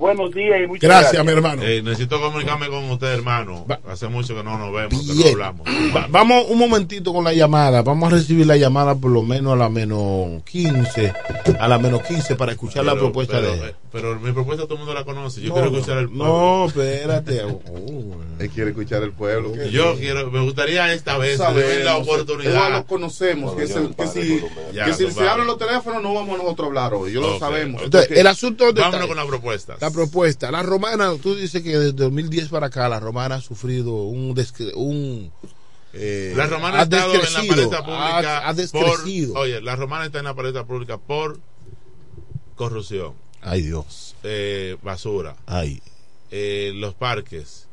[0.00, 1.12] Buenos días y muchas gracias.
[1.12, 1.62] Gracias, mi hermano.
[1.62, 3.66] Eh, necesito comunicarme con usted, hermano.
[3.86, 5.66] Hace mucho que no nos vemos, que no hablamos.
[5.94, 7.82] Va- vamos un momentito con la llamada.
[7.82, 11.12] Vamos a recibir la llamada por lo menos a la menos 15.
[11.60, 13.68] A la menos 15 para escuchar la propuesta pero, de él.
[13.68, 15.42] eh, Pero mi propuesta todo el mundo la conoce.
[15.42, 17.42] Yo No, quiero escuchar el No, espérate.
[17.70, 19.52] Oh, Él quiere escuchar el pueblo.
[19.70, 22.70] Yo quiero, me gustaría esta vez tener la oportunidad.
[22.70, 24.40] lo conocemos, que, es el- que si,
[24.72, 27.38] Ya, que si se hablan los teléfonos no vamos nosotros a hablar hoy, yo lo
[27.38, 27.82] sabemos.
[27.82, 29.76] Entonces, el asunto de Vámonos con la propuesta.
[29.90, 30.50] La propuesta.
[30.50, 34.38] La romana, tú dices que desde 2010 para acá la romana ha sufrido un.
[34.76, 35.32] un
[35.92, 38.38] eh, La romana ha ha estado en la paleta pública.
[38.38, 41.40] Ha, ha por, oye, la romana está en la paleta pública por
[42.54, 44.14] corrupción, Ay, Dios.
[44.22, 45.82] eh, basura, Ay.
[46.30, 47.66] eh, los parques,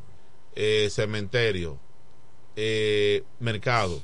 [0.55, 1.77] eh, cementerio,
[3.39, 4.01] mercado,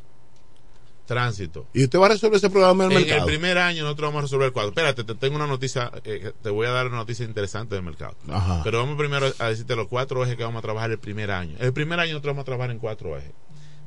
[1.06, 1.68] tránsito.
[1.74, 3.28] ¿Y usted va a resolver ese problema del En mercado?
[3.28, 4.70] el primer año nosotros vamos a resolver el cuadro.
[4.70, 8.16] Espérate, te tengo una noticia, eh, te voy a dar una noticia interesante del mercado.
[8.30, 8.62] Ajá.
[8.64, 11.56] Pero vamos primero a decirte los cuatro ejes que vamos a trabajar el primer año.
[11.60, 13.32] El primer año nosotros vamos a trabajar en cuatro ejes.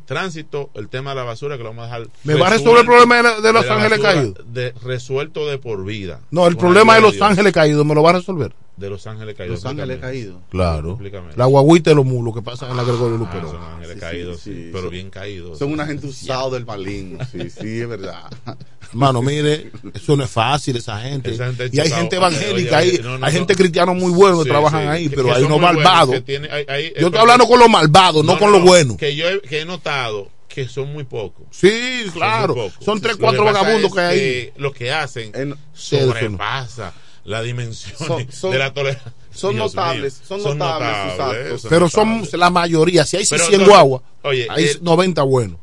[0.06, 2.08] Tránsito, el tema de la basura que lo vamos a dejar.
[2.24, 4.34] ¿Me va a resolver el problema de la- de Los la Ángeles Caídos?
[4.54, 6.20] De, resuelto de por vida.
[6.30, 7.22] No, el problema de Los Dios.
[7.28, 8.52] Ángeles Caídos, ¿me lo va a resolver?
[8.76, 9.62] De Los Ángeles Caídos.
[9.62, 9.98] Los Ángeles.
[9.98, 10.36] Caídos.
[10.50, 10.90] Claro.
[10.90, 11.32] Explícame.
[11.34, 13.50] La guaguita y los mulos que pasan en la Gregorio Ah, Luperón.
[13.52, 15.58] son ángeles Sí, caídos, sí, sí, sí, pero son- bien caídos.
[15.58, 18.24] Son una gente usada del maligno, sí, sí, es verdad.
[18.90, 21.32] Hermano, mire, eso no es fácil, esa gente.
[21.34, 23.38] Esa gente y hay gente Oye, evangélica oye, ahí, no, no, hay no.
[23.38, 25.60] gente cristiano muy bueno que Sí, trabajan sí, ahí, que- pero que hay son unos
[25.60, 26.14] malvados.
[26.14, 28.96] que tiene- hay- hay- Yo estoy hablando con los malvados, no, con los buenos.
[28.96, 31.46] Que yo he, que he notado que son muy pocos.
[31.50, 32.54] Sí, Son claro.
[32.54, 32.84] pocos.
[32.84, 34.52] Son tres, cuatro que vagabundos es que hay ahí.
[34.56, 35.56] Lo que hacen no.
[35.74, 36.94] sobrepasa
[37.24, 39.12] la dimensión Son- son- de la tolerancia.
[39.34, 40.22] son Dios notables, mío.
[40.28, 41.66] son notables sus actos.
[41.68, 43.04] Pero son la mayoría.
[43.04, 45.58] Si hay Pero 100 entonces, guaguas, oye, hay el- 90 buenos.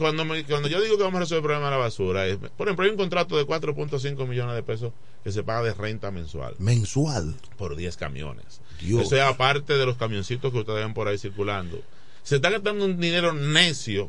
[0.00, 2.38] Cuando, me- cuando yo digo que vamos a resolver el problema de la basura, es,
[2.38, 6.10] por ejemplo, hay un contrato de 4.5 millones de pesos que se paga de renta
[6.10, 7.36] mensual Mensual.
[7.58, 8.60] por 10 camiones.
[8.80, 9.02] Dios.
[9.02, 11.82] Eso es aparte de los camioncitos que ustedes ven por ahí circulando.
[12.22, 14.08] Se está gastando un dinero necio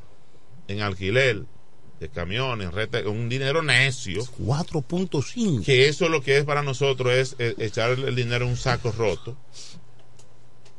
[0.68, 1.44] en alquiler
[2.00, 4.24] de camiones, renta- un dinero necio.
[4.40, 5.64] 4.5.
[5.66, 8.92] Que eso lo que es para nosotros es eh, echar el dinero en un saco
[8.92, 9.36] roto.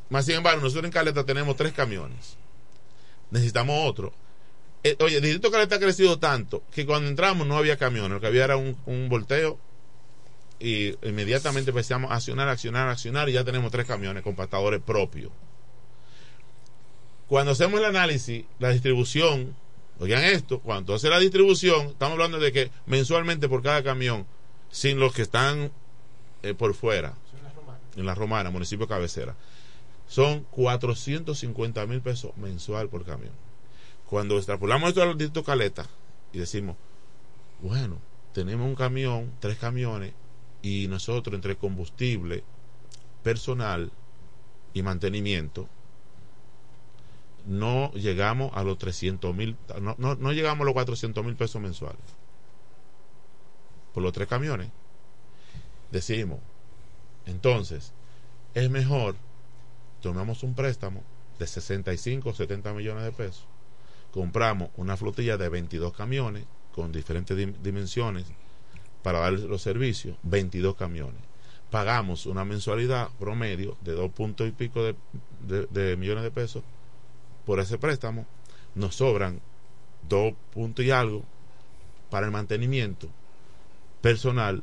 [0.09, 2.37] Más sin embargo, nosotros en Caleta tenemos tres camiones.
[3.31, 4.13] Necesitamos otro.
[4.85, 8.21] Eh, oye, el distrito Caleta ha crecido tanto que cuando entramos no había camiones, lo
[8.21, 9.59] que había era un, un volteo
[10.59, 15.33] y inmediatamente empezamos a accionar, accionar, accionar y ya tenemos tres camiones compactadores propios.
[17.29, 19.57] Cuando hacemos el análisis, la distribución,
[19.99, 24.27] oigan esto, cuando hace la distribución, estamos hablando de que mensualmente por cada camión,
[24.71, 25.73] sin los que están
[26.43, 27.15] eh, por fuera,
[27.97, 29.35] en la Romana, municipio cabecera,
[30.09, 33.33] son 450 mil pesos mensual por camión.
[34.13, 35.87] Cuando extrapolamos esto al distrito Caleta
[36.35, 36.77] y decimos,
[37.63, 37.97] bueno,
[38.35, 40.13] tenemos un camión, tres camiones,
[40.61, 42.45] y nosotros entre combustible,
[43.23, 43.91] personal
[44.75, 45.67] y mantenimiento,
[47.47, 51.63] no llegamos a los 300 mil, no, no, no llegamos a los 400 mil pesos
[51.63, 52.03] mensuales.
[53.95, 54.69] Por los tres camiones.
[55.91, 56.41] Decimos,
[57.25, 57.95] entonces,
[58.53, 59.17] es mejor,
[60.03, 61.03] tomamos un préstamo
[61.39, 63.47] de 65 o 70 millones de pesos,
[64.13, 66.45] compramos una flotilla de 22 camiones
[66.75, 68.27] con diferentes dim- dimensiones
[69.03, 71.21] para dar los servicios, 22 camiones.
[71.71, 74.95] Pagamos una mensualidad promedio de dos puntos y pico de,
[75.49, 76.63] de- de millones de pesos
[77.47, 78.27] por ese préstamo.
[78.75, 79.41] Nos sobran
[80.09, 81.25] dos puntos y algo
[82.11, 83.09] para el mantenimiento
[84.01, 84.63] personal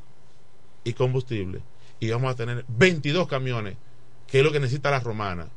[0.84, 1.62] y combustible
[2.00, 3.76] y vamos a tener 22 camiones
[4.28, 5.48] que es lo que necesita la romana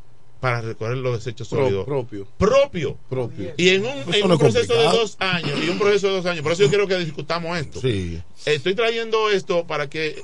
[0.42, 1.84] para recoger los desechos Pro- sólidos.
[1.86, 2.26] propio.
[2.36, 2.98] propio.
[3.08, 3.54] Propio.
[3.56, 6.50] y en un, en proceso de dos años y un proceso de dos años por
[6.50, 7.80] eso yo quiero que discutamos esto.
[7.80, 8.20] Sí.
[8.44, 10.20] estoy trayendo esto para que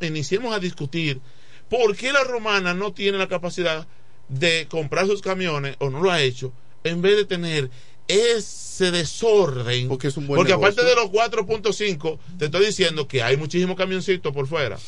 [0.00, 1.20] iniciemos a discutir
[1.68, 3.88] por qué la romana no tiene la capacidad
[4.28, 6.52] de comprar sus camiones o no lo ha hecho
[6.84, 7.68] en vez de tener
[8.06, 9.88] ese desorden.
[9.88, 13.76] Porque es un buen porque aparte de los 4.5 te estoy diciendo que hay muchísimos
[13.76, 14.78] camioncitos por fuera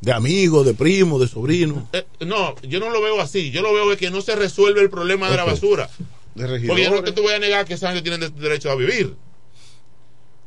[0.00, 1.84] De amigos, de primos, de sobrinos.
[1.92, 4.88] Eh, no yo no lo veo así yo lo veo que no se resuelve el
[4.90, 5.90] problema de la basura
[6.34, 8.76] De porque yo no te, voy a negar que esa gente tiene de- derecho a
[8.76, 9.14] vivir.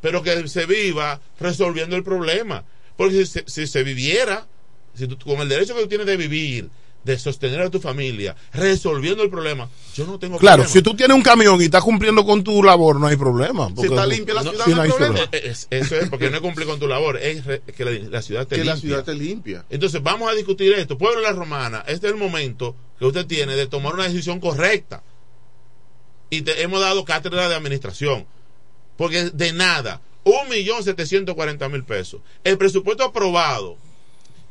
[0.01, 2.65] Pero que se viva resolviendo el problema.
[2.97, 4.47] Porque si se, si se viviera,
[4.95, 6.69] si tú, con el derecho que tú tienes de vivir,
[7.03, 10.73] de sostener a tu familia, resolviendo el problema, yo no tengo Claro, problema.
[10.73, 13.67] si tú tienes un camión y estás cumpliendo con tu labor, no hay problema.
[13.69, 15.19] porque- está limpia No, sí, no hay problema.
[15.31, 18.21] Eh, es- eso es porque no cumple con tu labor, es re- que la, la
[18.21, 18.81] ciudad esté Que la limpia.
[18.87, 19.65] ciudad esté limpia.
[19.69, 20.97] Entonces vamos a discutir esto.
[20.97, 24.39] Pueblo de la Romana, este es el momento que usted tiene de tomar una decisión
[24.39, 25.03] correcta.
[26.29, 28.25] Y te hemos dado cátedra de administración.
[28.97, 32.21] Porque de nada, un millón setecientos cuarenta mil pesos.
[32.43, 33.77] El presupuesto aprobado,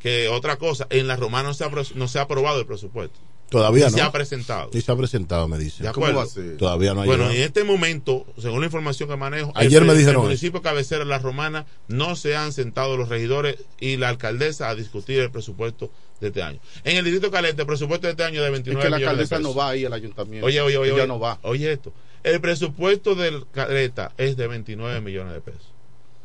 [0.03, 3.17] que otra cosa, en la Romana no se ha, no se ha aprobado el presupuesto.
[3.49, 3.91] Todavía no.
[3.97, 4.69] Se ha presentado.
[4.73, 5.83] Sí se ha presentado, me dicen.
[5.83, 6.23] ¿De acuerdo?
[6.37, 7.37] eh, Todavía no ha Bueno, llegado.
[7.39, 10.23] en este momento, según la información que manejo, Ayer el, me dijeron el eso.
[10.23, 14.75] municipio cabecera de La Romana no se han sentado los regidores y la alcaldesa a
[14.75, 16.59] discutir el presupuesto de este año.
[16.83, 18.97] En el distrito Caleta, el presupuesto de este año es de 29 Es que la
[18.97, 20.47] millones de alcaldesa no va ahí al ayuntamiento.
[20.47, 21.37] Oye, oye, oye, Ella oye, no va.
[21.43, 21.93] oye esto.
[22.23, 25.69] El presupuesto del Caleta es de 29 millones de pesos.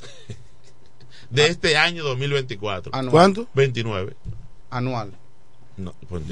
[1.30, 2.94] de este año 2024.
[2.94, 3.10] Anual.
[3.10, 3.48] ¿Cuánto?
[3.54, 4.16] 29.
[4.70, 5.12] Anual.
[5.76, 6.22] No, pues,